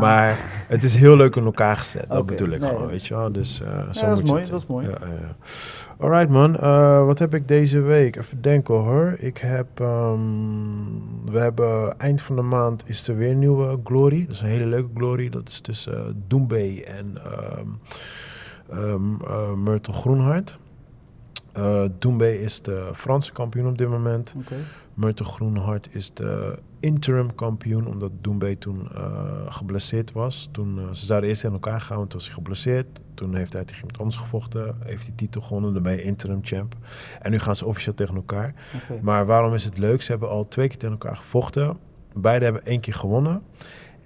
Maar 0.00 0.36
het 0.68 0.82
is 0.82 0.94
heel 0.94 1.16
leuk 1.16 1.36
in 1.36 1.44
elkaar 1.44 1.76
gezet. 1.76 2.08
Dat 2.08 2.26
bedoel 2.26 2.48
ik 2.48 2.60
nee. 2.60 2.68
gewoon, 2.68 2.86
weet 2.88 3.06
je 3.06 3.14
wel. 3.14 3.32
Dus, 3.32 3.60
eh, 3.62 3.92
zo 3.92 4.06
dat 4.06 4.14
moet 4.14 4.24
is 4.24 4.30
mooi, 4.30 4.44
dat 4.50 4.60
is 4.60 4.66
mooi. 4.66 4.86
Ja. 4.88 4.96
Alright 5.98 6.28
man, 6.28 6.56
Eh, 6.56 7.04
wat 7.04 7.18
heb 7.18 7.34
ik 7.34 7.48
deze 7.48 7.80
week? 7.80 8.16
Even 8.16 8.40
denken 8.42 8.74
hoor. 8.74 9.14
Ik 9.18 9.38
heb, 9.38 9.66
ehm, 9.80 10.18
we 11.24 11.38
hebben 11.38 11.98
eind 11.98 12.22
van 12.22 12.36
de 12.36 12.42
maand 12.42 12.82
is 12.86 13.08
er 13.08 13.16
weer 13.16 13.30
een 13.30 13.38
nieuwe 13.38 13.78
Glory. 13.84 14.24
Dat 14.26 14.34
is 14.34 14.40
een 14.40 14.46
hele 14.48 14.66
leuke 14.66 14.90
Glory. 14.94 15.28
Dat 15.28 15.48
is 15.48 15.60
tussen 15.60 15.92
uh, 15.94 16.00
Doembe 16.26 16.84
en 16.84 17.16
ehm 17.24 17.66
ehm, 18.70 19.22
eh, 19.26 19.52
Myrtle 19.52 19.92
Groenhart. 19.92 20.58
Doembe 21.98 22.40
is 22.40 22.62
de 22.62 22.90
Franse 22.94 23.32
kampioen 23.32 23.66
op 23.66 23.78
dit 23.78 23.88
moment. 23.88 24.34
Myrtle 24.94 25.24
Groenhart 25.24 25.88
is 25.94 26.14
de 26.14 26.58
interim 26.78 27.34
kampioen, 27.34 27.86
omdat 27.86 28.10
Doembe 28.20 28.58
toen 28.58 28.88
eh, 28.94 29.22
geblesseerd 29.48 30.12
was. 30.12 30.48
Toen, 30.52 30.78
eh, 30.78 30.84
ze 30.92 31.06
zouden 31.06 31.28
eerst 31.28 31.44
in 31.44 31.52
elkaar 31.52 31.80
gaan, 31.80 31.96
want 31.96 32.10
toen 32.10 32.18
was 32.18 32.28
hij 32.28 32.36
geblesseerd. 32.36 33.00
Toen 33.14 33.34
heeft 33.34 33.52
hij 33.52 33.64
tegen 33.64 33.80
iemand 33.80 33.98
anders 33.98 34.16
gevochten, 34.16 34.76
heeft 34.84 35.04
die 35.04 35.14
titel 35.14 35.40
gewonnen, 35.40 35.74
dan 35.74 35.82
ben 35.82 35.92
je 35.92 36.02
interim 36.02 36.40
champ. 36.42 36.74
En 37.20 37.30
nu 37.30 37.38
gaan 37.38 37.56
ze 37.56 37.66
officieel 37.66 37.94
tegen 37.94 38.14
elkaar. 38.14 38.54
Maar 39.02 39.26
waarom 39.26 39.54
is 39.54 39.64
het 39.64 39.78
leuk? 39.78 40.02
Ze 40.02 40.10
hebben 40.10 40.28
al 40.28 40.48
twee 40.48 40.68
keer 40.68 40.78
tegen 40.78 40.94
elkaar 40.94 41.16
gevochten. 41.16 41.78
Beide 42.12 42.44
hebben 42.44 42.64
één 42.64 42.80
keer 42.80 42.94
gewonnen. 42.94 43.42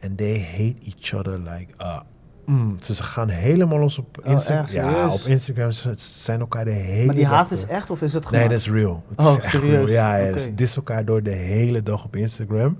En 0.01 0.17
they 0.17 0.41
hate 0.41 0.77
each 0.85 1.15
other 1.15 1.39
like... 1.39 1.73
Uh, 1.81 2.01
mm, 2.47 2.77
ze 2.81 2.95
ze 2.95 3.05
gaan 3.05 3.29
helemaal 3.29 3.79
los 3.79 3.99
op 3.99 4.19
Oh, 4.25 4.31
Instagram. 4.33 4.63
echt? 4.65 4.73
ja, 4.73 5.09
op 5.09 5.21
Instagram 5.27 5.71
zijn 5.97 6.41
elkaar 6.41 6.65
de 6.65 6.71
hele 6.71 7.07
Maar 7.07 7.15
die 7.15 7.27
haat 7.27 7.51
is 7.51 7.67
echt 7.67 7.91
of 7.91 8.03
is 8.03 8.13
het 8.13 8.23
Nee, 8.23 8.33
gemaakt? 8.33 8.51
dat 8.51 8.59
is 8.59 8.71
real. 8.81 9.03
Het 9.17 9.27
Oh, 9.27 9.31
is 9.33 9.37
echt 9.37 9.47
serieus? 9.49 9.91
real. 9.91 10.09
Ja, 10.11 10.17
ja 10.17 10.33
dus 10.33 10.49
dis 10.55 10.77
elkaar 10.77 11.05
door 11.05 11.23
de 11.23 11.31
hele 11.31 11.83
dag 11.83 12.05
op 12.05 12.17
Instagram. 12.17 12.77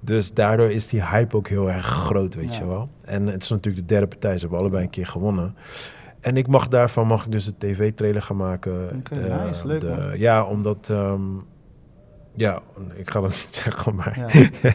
Dus 0.00 0.32
daardoor 0.34 0.70
is 0.70 0.86
die 0.88 1.04
hype 1.04 1.36
ook 1.36 1.48
heel 1.48 1.70
erg 1.70 1.86
groot, 1.86 2.34
weet 2.34 2.54
Ja. 2.54 2.60
je 2.60 2.66
wel. 2.66 2.88
En 3.04 3.26
het 3.26 3.42
is 3.42 3.48
natuurlijk 3.48 3.88
de 3.88 3.94
derde 3.94 4.06
partij. 4.06 4.34
Ze 4.34 4.40
hebben 4.40 4.58
allebei 4.58 4.82
een 4.84 4.90
keer 4.90 5.06
gewonnen. 5.06 5.54
En 6.20 6.36
ik 6.36 6.46
mag 6.46 6.68
daarvan 6.68 7.06
mag 7.06 7.24
ik 7.24 7.32
dus 7.32 7.46
een 7.46 7.54
tv-trailer 7.58 8.22
gaan 8.22 8.36
maken. 8.36 9.02
De- 9.10 9.14
nice, 9.46 9.66
leuk, 9.66 9.80
de-. 9.80 10.12
Ja, 10.16 10.44
omdat... 10.44 10.88
ehm, 10.90 11.20
ja, 12.38 12.60
ik 12.94 13.10
ga 13.10 13.20
dat 13.20 13.30
niet 13.44 13.48
zeggen, 13.50 13.94
maar 13.94 14.18
Ja. 14.18 14.28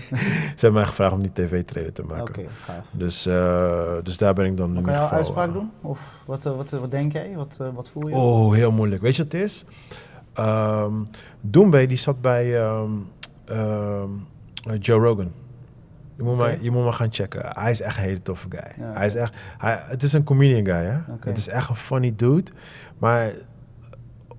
ze 0.55 0.55
hebben 0.55 0.73
mij 0.73 0.85
gevraagd 0.85 1.13
om 1.13 1.21
die 1.21 1.31
tv-trailer 1.31 1.93
te 1.93 2.03
Oké, 2.03 2.13
maken. 2.15 2.45
gaaf. 2.49 2.85
Dus, 2.91 3.25
eh, 3.25 3.93
dus 4.03 4.17
daar 4.17 4.33
ben 4.33 4.45
ik 4.45 4.57
dan 4.57 4.67
ieder 4.69 4.83
kan 4.83 4.93
je 4.93 4.99
geval... 4.99 5.17
uitspraak 5.17 5.47
eh, 5.47 5.53
doen? 5.53 5.71
Of 5.81 5.99
wat, 6.25 6.45
eh, 6.45 6.55
wat, 6.55 6.69
wat 6.69 6.91
denk 6.91 7.11
jij? 7.11 7.33
Wat, 7.35 7.59
wat 7.73 7.89
voel 7.89 8.07
je? 8.07 8.15
Oh, 8.15 8.53
heel 8.53 8.71
moeilijk. 8.71 9.01
Weet 9.01 9.15
je 9.15 9.23
wat 9.23 9.31
het 9.31 9.41
is? 9.41 9.65
Doembe, 11.41 11.85
die 11.85 11.97
zat 11.97 12.21
bij 12.21 12.59
ehm, 12.61 12.91
ehm, 13.45 14.09
eh, 14.69 14.73
Joe 14.79 14.99
Rogan. 14.99 15.31
Je 16.15 16.23
moet, 16.23 16.33
Oké. 16.33 16.41
maar, 16.41 16.61
je 16.61 16.71
moet 16.71 16.83
maar 16.83 16.93
gaan 16.93 17.07
checken. 17.13 17.41
Hij 17.53 17.71
is 17.71 17.81
echt 17.81 17.97
een 17.97 18.03
hele 18.03 18.21
toffe 18.21 18.47
guy. 18.49 18.85
Ja, 18.85 18.93
hij 18.93 19.05
is 19.05 19.13
oké. 19.13 19.21
echt, 19.21 19.35
hij, 19.57 19.79
het 19.85 20.03
is 20.03 20.13
een 20.13 20.23
comedian 20.23 20.65
guy, 20.65 20.83
hè? 20.85 20.97
Oké. 21.13 21.27
Het 21.27 21.37
is 21.37 21.47
echt 21.47 21.69
een 21.69 21.75
funny 21.75 22.13
dude. 22.15 22.51
Maar 22.97 23.29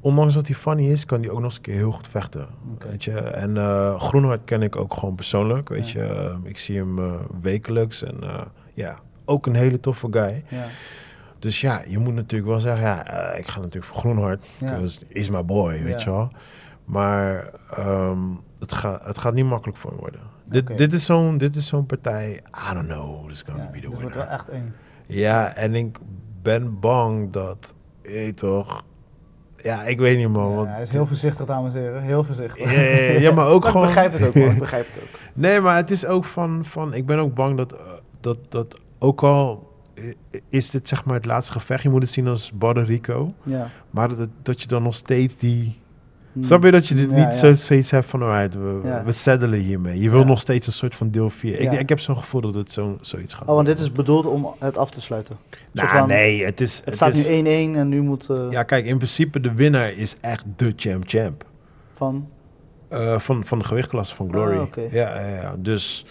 ondanks 0.04 0.34
dat 0.34 0.46
hij 0.46 0.56
funny 0.56 0.90
is, 0.90 1.04
kan 1.04 1.20
hij 1.20 1.28
ook 1.30 1.36
nog 1.36 1.44
eens 1.44 1.56
een 1.56 1.62
keer 1.62 1.74
heel 1.74 1.92
goed 1.92 2.08
vechten. 2.08 2.46
Weet 2.78 3.04
je? 3.04 3.18
En 3.20 3.56
eh 3.56 4.00
Groenhart 4.00 4.44
ken 4.44 4.62
ik 4.62 4.76
ook 4.76 4.94
gewoon 4.94 5.14
persoonlijk. 5.14 5.68
Weet 5.68 5.90
Ja. 5.90 6.02
je? 6.02 6.08
Ehm, 6.08 6.38
ik 6.46 6.58
zie 6.58 6.76
hem 6.76 6.98
eh, 6.98 7.20
wekelijks. 7.42 8.02
En 8.02 8.22
eh, 8.22 8.42
ja, 8.74 8.98
ook 9.24 9.46
een 9.46 9.54
hele 9.54 9.80
toffe 9.80 10.06
guy. 10.10 10.44
Ja. 10.48 10.64
Dus 11.38 11.60
ja, 11.60 11.82
je 11.86 11.98
moet 11.98 12.14
natuurlijk 12.14 12.50
wel 12.50 12.60
zeggen, 12.60 12.82
ja, 12.86 13.06
eh, 13.32 13.38
ik 13.38 13.46
ga 13.46 13.58
natuurlijk 13.60 13.84
voor 13.92 13.96
Groenhart. 13.96 14.44
Ja. 14.58 14.80
He's 15.12 15.30
my 15.30 15.44
boy, 15.44 15.82
weet 15.82 16.02
je 16.02 16.10
wel. 16.10 16.30
Maar 16.84 17.50
ehm, 17.70 18.18
het, 18.58 18.72
gaat 18.72 19.04
het 19.04 19.18
gaat 19.18 19.34
niet 19.34 19.44
makkelijk 19.44 19.78
voor 19.78 19.90
hem 19.90 20.00
worden. 20.00 20.20
Dit, 20.44 20.78
dit 20.78 20.92
is 20.92 21.04
zo'n 21.04 21.38
dit 21.38 21.56
is 21.56 21.66
zo'n 21.66 21.86
partij, 21.86 22.40
I 22.70 22.74
don't 22.74 22.86
know, 22.86 23.20
who's 23.22 23.42
gonna 23.42 23.62
Ja, 23.62 23.70
be 23.70 23.74
the 23.80 23.80
dus 23.80 23.88
wordt 23.88 23.98
winner. 24.00 24.16
wel 24.18 24.26
echt 24.26 24.48
één. 24.48 24.74
Ja, 25.06 25.54
en 25.54 25.74
ik 25.74 25.98
ben 26.42 26.80
bang 26.80 27.30
dat, 27.32 27.74
je 28.02 28.34
toch, 28.34 28.84
ja, 29.64 29.82
ik 29.82 29.98
weet 29.98 30.16
niet 30.18 30.28
man. 30.28 30.50
Ja, 30.50 30.56
want- 30.56 30.68
hij 30.68 30.82
is 30.82 30.90
heel 30.90 31.06
voorzichtig, 31.06 31.46
dames 31.46 31.74
en 31.74 31.80
heren. 31.80 32.02
Heel 32.02 32.24
voorzichtig. 32.24 32.72
Ja, 32.72 32.80
ja, 32.80 33.18
ja, 33.20 33.32
maar 33.32 33.46
ook 33.48 33.62
Maar 33.64 33.70
gewoon... 33.72 33.86
Ik 33.88 33.94
begrijp 33.94 34.12
het 34.12 34.26
ook, 34.28 34.34
man. 34.34 34.50
Ik 34.50 34.58
begrijp 34.58 34.86
het 34.92 35.02
ook. 35.02 35.08
Nee, 35.34 35.60
maar 35.60 35.76
het 35.76 35.90
is 35.90 36.06
ook 36.06 36.24
van, 36.24 36.64
van 36.64 36.94
ik 36.94 37.06
ben 37.06 37.18
ook 37.18 37.34
bang 37.34 37.56
dat, 37.56 37.72
eh, 37.72 37.78
dat, 38.20 38.36
dat 38.48 38.80
ook 38.98 39.22
al 39.22 39.72
is 40.48 40.70
dit 40.70 40.88
zeg 40.88 41.04
maar 41.04 41.14
het 41.14 41.24
laatste 41.24 41.52
gevecht, 41.52 41.82
je 41.82 41.88
moet 41.90 42.02
het 42.02 42.10
zien 42.10 42.26
als 42.28 42.52
Puerto 42.58 42.80
Rico, 42.82 43.32
Ja. 43.42 43.70
maar 43.90 44.16
dat, 44.16 44.28
dat 44.42 44.60
je 44.62 44.66
dan 44.68 44.82
nog 44.82 44.94
steeds 44.94 45.36
die... 45.36 45.78
Hmm. 46.34 46.44
Snap 46.44 46.64
je 46.64 46.70
dat 46.70 46.86
je 46.86 46.94
dit 46.94 47.10
Ja, 47.10 47.16
niet 47.16 47.24
ja. 47.24 47.30
zo 47.32 47.54
zoiets 47.54 47.90
hebt 47.90 48.06
van, 48.06 48.22
alright, 48.22 48.54
we, 48.54 48.80
Ja. 48.84 49.04
we 49.04 49.12
settelen 49.12 49.58
hiermee. 49.58 50.00
Je 50.00 50.10
wil 50.10 50.24
nog 50.24 50.40
steeds 50.40 50.66
een 50.66 50.72
soort 50.72 50.94
van 50.94 51.10
deel 51.10 51.30
4. 51.30 51.60
Ik, 51.60 51.72
ik 51.72 51.88
heb 51.88 52.00
zo'n 52.00 52.16
gevoel 52.16 52.40
dat 52.40 52.54
het 52.54 52.72
zo, 52.72 52.98
zoiets 53.00 53.34
gaat 53.34 53.48
Oh, 53.48 53.54
want 53.54 53.66
dit 53.66 53.80
is 53.80 53.92
bedoeld 53.92 54.26
om 54.26 54.54
het 54.58 54.78
af 54.78 54.90
te 54.90 55.00
sluiten. 55.00 55.36
Nou, 55.72 56.06
nee, 56.06 56.44
het 56.44 56.60
is... 56.60 56.82
Het, 56.84 56.94
staat 56.94 57.14
is, 57.14 57.26
nu 57.26 57.72
1-1 57.74 57.76
en 57.78 57.88
nu 57.88 58.00
moet 58.02 58.30
eh, 58.30 58.46
Ja, 58.50 58.62
kijk, 58.62 58.84
in 58.86 58.96
principe 58.96 59.40
de 59.40 59.52
winnaar 59.54 59.92
is 59.92 60.16
echt 60.20 60.44
de 60.56 60.72
champ-champ. 60.76 61.44
van... 61.94 62.28
Eh, 62.88 63.18
van, 63.18 63.44
van 63.44 63.58
de 63.58 63.64
gewichtklasse 63.64 64.14
van 64.14 64.28
Glory. 64.30 64.56
Ah, 64.56 64.62
oké. 64.62 64.80
ja, 64.90 65.20
ja, 65.20 65.28
ja, 65.28 65.54
dus 65.58 66.06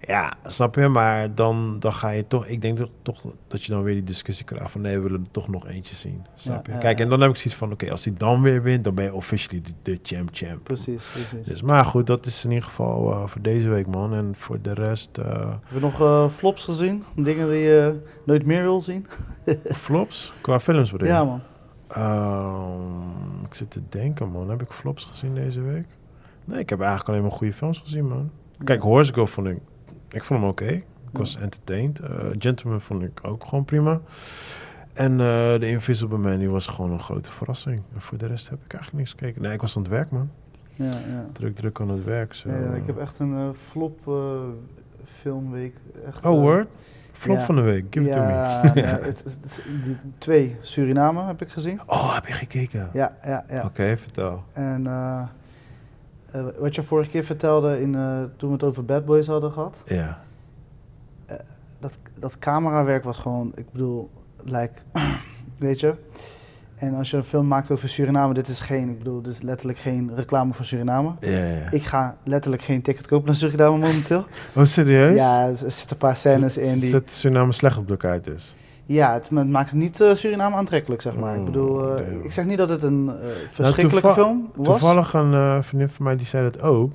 ja, 0.00 0.32
snap 0.46 0.74
je? 0.74 0.88
Maar 0.88 1.34
dan, 1.34 1.76
dan 1.78 1.92
ga 1.92 2.08
je 2.10 2.26
toch... 2.26 2.46
Ik 2.46 2.62
denk 2.62 2.78
toch, 2.78 2.90
toch 3.02 3.22
dat 3.46 3.62
je 3.64 3.72
dan 3.72 3.82
weer 3.82 3.94
die 3.94 4.02
discussie 4.02 4.44
krijgt 4.44 4.70
van... 4.70 4.80
nee, 4.80 4.96
we 4.96 5.02
willen 5.02 5.28
toch 5.30 5.48
nog 5.48 5.66
eentje 5.66 5.94
zien. 5.94 6.26
Snap 6.34 6.66
je? 6.66 6.72
ja, 6.72 6.78
Kijk, 6.78 7.00
en 7.00 7.08
dan 7.08 7.20
heb 7.20 7.30
ik 7.30 7.36
zoiets 7.36 7.54
van... 7.60 7.72
oké, 7.72 7.90
als 7.90 8.04
hij 8.04 8.14
dan 8.16 8.42
weer 8.42 8.62
wint, 8.62 8.84
dan 8.84 8.94
ben 8.94 9.04
je 9.04 9.14
officially 9.14 9.62
de, 9.62 9.72
de 9.82 9.98
champ-champ. 10.02 10.64
Precies, 10.64 11.06
precies. 11.06 11.46
Dus, 11.46 11.62
maar 11.62 11.84
goed, 11.84 12.06
dat 12.06 12.26
is 12.26 12.44
in 12.44 12.50
ieder 12.50 12.68
geval 12.68 13.12
eh, 13.12 13.26
voor 13.26 13.42
deze 13.42 13.68
week, 13.68 13.86
man. 13.86 14.14
En 14.14 14.32
voor 14.36 14.58
de 14.62 14.72
rest... 14.74 15.18
eh, 15.18 15.50
Heb 15.50 15.74
je 15.74 15.80
nog 15.80 16.00
eh, 16.00 16.28
flops 16.28 16.64
gezien? 16.64 17.04
Dingen 17.16 17.50
die 17.50 17.60
je 17.60 18.00
nooit 18.24 18.46
meer 18.46 18.62
wil 18.62 18.80
zien? 18.80 19.06
flops? 19.86 20.32
Qua 20.40 20.60
films 20.60 20.90
bedoel? 20.92 21.08
Ja, 21.08 21.24
man. 21.24 21.40
Ehm, 21.88 23.44
ik 23.44 23.54
zit 23.54 23.70
te 23.70 23.80
denken, 23.88 24.30
man. 24.30 24.50
Heb 24.50 24.62
ik 24.62 24.70
flops 24.70 25.04
gezien 25.04 25.34
deze 25.34 25.60
week? 25.60 25.86
Nee, 26.44 26.58
ik 26.58 26.70
heb 26.70 26.78
eigenlijk 26.80 27.08
alleen 27.08 27.22
maar 27.22 27.30
goede 27.30 27.52
films 27.52 27.78
gezien, 27.78 28.08
man. 28.08 28.30
Kijk. 28.64 28.82
Horse 28.82 29.12
Girl 29.12 29.26
vond 29.26 29.46
ik... 29.46 29.58
Ik 30.10 30.24
vond 30.24 30.40
hem 30.40 30.48
oké. 30.48 30.66
Ik 31.12 31.18
was 31.18 31.36
entertained. 31.36 32.00
Eh, 32.00 32.26
Gentleman 32.38 32.80
vond 32.80 33.02
ik 33.02 33.20
ook 33.22 33.44
gewoon 33.48 33.64
prima. 33.64 34.00
En 34.92 35.12
eh 35.20 35.54
The 35.54 35.68
Invisible 35.68 36.18
Man, 36.18 36.38
die 36.38 36.48
was 36.50 36.66
gewoon 36.66 36.90
een 36.90 37.00
grote 37.00 37.30
verrassing. 37.30 37.82
En 37.94 38.00
voor 38.00 38.18
de 38.18 38.26
rest 38.26 38.48
heb 38.48 38.58
ik 38.64 38.72
eigenlijk 38.72 39.04
niks 39.04 39.10
gekeken. 39.18 39.42
Nee, 39.42 39.52
ik 39.52 39.60
was 39.60 39.76
aan 39.76 39.82
het 39.82 39.90
werk, 39.90 40.10
man. 40.10 40.30
Ja, 40.74 40.84
ja. 40.92 41.26
druk, 41.32 41.54
druk 41.56 41.80
aan 41.80 41.88
het 41.88 42.04
werk. 42.04 42.34
Zo. 42.34 42.48
Ja, 42.50 42.74
ik 42.74 42.82
heb 42.86 42.98
echt 42.98 43.18
een 43.18 43.34
eh, 43.34 43.48
flop 43.70 44.08
eh, 44.08 44.14
filmweek. 45.20 45.76
Echt, 46.06 46.26
Oh, 46.26 46.40
word? 46.40 46.68
Flop 47.12 47.40
van 47.40 47.54
de 47.54 47.60
week, 47.60 47.84
give 47.90 48.06
it 48.06 48.12
to 48.12 48.18
me. 48.20 48.26
ja, 48.26 48.62
nee, 48.74 48.84
het, 48.84 49.02
het- 49.04 49.24
het- 49.42 49.62
die 49.84 49.96
twee 50.18 50.56
Suriname 50.60 51.22
heb 51.24 51.42
ik 51.42 51.48
gezien. 51.48 51.80
Oh, 51.86 52.14
heb 52.14 52.26
je 52.26 52.32
gekeken? 52.32 52.88
Ja, 52.92 53.16
ja, 53.24 53.44
ja. 53.50 53.62
Oké, 53.64 53.96
vertel. 53.96 54.42
En 54.52 54.86
eh, 56.30 56.40
eh, 56.40 56.46
wat 56.58 56.74
je 56.74 56.82
vorige 56.82 57.10
keer 57.10 57.24
vertelde 57.24 57.80
in, 57.80 57.94
eh, 57.94 58.22
toen 58.36 58.48
we 58.48 58.54
het 58.54 58.64
over 58.64 58.84
Bad 58.84 59.04
Boys 59.04 59.26
hadden 59.26 59.52
gehad. 59.52 59.82
Ja. 59.86 60.20
Dat, 61.80 61.92
dat 62.18 62.38
camerawerk 62.38 63.04
was 63.04 63.18
gewoon, 63.18 63.52
ik 63.54 63.72
bedoel, 63.72 64.10
like, 64.44 64.72
weet 65.58 65.80
je. 65.80 65.94
En 66.76 66.94
als 66.94 67.10
je 67.10 67.16
een 67.16 67.24
film 67.24 67.46
maakt 67.46 67.70
over 67.70 67.88
Suriname, 67.88 68.34
dit 68.34 68.48
is 68.48 68.60
geen, 68.60 68.88
ik 68.88 68.98
bedoel, 68.98 69.22
dit 69.22 69.32
is 69.32 69.42
letterlijk 69.42 69.78
geen 69.78 70.10
reclame 70.14 70.52
voor 70.52 70.64
Suriname. 70.64 71.12
Ja, 71.20 71.44
ja. 71.44 71.70
Ik 71.70 71.82
ga 71.82 72.16
letterlijk 72.24 72.62
geen 72.62 72.82
ticket 72.82 73.06
kopen 73.06 73.26
naar 73.26 73.34
Suriname 73.34 73.78
momenteel. 73.78 74.26
Oh, 74.54 74.64
serieus? 74.64 75.16
Ja, 75.16 75.48
er 75.48 75.56
zitten 75.56 75.90
een 75.90 75.96
paar 75.96 76.16
scènes 76.16 76.56
in 76.56 76.78
die... 76.78 76.88
Zet 76.88 77.12
Suriname 77.12 77.52
slecht 77.52 77.76
op 77.76 77.88
de 77.88 77.96
kaart 77.96 78.24
dus. 78.24 78.54
Ja, 78.88 79.12
het 79.12 79.30
ma- 79.30 79.44
maakt 79.44 79.70
het 79.70 79.78
niet 79.78 80.00
eh, 80.00 80.14
Suriname 80.14 80.56
aantrekkelijk, 80.56 81.02
zeg 81.02 81.14
maar. 81.16 81.32
ik 81.34 81.38
Oh, 81.40 81.44
bedoel, 81.46 81.96
eh, 81.96 82.12
ik 82.24 82.32
zeg 82.32 82.44
niet 82.44 82.58
dat 82.58 82.68
het 82.68 82.82
een 82.82 83.10
eh, 83.22 83.28
verschrikkelijke 83.50 84.00
toeval- 84.08 84.24
film 84.24 84.50
was. 84.54 84.66
Toevallig 84.66 85.12
een 85.14 85.64
vriendin 85.64 85.88
van 85.88 86.04
mij 86.04 86.16
die 86.16 86.26
zei 86.26 86.50
dat 86.50 86.62
ook. 86.62 86.92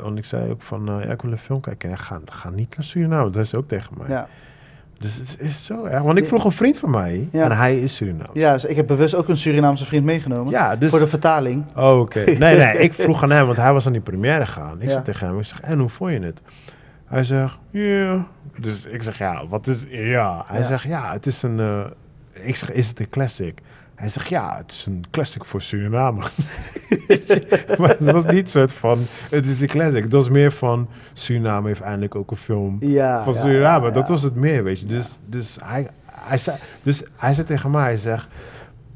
Want 0.00 0.18
ik 0.18 0.24
zei 0.24 0.50
ook 0.50 0.62
van, 0.62 0.84
ja, 0.86 1.00
ik 1.12 1.22
wil 1.22 1.32
een 1.32 1.38
film 1.38 1.60
kijken. 1.60 1.90
En 1.90 1.98
ga, 1.98 2.20
ga 2.24 2.50
niet 2.50 2.76
naar 2.76 2.84
Suriname. 2.84 3.30
Dat 3.30 3.46
ze 3.46 3.56
ook 3.56 3.68
tegen 3.68 3.92
mij. 3.98 4.08
Ja. 4.08 4.28
Dus 4.98 5.16
het 5.16 5.36
is 5.38 5.64
zo 5.64 5.84
erg. 5.84 6.02
Want 6.02 6.18
ik 6.18 6.26
vroeg 6.26 6.44
een 6.44 6.52
vriend 6.52 6.78
van 6.78 6.90
mij. 6.90 7.28
Ja. 7.32 7.44
En 7.44 7.52
hij 7.56 7.78
is 7.80 7.94
Suriname. 7.96 8.28
ja, 8.32 8.52
dus 8.52 8.64
ik 8.64 8.76
heb 8.76 8.86
bewust 8.86 9.14
ook 9.14 9.28
een 9.28 9.36
Surinaamse 9.36 9.84
vriend 9.84 10.04
meegenomen. 10.04 10.52
Ja, 10.52 10.76
dus... 10.76 10.90
Voor 10.90 10.98
de 10.98 11.06
vertaling. 11.06 11.64
Oh, 11.76 11.98
oké. 12.00 12.24
Nee, 12.24 12.36
nee, 12.56 12.78
ik 12.86 12.92
vroeg 12.94 13.22
aan 13.22 13.30
hem, 13.30 13.44
want 13.46 13.56
hij 13.56 13.72
was 13.72 13.86
aan 13.86 13.92
die 13.92 14.00
première 14.00 14.46
gegaan. 14.46 14.76
Ik 14.76 14.82
Ja. 14.82 14.90
zei 14.90 15.02
tegen 15.02 15.26
hem, 15.26 15.38
ik 15.38 15.44
zeg, 15.44 15.60
en 15.60 15.78
hoe 15.78 15.88
vond 15.88 16.12
je 16.12 16.18
het? 16.20 16.40
Hij 17.10 17.24
zegt, 17.24 17.58
ja. 17.70 18.26
Dus 18.58 18.86
ik 18.86 19.02
zeg, 19.02 19.18
ja, 19.18 19.46
wat 19.46 19.66
is, 19.66 19.84
ja. 19.88 20.44
Hij 20.46 20.58
Ja. 20.60 20.66
zegt, 20.66 20.82
ja, 20.84 21.12
het 21.12 21.26
is 21.26 21.42
een, 21.42 21.60
eh, 21.60 21.86
ik 22.32 22.56
zeg, 22.56 22.72
is 22.72 22.88
het 22.88 23.00
een 23.00 23.08
classic? 23.08 23.60
Hij 23.94 24.08
zegt, 24.08 24.28
ja, 24.28 24.56
het 24.56 24.70
is 24.70 24.86
een 24.86 25.04
classic 25.10 25.44
voor 25.44 25.60
Suriname. 25.62 26.20
maar 27.78 27.88
het 27.98 28.10
was 28.10 28.26
niet 28.26 28.50
soort 28.50 28.72
van, 28.72 28.98
het 29.30 29.46
is 29.46 29.60
een 29.60 29.68
classic. 29.68 30.02
Het 30.02 30.12
was 30.12 30.28
meer 30.28 30.52
van, 30.52 30.88
Suriname 31.12 31.66
heeft 31.68 31.80
eindelijk 31.80 32.14
ook 32.14 32.30
een 32.30 32.36
film 32.36 32.76
Ja, 32.80 33.24
van 33.24 33.32
ja, 33.34 33.40
Suriname. 33.40 33.90
Dat 33.90 34.08
was 34.08 34.22
het 34.22 34.34
meer, 34.34 34.64
weet 34.64 34.80
je. 34.80 34.86
Dus, 34.86 35.18
dus, 35.26 35.58
hij, 35.62 35.88
hij 36.06 36.38
zei, 36.38 36.56
dus 36.82 37.02
hij 37.16 37.34
zei 37.34 37.46
tegen 37.46 37.70
mij, 37.70 37.82
hij 37.82 37.96
zegt, 37.96 38.28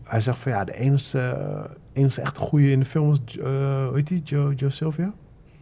hij 0.05 0.21
zegt 0.21 0.39
van 0.39 0.53
ja, 0.53 0.65
de 0.65 0.75
enige, 0.77 1.37
enige 1.93 2.21
echt 2.21 2.37
goede 2.37 2.71
in 2.71 2.79
de 2.81 2.87
film 2.87 3.11
is, 3.13 3.39
eh, 3.39 3.45
hoe 3.87 3.91
heet 3.95 4.07
die, 4.07 4.23
Joe, 4.23 4.55
Joe 4.55 4.71
Sylvia? 4.71 5.13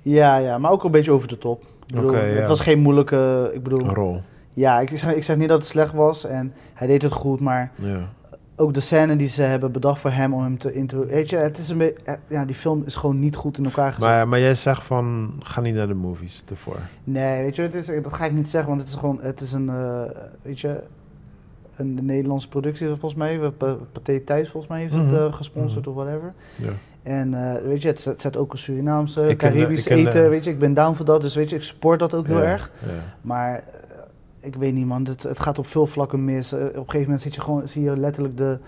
Ja, 0.03 0.37
ja, 0.37 0.59
maar 0.59 0.71
ook 0.71 0.85
een 0.85 0.91
beetje 0.91 1.13
over 1.13 1.29
de 1.29 1.39
top. 1.39 1.65
Bedoel, 1.93 2.09
Oké, 2.11 2.17
Het 2.19 2.49
was 2.49 2.61
geen 2.61 2.79
moeilijke, 2.79 3.51
ik 3.55 3.63
bedoel, 3.63 3.81
Een 3.81 3.95
rol. 3.95 4.21
ja, 4.53 4.81
ik 4.81 4.89
zeg, 4.99 5.15
ik 5.15 5.23
zeg 5.25 5.37
niet 5.37 5.49
dat 5.49 5.59
het 5.59 5.67
slecht 5.67 5.93
was 5.93 6.25
en 6.25 6.53
hij 6.75 6.87
deed 6.87 7.03
het 7.03 7.13
goed, 7.13 7.41
maar 7.41 7.71
Ja. 7.75 8.09
ook 8.57 8.75
de 8.75 8.81
scène 8.81 9.17
die 9.17 9.29
ze 9.29 9.43
hebben 9.43 9.73
bedacht 9.73 10.01
voor 10.01 10.11
hem 10.11 10.35
om 10.35 10.43
hem 10.43 10.59
te 10.59 10.73
intro, 10.73 11.07
weet 11.07 11.31
je, 11.31 11.37
het 11.37 11.59
is 11.59 11.69
een 11.69 11.79
beetje, 11.79 12.19
ja, 12.27 12.45
die 12.45 12.55
film 12.57 12.83
is 12.87 12.95
gewoon 12.97 13.19
niet 13.19 13.37
goed 13.37 13.59
in 13.59 13.65
elkaar 13.65 13.93
gezet. 13.93 14.09
Maar, 14.09 14.29
maar 14.29 14.41
jij 14.41 14.55
zegt 14.55 14.83
van, 14.85 15.33
ga 15.39 15.61
niet 15.61 15.75
naar 15.75 15.87
de 15.87 15.95
movies 15.95 16.45
ervoor. 16.51 16.79
Nee, 17.05 17.43
weet 17.43 17.57
je, 17.57 17.63
het 17.63 17.75
is, 17.75 17.87
dat 17.87 18.13
ga 18.13 18.25
ik 18.25 18.33
niet 18.33 18.49
zeggen, 18.49 18.69
want 18.71 18.81
het 18.83 18.91
is 18.91 18.97
gewoon, 18.97 19.19
het 19.23 19.41
is 19.41 19.53
een, 19.53 19.69
eh, 19.69 20.01
weet 20.43 20.61
je, 20.61 20.81
een 21.77 21.99
Nederlandse 22.03 22.49
productie 22.49 22.87
volgens 22.87 23.15
mij. 23.15 23.39
Pathé 23.93 24.21
Thuis 24.21 24.49
volgens 24.51 24.73
mij 24.73 24.81
heeft 24.81 24.95
het 24.95 25.03
Mhm. 25.11 25.15
eh, 25.15 25.33
gesponsord 25.33 25.87
Mhm. 25.87 25.99
of 25.99 26.05
whatever. 26.05 26.33
Ja. 26.57 26.71
En 27.03 27.35
eh, 27.35 27.63
weet 27.63 27.83
je, 27.83 27.89
het 27.89 28.01
zet, 28.01 28.21
zet 28.21 28.37
ook 28.37 28.53
een 28.53 28.59
Surinaamse, 28.59 29.23
Ik 29.23 29.39
Caribisch 29.39 29.87
ken 29.87 29.97
eten, 29.97 30.31
weet 30.31 30.45
je. 30.45 30.51
Ik 30.51 30.59
ben 30.59 30.75
down 30.75 30.95
voor 30.95 31.05
dat, 31.05 31.21
dus 31.21 31.35
weet 31.35 31.51
je, 31.51 31.57
ik 31.57 31.63
support 31.63 31.99
dat 31.99 32.15
ook 32.15 32.27
heel 32.27 32.39
Ja, 32.43 32.45
erg. 32.45 32.71
Ja. 32.79 32.89
Maar 33.21 33.55
eh, 33.55 33.63
ik 34.41 34.55
weet 34.57 34.75
niet 34.75 34.87
man, 34.87 35.05
het, 35.05 35.23
het 35.23 35.41
gaat 35.41 35.59
op 35.59 35.67
veel 35.67 35.87
vlakken 35.87 36.25
mis. 36.25 36.53
Eh, 36.53 36.59
op 36.59 36.65
een 36.67 36.75
gegeven 36.75 37.01
moment 37.01 37.21
zit 37.21 37.35
je 37.35 37.41
gewoon, 37.41 37.69
zie 37.69 37.83
je 37.83 37.97
letterlijk 37.97 38.37
de 38.37 38.59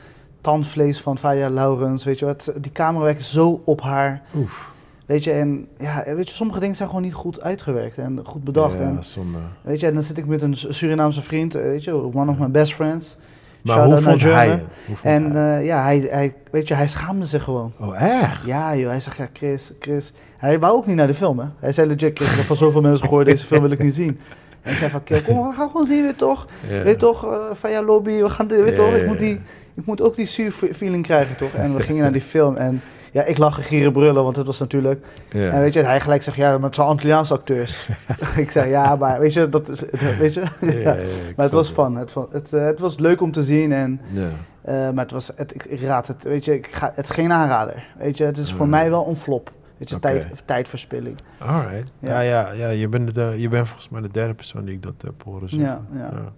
tandvlees 0.40 1.00
van 1.00 1.18
Faya 1.18 1.50
Laurens, 1.50 2.04
weet 2.04 2.18
je 2.18 2.24
wat. 2.24 2.52
Die 2.60 2.72
camera 2.72 3.04
werkt 3.04 3.24
zo 3.24 3.62
op 3.64 3.80
haar. 3.80 4.22
Oef. 4.36 4.72
Weet 5.06 5.24
je, 5.24 5.30
en 5.32 5.66
ja, 5.78 6.02
weet 6.04 6.28
je, 6.28 6.34
sommige 6.34 6.60
dingen 6.60 6.76
zijn 6.76 6.88
gewoon 6.88 7.02
niet 7.04 7.14
goed 7.14 7.40
uitgewerkt 7.40 7.98
en 7.98 8.20
goed 8.24 8.44
bedacht. 8.44 8.74
Ja, 8.74 8.80
En, 8.80 9.04
zonde. 9.04 9.38
weet 9.62 9.80
je, 9.80 9.86
en 9.86 9.94
dan 9.94 10.02
zit 10.02 10.18
ik 10.18 10.26
met 10.26 10.42
een 10.42 10.56
Surinaamse 10.56 11.22
vriend, 11.22 11.54
eh, 11.54 11.62
weet 11.62 11.84
je, 11.84 11.92
one 12.14 12.30
of 12.30 12.38
my 12.38 12.50
best 12.50 12.74
friends. 12.74 13.16
Maar 13.64 13.84
hoe 13.84 14.00
vond 14.00 14.22
hij 14.22 14.48
het? 14.48 14.62
En 15.02 15.36
eh, 15.36 15.64
ja, 15.64 15.82
hij, 15.82 16.06
hij, 16.10 16.34
weet 16.50 16.68
je, 16.68 16.74
hij 16.74 16.88
schaamde 16.88 17.24
zich 17.24 17.42
gewoon. 17.42 17.72
oh, 17.80 18.02
echt? 18.02 18.44
Ja, 18.44 18.76
joh. 18.76 18.88
Hij 18.88 19.00
zegt, 19.00 19.16
ja, 19.16 19.28
Chris, 19.32 19.72
Chris. 19.80 20.12
Hij 20.36 20.58
wou 20.60 20.76
ook 20.76 20.86
niet 20.86 20.96
naar 20.96 21.06
de 21.06 21.14
film, 21.14 21.38
hè. 21.38 21.46
Hij 21.58 21.72
zei 21.72 21.88
legit, 21.88 22.16
Chris, 22.16 22.30
ik 22.30 22.36
heb 22.36 22.44
van 22.44 22.56
zoveel 22.56 22.80
mensen 22.80 23.06
gehoord, 23.08 23.26
deze 23.26 23.44
film 23.44 23.60
wil 23.62 23.70
ik 23.70 23.78
niet 23.78 23.94
zien. 23.94 24.20
En 24.62 24.72
ik 24.72 24.78
zei 24.78 24.90
van, 24.90 25.02
kom, 25.24 25.48
we 25.48 25.54
gaan 25.54 25.70
gewoon 25.70 25.86
zien, 25.86 26.02
weet 26.02 26.18
toch? 26.18 26.46
Ja. 26.68 26.82
Weet 26.82 26.98
toch, 26.98 27.26
van 27.52 27.70
ja, 27.70 27.82
lobby, 27.82 28.20
we 28.22 28.30
gaan, 28.30 28.48
weet 28.48 28.68
Ja, 28.68 28.74
toch? 28.74 28.94
Ik 28.94 29.06
moet, 29.06 29.18
die, 29.18 29.40
ik 29.74 29.86
moet 29.86 30.00
ook 30.00 30.16
die 30.16 30.26
zuur 30.26 30.52
feeling 30.52 31.02
krijgen, 31.02 31.36
toch? 31.36 31.52
En 31.52 31.74
we 31.74 31.80
gingen 31.82 32.02
naar 32.02 32.12
die 32.12 32.20
film 32.20 32.56
en 32.56 32.82
ja, 33.14 33.24
ik 33.24 33.38
lag 33.38 33.66
gieren 33.66 33.92
brullen, 33.92 34.24
want 34.24 34.36
het 34.36 34.46
was 34.46 34.58
natuurlijk... 34.58 35.06
Ja. 35.30 35.50
En 35.50 35.60
weet 35.60 35.74
je, 35.74 35.82
hij 35.82 36.00
gelijk 36.00 36.22
zegt, 36.22 36.36
ja, 36.36 36.52
maar 36.52 36.66
het 36.66 36.74
zijn 36.74 36.86
Antilliaanse 36.86 37.34
acteurs. 37.34 37.88
ik 38.36 38.50
zei, 38.50 38.70
ja, 38.70 38.96
maar 38.96 39.20
weet 39.20 39.32
je, 39.32 39.48
dat 39.48 39.68
is, 39.68 39.82
weet 40.18 40.34
je? 40.34 40.42
Ja, 40.60 40.72
ja, 40.72 40.92
ja, 40.92 40.92
ik 41.28 41.36
Maar 41.36 41.44
het 41.44 41.54
was 41.54 41.70
fun. 41.70 41.94
Het, 41.94 42.14
het, 42.30 42.52
eh, 42.52 42.64
het 42.64 42.80
was 42.80 42.98
leuk 42.98 43.20
om 43.20 43.32
te 43.32 43.42
zien 43.42 43.72
en... 43.72 44.00
Ja. 44.12 44.28
Eh, 44.62 44.74
maar 44.74 45.04
het 45.04 45.10
was, 45.10 45.30
het, 45.36 45.54
ik, 45.54 45.80
raad 45.80 46.06
het, 46.06 46.22
weet 46.22 46.44
je, 46.44 46.54
ik 46.54 46.66
ga, 46.66 46.92
het 46.94 47.08
is 47.08 47.14
geen 47.14 47.32
aanrader. 47.32 47.86
Weet 47.98 48.18
je, 48.18 48.24
het 48.24 48.36
is 48.36 48.52
voor 48.52 48.68
mij 48.68 48.90
wel 48.90 49.08
een 49.08 49.16
flop. 49.16 49.52
Weet 49.76 49.90
je, 49.90 49.98
tijd, 49.98 50.26
tijdverspilling. 50.44 51.16
Alright. 51.38 51.92
Ja, 51.98 52.20
Ja. 52.20 52.20
ja, 52.20 52.52
ja, 52.52 52.68
je, 52.68 52.88
bent 52.88 53.14
de, 53.14 53.34
je 53.36 53.48
bent 53.48 53.66
volgens 53.66 53.88
mij 53.88 54.00
de 54.00 54.10
derde 54.10 54.34
persoon 54.34 54.64
die 54.64 54.74
ik 54.74 54.82
dat 54.82 54.94
heb 55.04 55.22
horen 55.24 55.48
zeggen. 55.48 55.86
Ja, 55.92 55.98
ja. 55.98 56.32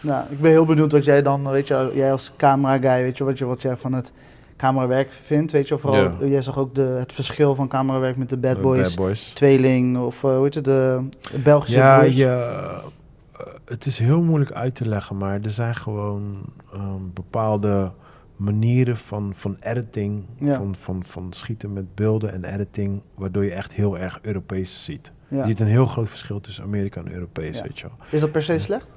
Nou, 0.00 0.24
ik 0.28 0.40
ben 0.40 0.50
heel 0.50 0.64
benieuwd 0.64 0.92
wat 0.92 1.04
jij 1.04 1.22
dan, 1.22 1.50
weet 1.50 1.68
je, 1.68 1.90
jij 1.94 2.12
als 2.12 2.32
camera 2.36 2.78
guy, 2.78 3.02
weet 3.02 3.18
je, 3.18 3.24
wat, 3.24 3.38
je, 3.38 3.44
wat 3.44 3.62
jij 3.62 3.76
van 3.76 3.92
het 3.92 4.12
camerawerk 4.56 5.12
vindt. 5.12 5.52
Weet 5.52 5.68
je, 5.68 5.78
vooral, 5.78 6.02
Ja. 6.02 6.26
jij 6.26 6.42
zag 6.42 6.58
ook 6.58 6.74
de, 6.74 6.82
het 6.82 7.12
verschil 7.12 7.54
van 7.54 7.68
camerawerk 7.68 8.16
met 8.16 8.28
de 8.28 8.36
Bad 8.36 8.60
Boys, 8.60 8.94
Bad 8.94 9.04
Boys. 9.06 9.28
Tweeling 9.34 9.98
of, 9.98 10.24
eh, 10.24 10.34
hoe 10.34 10.42
heet 10.44 10.54
het, 10.54 10.64
de 10.64 11.00
Belgische 11.44 11.76
Ja, 11.78 11.98
broers. 11.98 12.16
je, 12.16 12.26
eh, 12.26 12.84
het 13.64 13.86
is 13.86 13.98
heel 13.98 14.22
moeilijk 14.22 14.52
uit 14.52 14.74
te 14.74 14.88
leggen, 14.88 15.16
maar 15.16 15.40
er 15.42 15.50
zijn 15.50 15.74
gewoon 15.74 16.36
ehm, 16.72 17.00
bepaalde 17.14 17.92
manieren 18.36 18.96
van, 18.96 19.32
van 19.36 19.56
editing, 19.60 20.24
Ja. 20.38 20.56
van, 20.56 20.74
van, 20.80 21.02
van 21.06 21.26
schieten 21.32 21.72
met 21.72 21.94
beelden 21.94 22.32
en 22.32 22.44
editing, 22.44 23.02
waardoor 23.14 23.44
je 23.44 23.50
echt 23.52 23.72
heel 23.72 23.98
erg 23.98 24.18
Europees 24.22 24.84
ziet. 24.84 25.12
Ja. 25.28 25.40
Je 25.40 25.46
ziet 25.46 25.60
een 25.60 25.66
heel 25.66 25.86
groot 25.86 26.08
verschil 26.08 26.40
tussen 26.40 26.64
Amerika 26.64 27.00
en 27.00 27.12
Europees, 27.12 27.60
weet 27.62 27.78
je 27.78 27.86
wel. 27.86 27.96
Is 28.10 28.20
dat 28.20 28.32
per 28.32 28.42
se 28.42 28.58
slecht? 28.58 28.88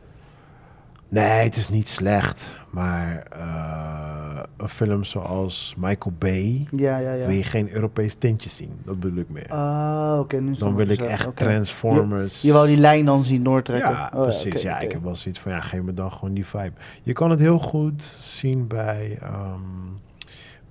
Nee, 1.09 1.43
het 1.43 1.55
is 1.55 1.69
niet 1.69 1.87
slecht, 1.87 2.55
maar 2.69 3.23
eh, 3.31 4.43
een 4.57 4.69
film 4.69 5.03
zoals 5.03 5.73
Michael 5.77 6.15
Bay 6.17 6.67
Ja, 6.71 6.97
ja, 6.97 7.13
ja. 7.13 7.25
wil 7.25 7.35
je 7.35 7.43
geen 7.43 7.71
Europees 7.73 8.13
tintje 8.13 8.49
zien. 8.49 8.71
Dat 8.85 8.99
bedoel 8.99 9.17
ik 9.17 9.29
meer. 9.29 9.47
Ah, 9.49 10.19
oké, 10.19 10.37
nu 10.39 10.55
snap 10.55 10.67
Dan 10.67 10.77
wil 10.77 10.87
ik 10.89 10.99
je 10.99 11.05
echt. 11.05 11.35
Transformers. 11.35 12.41
Je 12.41 12.51
wou 12.53 12.67
die 12.67 12.77
lijn 12.77 13.05
dan 13.05 13.23
zien 13.23 13.43
doortrekken? 13.43 13.89
Ja, 13.91 14.11
Oh, 14.15 14.21
precies. 14.21 14.61
ja, 14.61 14.79
ik 14.79 14.91
heb 14.91 15.03
wel 15.03 15.15
zoiets 15.15 15.39
van, 15.41 15.51
ja, 15.51 15.59
geef 15.61 15.81
me 15.81 15.93
dan 15.93 16.11
gewoon 16.11 16.33
die 16.33 16.45
vibe. 16.45 16.71
Je 17.03 17.13
kan 17.13 17.29
het 17.29 17.39
heel 17.39 17.59
goed 17.59 18.01
zien 18.21 18.67
bij, 18.67 19.17
ehm, 19.21 19.59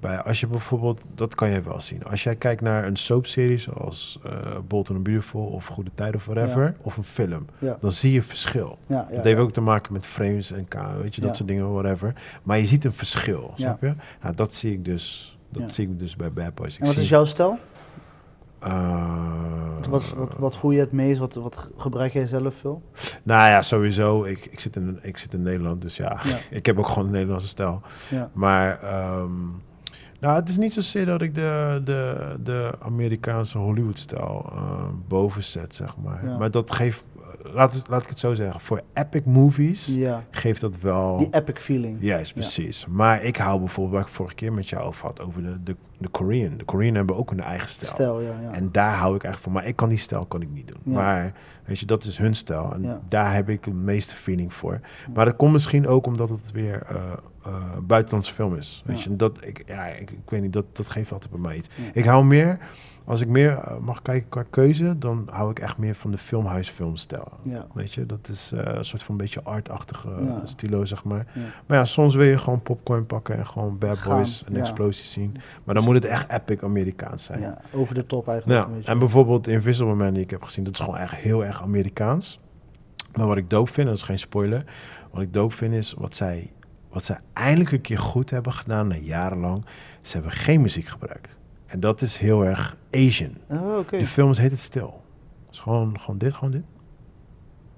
bij 0.00 0.22
als 0.22 0.40
je 0.40 0.46
bijvoorbeeld, 0.46 1.04
dat 1.14 1.34
kan 1.34 1.50
je 1.50 1.62
wel 1.62 1.80
zien. 1.80 2.04
Als 2.04 2.22
jij 2.22 2.36
kijkt 2.36 2.60
naar 2.60 2.84
een 2.86 2.96
soapserie 2.96 3.56
zoals 3.58 4.18
eh 4.24 4.56
Bold 4.68 4.90
and 4.90 5.02
Beautiful 5.02 5.40
of 5.46 5.66
Goede 5.66 5.90
Tijden 5.94 6.14
of 6.16 6.24
whatever, 6.26 6.62
Ja. 6.64 6.74
of 6.82 6.96
een 6.96 7.04
film, 7.04 7.46
Ja. 7.58 7.76
dan 7.80 7.92
zie 7.92 8.12
je 8.12 8.22
verschil. 8.22 8.78
Ja, 8.86 9.06
dat 9.14 9.24
heeft 9.24 9.38
ook 9.38 9.52
te 9.52 9.60
maken 9.60 9.92
met 9.92 10.06
frames 10.06 10.52
en 10.52 10.68
ka, 10.68 10.96
weet 11.02 11.14
je, 11.14 11.20
dat 11.20 11.36
soort 11.36 11.48
dingen, 11.48 11.72
whatever. 11.72 12.12
Maar 12.42 12.58
je 12.58 12.66
ziet 12.66 12.84
een 12.84 12.92
verschil, 12.92 13.50
Ja. 13.56 13.64
snap 13.66 13.80
je? 13.80 13.94
Nou, 14.22 14.34
dat 14.34 14.54
zie 14.54 14.72
ik 14.72 14.84
dus, 14.84 15.38
dat 15.48 15.74
zie 15.74 15.88
ik 15.88 15.98
dus 15.98 16.16
bij 16.16 16.32
Bad 16.32 16.54
Boys. 16.54 16.74
Ik 16.74 16.80
En 16.80 16.86
wat 16.86 16.94
zie, 16.94 17.02
is 17.04 17.08
jouw 17.08 17.24
stijl? 17.24 17.58
eh, 18.58 19.88
Wat, 19.88 20.14
wat, 20.14 20.36
wat 20.38 20.56
voel 20.56 20.70
je 20.70 20.80
het 20.80 20.92
meest? 20.92 21.18
Wat, 21.18 21.34
wat 21.34 21.70
gebruik 21.76 22.12
jij 22.12 22.26
zelf 22.26 22.54
veel? 22.54 22.82
Nou 23.22 23.48
ja, 23.50 23.62
sowieso. 23.62 24.24
Ik, 24.24 24.44
ik, 24.50 24.60
zit 24.60 24.76
in, 24.76 24.98
ik 25.02 25.18
zit 25.18 25.34
in 25.34 25.42
Nederland, 25.42 25.82
dus 25.82 25.96
ja, 25.96 26.20
ik 26.50 26.66
heb 26.66 26.78
ook 26.78 26.88
gewoon 26.88 27.04
een 27.06 27.10
Nederlandse 27.12 27.48
stijl. 27.48 27.82
Ja. 28.10 28.30
Maar 28.32 28.82
ehm, 28.82 29.30
nou, 30.26 30.38
het 30.38 30.48
is 30.48 30.56
niet 30.56 30.74
zozeer 30.74 31.06
dat 31.06 31.22
ik 31.22 31.34
de, 31.34 31.80
de, 31.84 32.34
de 32.42 32.72
Amerikaanse 32.80 33.58
Hollywood-stijl 33.58 34.46
ehm, 34.52 34.92
boven 35.08 35.42
zet, 35.44 35.74
zeg 35.74 35.96
maar. 35.96 36.24
Ja. 36.24 36.36
Maar 36.36 36.50
dat 36.50 36.72
geeft, 36.72 37.04
laat, 37.42 37.82
laat 37.88 38.02
ik 38.02 38.08
het 38.08 38.18
zo 38.18 38.34
zeggen, 38.34 38.60
voor 38.60 38.82
epic 38.92 39.24
movies 39.24 39.86
Ja, 39.86 40.24
geeft 40.30 40.60
dat 40.60 40.80
wel... 40.80 41.18
die 41.18 41.28
epic 41.30 41.60
feeling. 41.60 41.96
Juist, 42.00 42.32
precies. 42.32 42.86
Maar 42.86 43.22
ik 43.22 43.36
hou 43.36 43.58
bijvoorbeeld, 43.58 43.94
waar 43.96 44.06
ik 44.06 44.14
vorige 44.14 44.34
keer 44.34 44.52
met 44.52 44.68
jou 44.68 44.84
over 44.84 45.06
had, 45.06 45.20
over 45.20 45.42
de, 45.42 45.62
de, 45.62 45.76
de 45.98 46.08
Korean. 46.08 46.56
De 46.56 46.64
Korean 46.64 46.94
hebben 46.94 47.16
ook 47.16 47.30
een 47.30 47.40
eigen 47.40 47.68
stijl. 47.68 47.90
Stijl, 47.90 48.20
ja. 48.20 48.34
ja. 48.42 48.52
En 48.52 48.68
daar 48.72 48.94
hou 48.94 49.14
ik 49.16 49.24
eigenlijk 49.24 49.42
van. 49.42 49.52
Maar 49.52 49.66
ik 49.66 49.76
kan 49.76 49.88
die 49.88 49.98
stijl 49.98 50.24
kan 50.24 50.42
ik 50.42 50.50
niet 50.50 50.68
doen. 50.68 50.80
Ja. 50.82 50.92
Maar 50.92 51.32
weet 51.64 51.78
je, 51.78 51.86
dat 51.86 52.04
is 52.04 52.18
hun 52.18 52.34
stijl. 52.34 52.72
En 52.74 52.82
Ja. 52.82 53.00
daar 53.08 53.34
heb 53.34 53.48
ik 53.48 53.62
de 53.62 53.72
meeste 53.72 54.14
feeling 54.14 54.54
voor. 54.54 54.80
Maar 55.14 55.24
dat 55.24 55.36
komt 55.36 55.52
misschien 55.52 55.86
ook 55.86 56.06
omdat 56.06 56.28
het 56.28 56.50
weer 56.52 56.82
eh, 56.82 57.12
eh, 57.46 57.76
buitenlandse 57.82 58.32
film 58.34 58.54
is. 58.56 58.82
Weet 58.86 59.02
Ja. 59.02 59.10
je, 59.10 59.16
dat, 59.16 59.38
ik, 59.46 59.62
ja, 59.66 59.84
ik, 59.86 60.10
ik 60.10 60.30
weet 60.30 60.42
niet, 60.42 60.52
dat, 60.52 60.64
dat 60.76 60.88
geeft 60.88 61.12
altijd 61.12 61.30
bij 61.30 61.40
mij 61.40 61.56
iets. 61.56 61.68
Ja. 61.74 61.82
Ik 61.92 62.04
hou 62.04 62.24
meer, 62.24 62.58
als 63.04 63.20
ik 63.20 63.28
meer 63.28 63.50
eh, 63.58 63.76
mag 63.78 64.02
kijken 64.02 64.28
qua 64.28 64.44
keuze, 64.50 64.98
dan 64.98 65.28
hou 65.30 65.50
ik 65.50 65.58
echt 65.58 65.78
meer 65.78 65.94
van 65.94 66.10
de 66.10 66.18
filmhuisfilmstijl. 66.18 67.32
Ja. 67.42 67.66
Weet 67.74 67.92
je, 67.92 68.06
dat 68.06 68.28
is 68.28 68.52
eh, 68.52 68.74
een 68.74 68.84
soort 68.84 69.02
van 69.02 69.16
beetje 69.16 69.42
artachtige 69.42 70.08
Ja. 70.26 70.40
stilo, 70.44 70.84
zeg 70.84 71.04
maar. 71.04 71.26
Maar 71.66 71.78
ja, 71.78 71.84
soms 71.84 72.14
wil 72.14 72.26
je 72.26 72.38
gewoon 72.38 72.62
popcorn 72.62 73.06
pakken 73.06 73.36
en 73.36 73.46
gewoon 73.46 73.78
bad 73.78 73.98
Gaan, 73.98 74.16
boys 74.16 74.44
en 74.44 74.56
explosies 74.56 75.12
zien. 75.12 75.36
Maar 75.64 75.74
dan 75.74 75.84
moet 75.84 75.94
het 75.94 76.04
echt 76.04 76.30
epic 76.32 76.62
Amerikaans 76.62 77.24
zijn. 77.24 77.58
over 77.72 77.94
de 77.94 78.06
top 78.06 78.28
eigenlijk. 78.28 78.66
Ja, 78.84 78.90
en 78.92 78.98
bijvoorbeeld 78.98 79.46
Invisible 79.46 79.94
Man 79.94 80.12
die 80.14 80.22
ik 80.22 80.30
heb 80.30 80.42
gezien, 80.42 80.64
dat 80.64 80.72
is 80.74 80.80
gewoon 80.80 80.98
echt 80.98 81.14
heel 81.14 81.44
erg 81.44 81.62
Amerikaans. 81.62 82.40
Maar 83.14 83.26
wat 83.26 83.36
ik 83.36 83.50
dope 83.50 83.72
vind, 83.72 83.88
dat 83.88 83.96
is 83.96 84.02
geen 84.02 84.18
spoiler, 84.18 84.64
wat 85.10 85.22
ik 85.22 85.32
dope 85.32 85.54
vind 85.54 85.74
is 85.74 85.92
wat 85.98 86.14
zij, 86.14 86.52
wat 86.96 87.04
zij 87.04 87.18
eindelijk 87.32 87.72
een 87.72 87.80
keer 87.80 87.98
goed 87.98 88.30
hebben 88.30 88.52
gedaan, 88.52 88.88
na 88.88 88.94
jarenlang, 88.96 89.64
ze 90.00 90.12
hebben 90.12 90.32
geen 90.32 90.60
muziek 90.60 90.86
gebruikt. 90.86 91.36
En 91.66 91.80
dat 91.80 92.00
is 92.00 92.16
heel 92.16 92.44
erg 92.44 92.76
Asian. 92.90 93.34
Oh. 93.48 93.88
De 93.90 94.06
film 94.06 94.34
heet 94.34 94.50
het 94.50 94.60
stil. 94.60 95.02
Het 95.44 95.54
is 95.54 95.58
gewoon, 95.60 96.00
gewoon 96.00 96.18
dit, 96.18 96.34
gewoon 96.34 96.50
dit. 96.50 96.62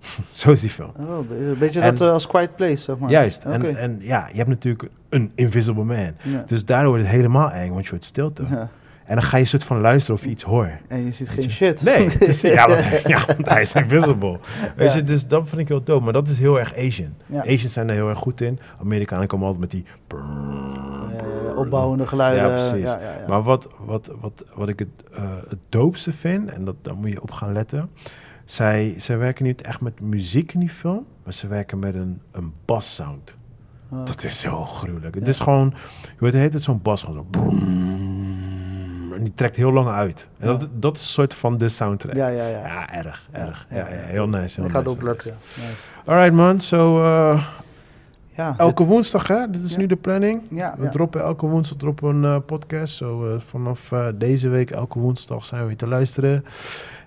Zo 0.40 0.50
is 0.50 0.60
die 0.60 0.70
film. 0.70 0.92
Oh, 0.96 1.30
een 1.30 1.58
beetje 1.58 1.80
En- 1.80 1.94
dat 1.94 2.06
eh, 2.06 2.12
als 2.12 2.26
Quiet 2.26 2.56
Place, 2.56 2.76
zeg 2.76 2.98
maar. 2.98 3.10
Juist. 3.10 3.44
En, 3.44 3.76
en 3.76 3.98
ja, 4.00 4.28
je 4.30 4.36
hebt 4.36 4.48
natuurlijk 4.48 4.90
een 5.08 5.32
Invisible 5.34 5.84
Man. 5.84 6.14
ja. 6.22 6.42
Dus 6.46 6.64
daardoor 6.64 6.88
wordt 6.88 7.04
het 7.04 7.12
helemaal 7.14 7.50
eng, 7.50 7.70
want 7.72 7.84
je 7.84 7.90
hoort 7.90 8.04
stilte. 8.04 8.44
Ja. 8.50 8.70
En 9.08 9.14
dan 9.14 9.22
ga 9.24 9.36
je 9.36 9.44
soort 9.44 9.64
van 9.64 9.80
luisteren 9.80 10.16
of 10.16 10.24
je 10.24 10.30
iets 10.30 10.42
hoort. 10.42 10.70
En 10.88 11.04
je 11.04 11.12
ziet 11.12 11.28
Weet 11.28 11.38
geen 11.40 11.50
shit. 11.50 11.82
Nee, 11.82 12.10
dus- 12.18 12.40
ja, 12.40 12.66
want, 12.68 12.80
hij- 12.84 13.02
ja, 13.14 13.24
want 13.26 13.48
hij 13.48 13.60
is 13.60 13.74
invisible. 13.74 14.38
Weet 14.76 14.90
Ja. 14.90 14.96
je, 14.96 15.02
dus 15.04 15.26
dat 15.26 15.48
vind 15.48 15.60
ik 15.60 15.68
heel 15.68 15.82
dope. 15.82 16.04
Maar 16.04 16.12
dat 16.12 16.28
is 16.28 16.38
heel 16.38 16.58
erg 16.58 16.76
Asian. 16.76 17.14
Ja. 17.26 17.40
Asians 17.42 17.72
zijn 17.72 17.88
er 17.88 17.94
heel 17.94 18.08
erg 18.08 18.18
goed 18.18 18.40
in. 18.40 18.58
Amerikanen 18.80 19.26
komen 19.26 19.46
altijd 19.46 19.60
met 19.62 19.70
die... 19.70 19.84
Opbouwende 21.56 22.06
geluiden. 22.06 22.48
Ja, 22.48 22.68
precies. 22.68 22.86
Ja, 22.88 22.98
ja, 23.00 23.12
ja. 23.20 23.28
Maar 23.28 23.42
wat, 23.42 23.68
wat, 23.84 24.10
wat, 24.20 24.44
wat 24.54 24.68
ik 24.68 24.78
het, 24.78 24.88
eh 25.14 25.22
het 25.48 25.58
doopste 25.68 26.12
vind, 26.12 26.48
en 26.48 26.64
dat, 26.64 26.74
daar 26.82 26.94
moet 26.96 27.10
je 27.10 27.22
op 27.22 27.30
gaan 27.30 27.52
letten... 27.52 27.90
Zij, 28.44 28.94
zij 28.96 29.18
werken 29.18 29.44
niet 29.44 29.62
echt 29.62 29.80
met 29.80 30.00
muziek 30.00 30.52
in 30.52 30.60
die 30.60 30.68
film, 30.70 31.06
maar 31.24 31.32
ze 31.32 31.46
werken 31.46 31.78
met 31.78 31.94
een, 31.94 32.20
een 32.32 32.52
bassound. 32.64 33.36
Oh, 33.90 34.04
Dat 34.04 34.24
is 34.24 34.40
zo 34.40 34.64
gruwelijk. 34.64 35.14
Het 35.14 35.28
is 35.28 35.38
gewoon, 35.40 35.74
hoe 36.18 36.36
heet 36.36 36.52
het, 36.52 36.62
zo'n 36.62 36.82
bas, 36.82 37.02
gewoon 37.02 37.26
zo... 37.32 37.50
En 39.18 39.24
die 39.24 39.32
trekt 39.34 39.56
heel 39.56 39.72
lang 39.72 39.88
uit. 39.88 40.28
En 40.38 40.46
dat, 40.46 40.66
dat 40.72 40.96
is 40.96 41.02
een 41.02 41.08
soort 41.08 41.34
van 41.34 41.58
de 41.58 41.68
soundtrack. 41.68 42.14
ja, 42.14 42.28
ja, 42.28 42.46
ja. 42.46 42.58
Ja, 42.66 42.92
erg, 42.92 43.28
erg. 43.32 43.66
ja, 43.70 43.76
Ja, 43.76 43.84
heel 43.86 44.28
nice. 44.28 44.60
Heel 44.60 44.64
Ik 44.68 44.70
ga 44.76 44.80
nice. 44.80 45.02
Nice. 45.02 45.32
Alright 46.04 46.32
man, 46.34 46.60
zo 46.60 47.02
eh, 47.02 47.44
Ja, 48.28 48.54
elke 48.56 48.84
woensdag 48.84 49.28
hè, 49.28 49.50
dit 49.50 49.62
is 49.62 49.72
Ja. 49.72 49.78
nu 49.78 49.86
de 49.86 49.96
planning. 49.96 50.42
ja, 50.50 50.74
We 50.78 50.88
droppen 50.88 51.20
elke 51.22 51.46
woensdag 51.46 51.78
droppen 51.78 52.08
een 52.14 52.24
eh, 52.24 52.40
podcast. 52.46 52.94
Zo 52.96 53.34
eh, 53.34 53.40
vanaf 53.40 53.92
deze 54.14 54.48
week 54.48 54.70
elke 54.70 54.98
woensdag 54.98 55.44
zijn 55.44 55.60
we 55.60 55.66
weer 55.66 55.76
te 55.76 55.86
luisteren. 55.86 56.44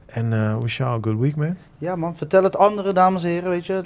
En 0.05 0.59
wish 0.61 0.77
you 0.77 0.89
all 0.89 0.97
a 0.97 0.99
good 1.01 1.19
week 1.19 1.35
man. 1.35 1.55
Ja 1.77 1.95
man, 1.95 2.17
vertel 2.17 2.43
het 2.43 2.57
anderen 2.57 2.93
dames 2.93 3.23
en 3.23 3.29
heren, 3.29 3.49
weet 3.49 3.65
je. 3.65 3.83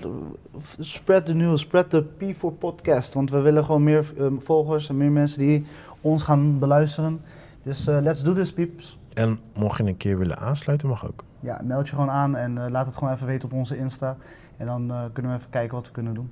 Spread 0.79 1.25
the 1.25 1.33
news, 1.33 1.61
spread 1.61 1.89
the 1.89 2.03
P4 2.17 2.57
podcast. 2.59 3.13
Want 3.13 3.31
we 3.31 3.39
willen 3.41 3.65
gewoon 3.65 3.83
meer 3.83 4.05
volgers 4.39 4.89
en 4.89 4.97
meer 4.97 5.11
mensen 5.11 5.39
die 5.39 5.65
ons 6.01 6.23
gaan 6.23 6.59
beluisteren. 6.59 7.21
Dus 7.65 7.87
eh, 7.87 7.97
let's 8.01 8.23
do 8.23 8.33
this 8.33 8.53
peeps. 8.53 8.99
En 9.13 9.39
mocht 9.53 9.77
je 9.77 9.83
een 9.83 9.97
keer 9.97 10.17
willen 10.17 10.37
aansluiten, 10.37 10.89
mag 10.89 11.07
ook. 11.07 11.23
Ja, 11.39 11.61
meld 11.63 11.87
je 11.87 11.95
gewoon 11.95 12.11
aan 12.11 12.35
en 12.35 12.57
eh, 12.57 12.71
laat 12.71 12.85
het 12.85 12.95
gewoon 12.95 13.13
even 13.13 13.27
weten 13.27 13.45
op 13.45 13.53
onze 13.53 13.77
Insta. 13.77 14.17
En 14.57 14.65
dan 14.65 14.91
eh, 14.91 15.03
kunnen 15.13 15.31
we 15.31 15.37
even 15.37 15.49
kijken 15.49 15.75
wat 15.75 15.87
we 15.87 15.93
kunnen 15.93 16.13
doen. 16.13 16.29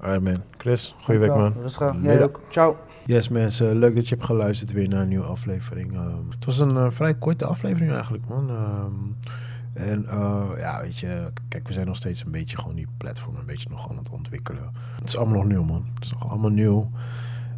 Alright 0.00 0.24
man. 0.24 0.42
Chris, 0.56 0.96
goeie 1.00 1.20
week 1.20 1.34
man. 1.34 1.52
Rustig. 1.60 1.94
Jij 2.02 2.22
ook. 2.22 2.40
Ciao. 2.48 2.76
Yes 3.04 3.28
mensen, 3.28 3.78
leuk 3.78 3.94
dat 3.94 4.08
je 4.08 4.14
hebt 4.14 4.26
geluisterd 4.26 4.72
weer 4.72 4.88
naar 4.88 5.02
een 5.02 5.08
nieuwe 5.08 5.24
aflevering. 5.24 5.94
Ehm, 5.94 6.28
het 6.30 6.44
was 6.44 6.58
een 6.58 6.76
eh, 6.76 6.90
vrij 6.90 7.14
korte 7.14 7.44
aflevering 7.44 7.92
eigenlijk 7.92 8.28
man. 8.28 8.50
Ehm, 8.50 9.32
en 9.72 10.06
eh, 10.06 10.44
ja, 10.56 10.80
weet 10.80 10.98
je, 10.98 11.32
kijk, 11.48 11.66
we 11.66 11.72
zijn 11.72 11.86
nog 11.86 11.96
steeds 11.96 12.24
een 12.24 12.30
beetje 12.30 12.56
gewoon 12.56 12.74
die 12.74 12.86
platform 12.96 13.36
een 13.36 13.46
beetje 13.46 13.68
nog 13.70 13.90
aan 13.90 13.96
het 13.96 14.10
ontwikkelen. 14.10 14.72
Het 14.98 15.08
is 15.08 15.16
allemaal 15.16 15.36
nog 15.36 15.46
nieuw 15.46 15.62
man. 15.62 15.86
Het 15.94 16.04
is 16.04 16.12
nog 16.12 16.30
allemaal 16.30 16.50
nieuw. 16.50 16.90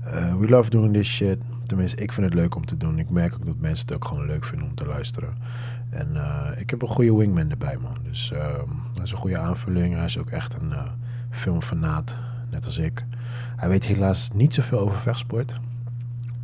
Eh, 0.04 0.36
we 0.36 0.48
love 0.48 0.70
doing 0.70 0.92
this 0.94 1.08
shit. 1.08 1.38
Tenminste, 1.66 2.02
ik 2.02 2.12
vind 2.12 2.26
het 2.26 2.34
leuk 2.34 2.54
om 2.54 2.66
te 2.66 2.76
doen. 2.76 2.98
Ik 2.98 3.10
merk 3.10 3.34
ook 3.34 3.46
dat 3.46 3.58
mensen 3.58 3.86
het 3.86 3.94
ook 3.94 4.04
gewoon 4.04 4.26
leuk 4.26 4.44
vinden 4.44 4.68
om 4.68 4.74
te 4.74 4.86
luisteren. 4.86 5.36
En 5.90 6.16
eh, 6.16 6.60
ik 6.60 6.70
heb 6.70 6.82
een 6.82 6.88
goede 6.88 7.16
wingman 7.16 7.50
erbij 7.50 7.76
man. 7.82 7.96
Dus 8.02 8.32
ehm, 8.32 8.68
dat 8.94 9.04
is 9.04 9.10
een 9.10 9.16
goede 9.16 9.38
aanvulling. 9.38 9.94
Hij 9.94 10.04
is 10.04 10.18
ook 10.18 10.30
echt 10.30 10.54
een 10.54 10.72
eh 10.72 10.84
filmfanaat, 11.30 12.16
net 12.50 12.64
als 12.64 12.78
ik. 12.78 13.04
Hij 13.56 13.68
weet 13.68 13.84
helaas 13.84 14.30
niet 14.34 14.54
zoveel 14.54 14.78
over 14.78 14.98
vechtsport. 14.98 15.60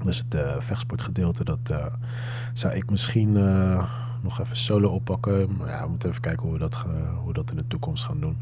Dus 0.03 0.25
het 0.29 0.45
vechtsportgedeelte, 0.59 1.45
dat 1.45 1.73
zou 2.53 2.75
ik 2.75 2.91
misschien 2.91 3.37
nog 4.27 4.41
even 4.41 4.57
solo 4.57 4.89
oppakken. 4.89 5.57
Maar 5.57 5.69
ja, 5.69 5.83
we 5.83 5.89
moeten 5.89 6.09
even 6.09 6.21
kijken 6.21 6.43
hoe 6.43 6.53
we, 6.53 6.59
dat, 6.59 6.85
hoe 7.23 7.33
dat 7.33 7.51
in 7.51 7.57
de 7.57 7.67
toekomst 7.67 8.05
gaan 8.05 8.21
doen. 8.21 8.37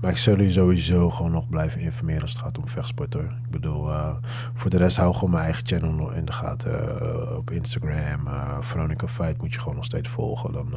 Maar 0.00 0.10
ik 0.10 0.16
zal 0.16 0.40
je 0.40 0.50
sowieso 0.50 1.10
gewoon 1.10 1.30
nog 1.32 1.48
blijven 1.48 1.80
informeren 1.80 2.22
als 2.22 2.32
het 2.32 2.40
gaat 2.40 2.58
om 2.58 2.68
vechtsport 2.68 3.14
hoor. 3.14 3.22
Ik 3.44 3.50
bedoel, 3.50 3.90
eh, 3.92 4.14
voor 4.54 4.70
de 4.70 4.76
rest 4.76 4.96
hou 4.96 5.14
gewoon 5.14 5.30
mijn 5.30 5.44
eigen 5.44 5.66
channel 5.66 6.12
in 6.12 6.24
de 6.24 6.32
gaten. 6.32 7.00
eh, 7.00 7.36
op 7.36 7.50
Instagram, 7.50 8.26
eh 8.26 8.56
Veronica 8.60 9.08
Fight 9.08 9.40
moet 9.42 9.52
je 9.54 9.60
gewoon 9.60 9.74
nog 9.74 9.84
steeds 9.84 10.08
volgen. 10.08 10.52
Dan 10.52 10.68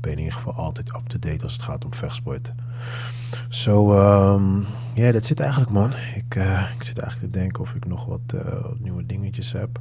ben 0.00 0.10
je 0.10 0.16
in 0.16 0.22
ieder 0.22 0.32
geval 0.38 0.54
altijd 0.54 0.88
up-to-date 0.96 1.44
als 1.44 1.52
het 1.52 1.62
gaat 1.62 1.84
om 1.84 1.94
vechtsport. 1.94 2.52
Zo, 3.48 3.92
ehm, 3.92 4.60
ja, 4.94 5.12
dat 5.12 5.26
zit 5.26 5.40
eigenlijk, 5.40 5.70
man. 5.70 5.90
Ik, 6.14 6.34
ik 6.76 6.82
zit 6.82 6.98
eigenlijk 6.98 7.32
te 7.32 7.38
denken 7.38 7.62
of 7.62 7.74
ik 7.74 7.86
nog 7.86 8.04
wat, 8.04 8.20
wat 8.62 8.78
nieuwe 8.80 9.06
dingetjes 9.06 9.52
heb. 9.52 9.78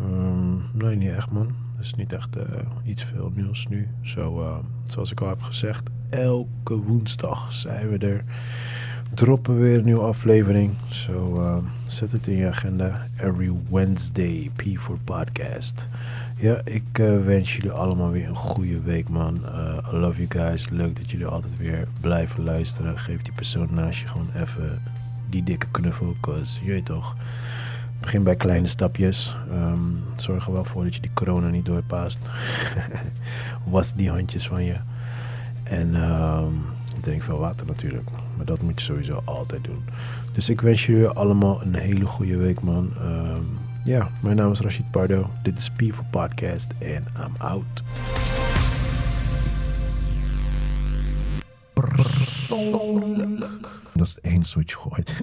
Ehm, 0.00 0.54
nee, 0.72 0.96
niet 0.96 1.10
echt, 1.10 1.30
man. 1.30 1.54
Is 1.80 1.94
niet 1.94 2.12
echt 2.12 2.36
eh, 2.36 2.44
iets 2.84 3.04
veel 3.04 3.32
nieuws 3.34 3.66
nu. 3.68 3.88
Zo, 4.02 4.40
eh, 4.40 4.56
zoals 4.84 5.10
ik 5.10 5.20
al 5.20 5.28
heb 5.28 5.42
gezegd, 5.42 5.90
elke 6.08 6.76
woensdag 6.76 7.52
zijn 7.52 7.90
we 7.90 8.06
er. 8.06 8.24
Droppen 9.14 9.54
we 9.54 9.60
weer 9.60 9.78
een 9.78 9.84
nieuwe 9.84 10.00
aflevering. 10.00 10.72
Zo, 10.88 11.34
eh, 11.34 11.56
zet 11.86 12.12
het 12.12 12.26
in 12.26 12.36
je 12.36 12.46
agenda. 12.46 13.06
Every 13.16 13.52
Wednesday, 13.70 14.50
P4 14.56 15.04
Podcast. 15.04 15.88
Ja, 16.36 16.60
ik 16.64 16.96
wens 17.24 17.56
jullie 17.56 17.70
allemaal 17.70 18.10
weer 18.10 18.28
een 18.28 18.36
goede 18.36 18.80
week, 18.80 19.08
man. 19.08 19.36
I 19.92 19.96
love 19.96 20.26
you 20.26 20.46
guys. 20.46 20.68
Leuk 20.68 20.96
dat 20.96 21.10
jullie 21.10 21.26
altijd 21.26 21.56
weer 21.56 21.88
blijven 22.00 22.44
luisteren. 22.44 22.98
Geef 22.98 23.22
die 23.22 23.32
persoon 23.32 23.68
naast 23.70 24.00
je 24.00 24.06
gewoon 24.08 24.30
even 24.36 24.82
die 25.28 25.42
dikke 25.42 25.66
knuffel. 25.70 26.16
Cause, 26.20 26.64
je 26.64 26.70
weet 26.70 26.84
toch, 26.84 27.16
begin 28.00 28.22
bij 28.22 28.36
kleine 28.36 28.66
stapjes. 28.66 29.36
Ehm, 29.50 29.80
zorg 30.16 30.46
er 30.46 30.52
wel 30.52 30.64
voor 30.64 30.84
dat 30.84 30.94
je 30.94 31.00
die 31.00 31.10
corona 31.14 31.48
niet 31.48 31.64
doorpaast. 31.64 32.18
Was 33.64 33.94
die 33.94 34.10
handjes 34.10 34.46
van 34.46 34.64
je. 34.64 34.76
En 35.62 35.94
ehm, 35.94 36.52
drink 37.00 37.22
veel 37.22 37.38
water 37.38 37.66
natuurlijk. 37.66 38.10
Maar 38.36 38.46
dat 38.46 38.62
moet 38.62 38.80
je 38.80 38.86
sowieso 38.86 39.22
altijd 39.24 39.64
doen. 39.64 39.84
Dus 40.32 40.48
ik 40.48 40.60
wens 40.60 40.86
jullie 40.86 41.08
allemaal 41.08 41.62
een 41.62 41.74
hele 41.74 42.06
goede 42.06 42.36
week, 42.36 42.60
man. 42.60 42.92
Ehm, 43.00 43.42
ja, 43.84 44.08
mijn 44.20 44.36
naam 44.36 44.50
is 44.50 44.60
Rashid 44.60 44.90
Pardo. 44.90 45.30
Dit 45.42 45.58
is 45.58 45.70
P 45.70 45.94
voor 45.94 46.04
Podcast 46.10 46.66
en 46.78 47.06
I'm 47.18 47.34
out. 47.38 47.82
Dat 53.94 54.06
is 54.06 54.18
het 54.22 54.54
wat 54.54 54.70
je 54.70 54.76
gooit. 54.76 55.20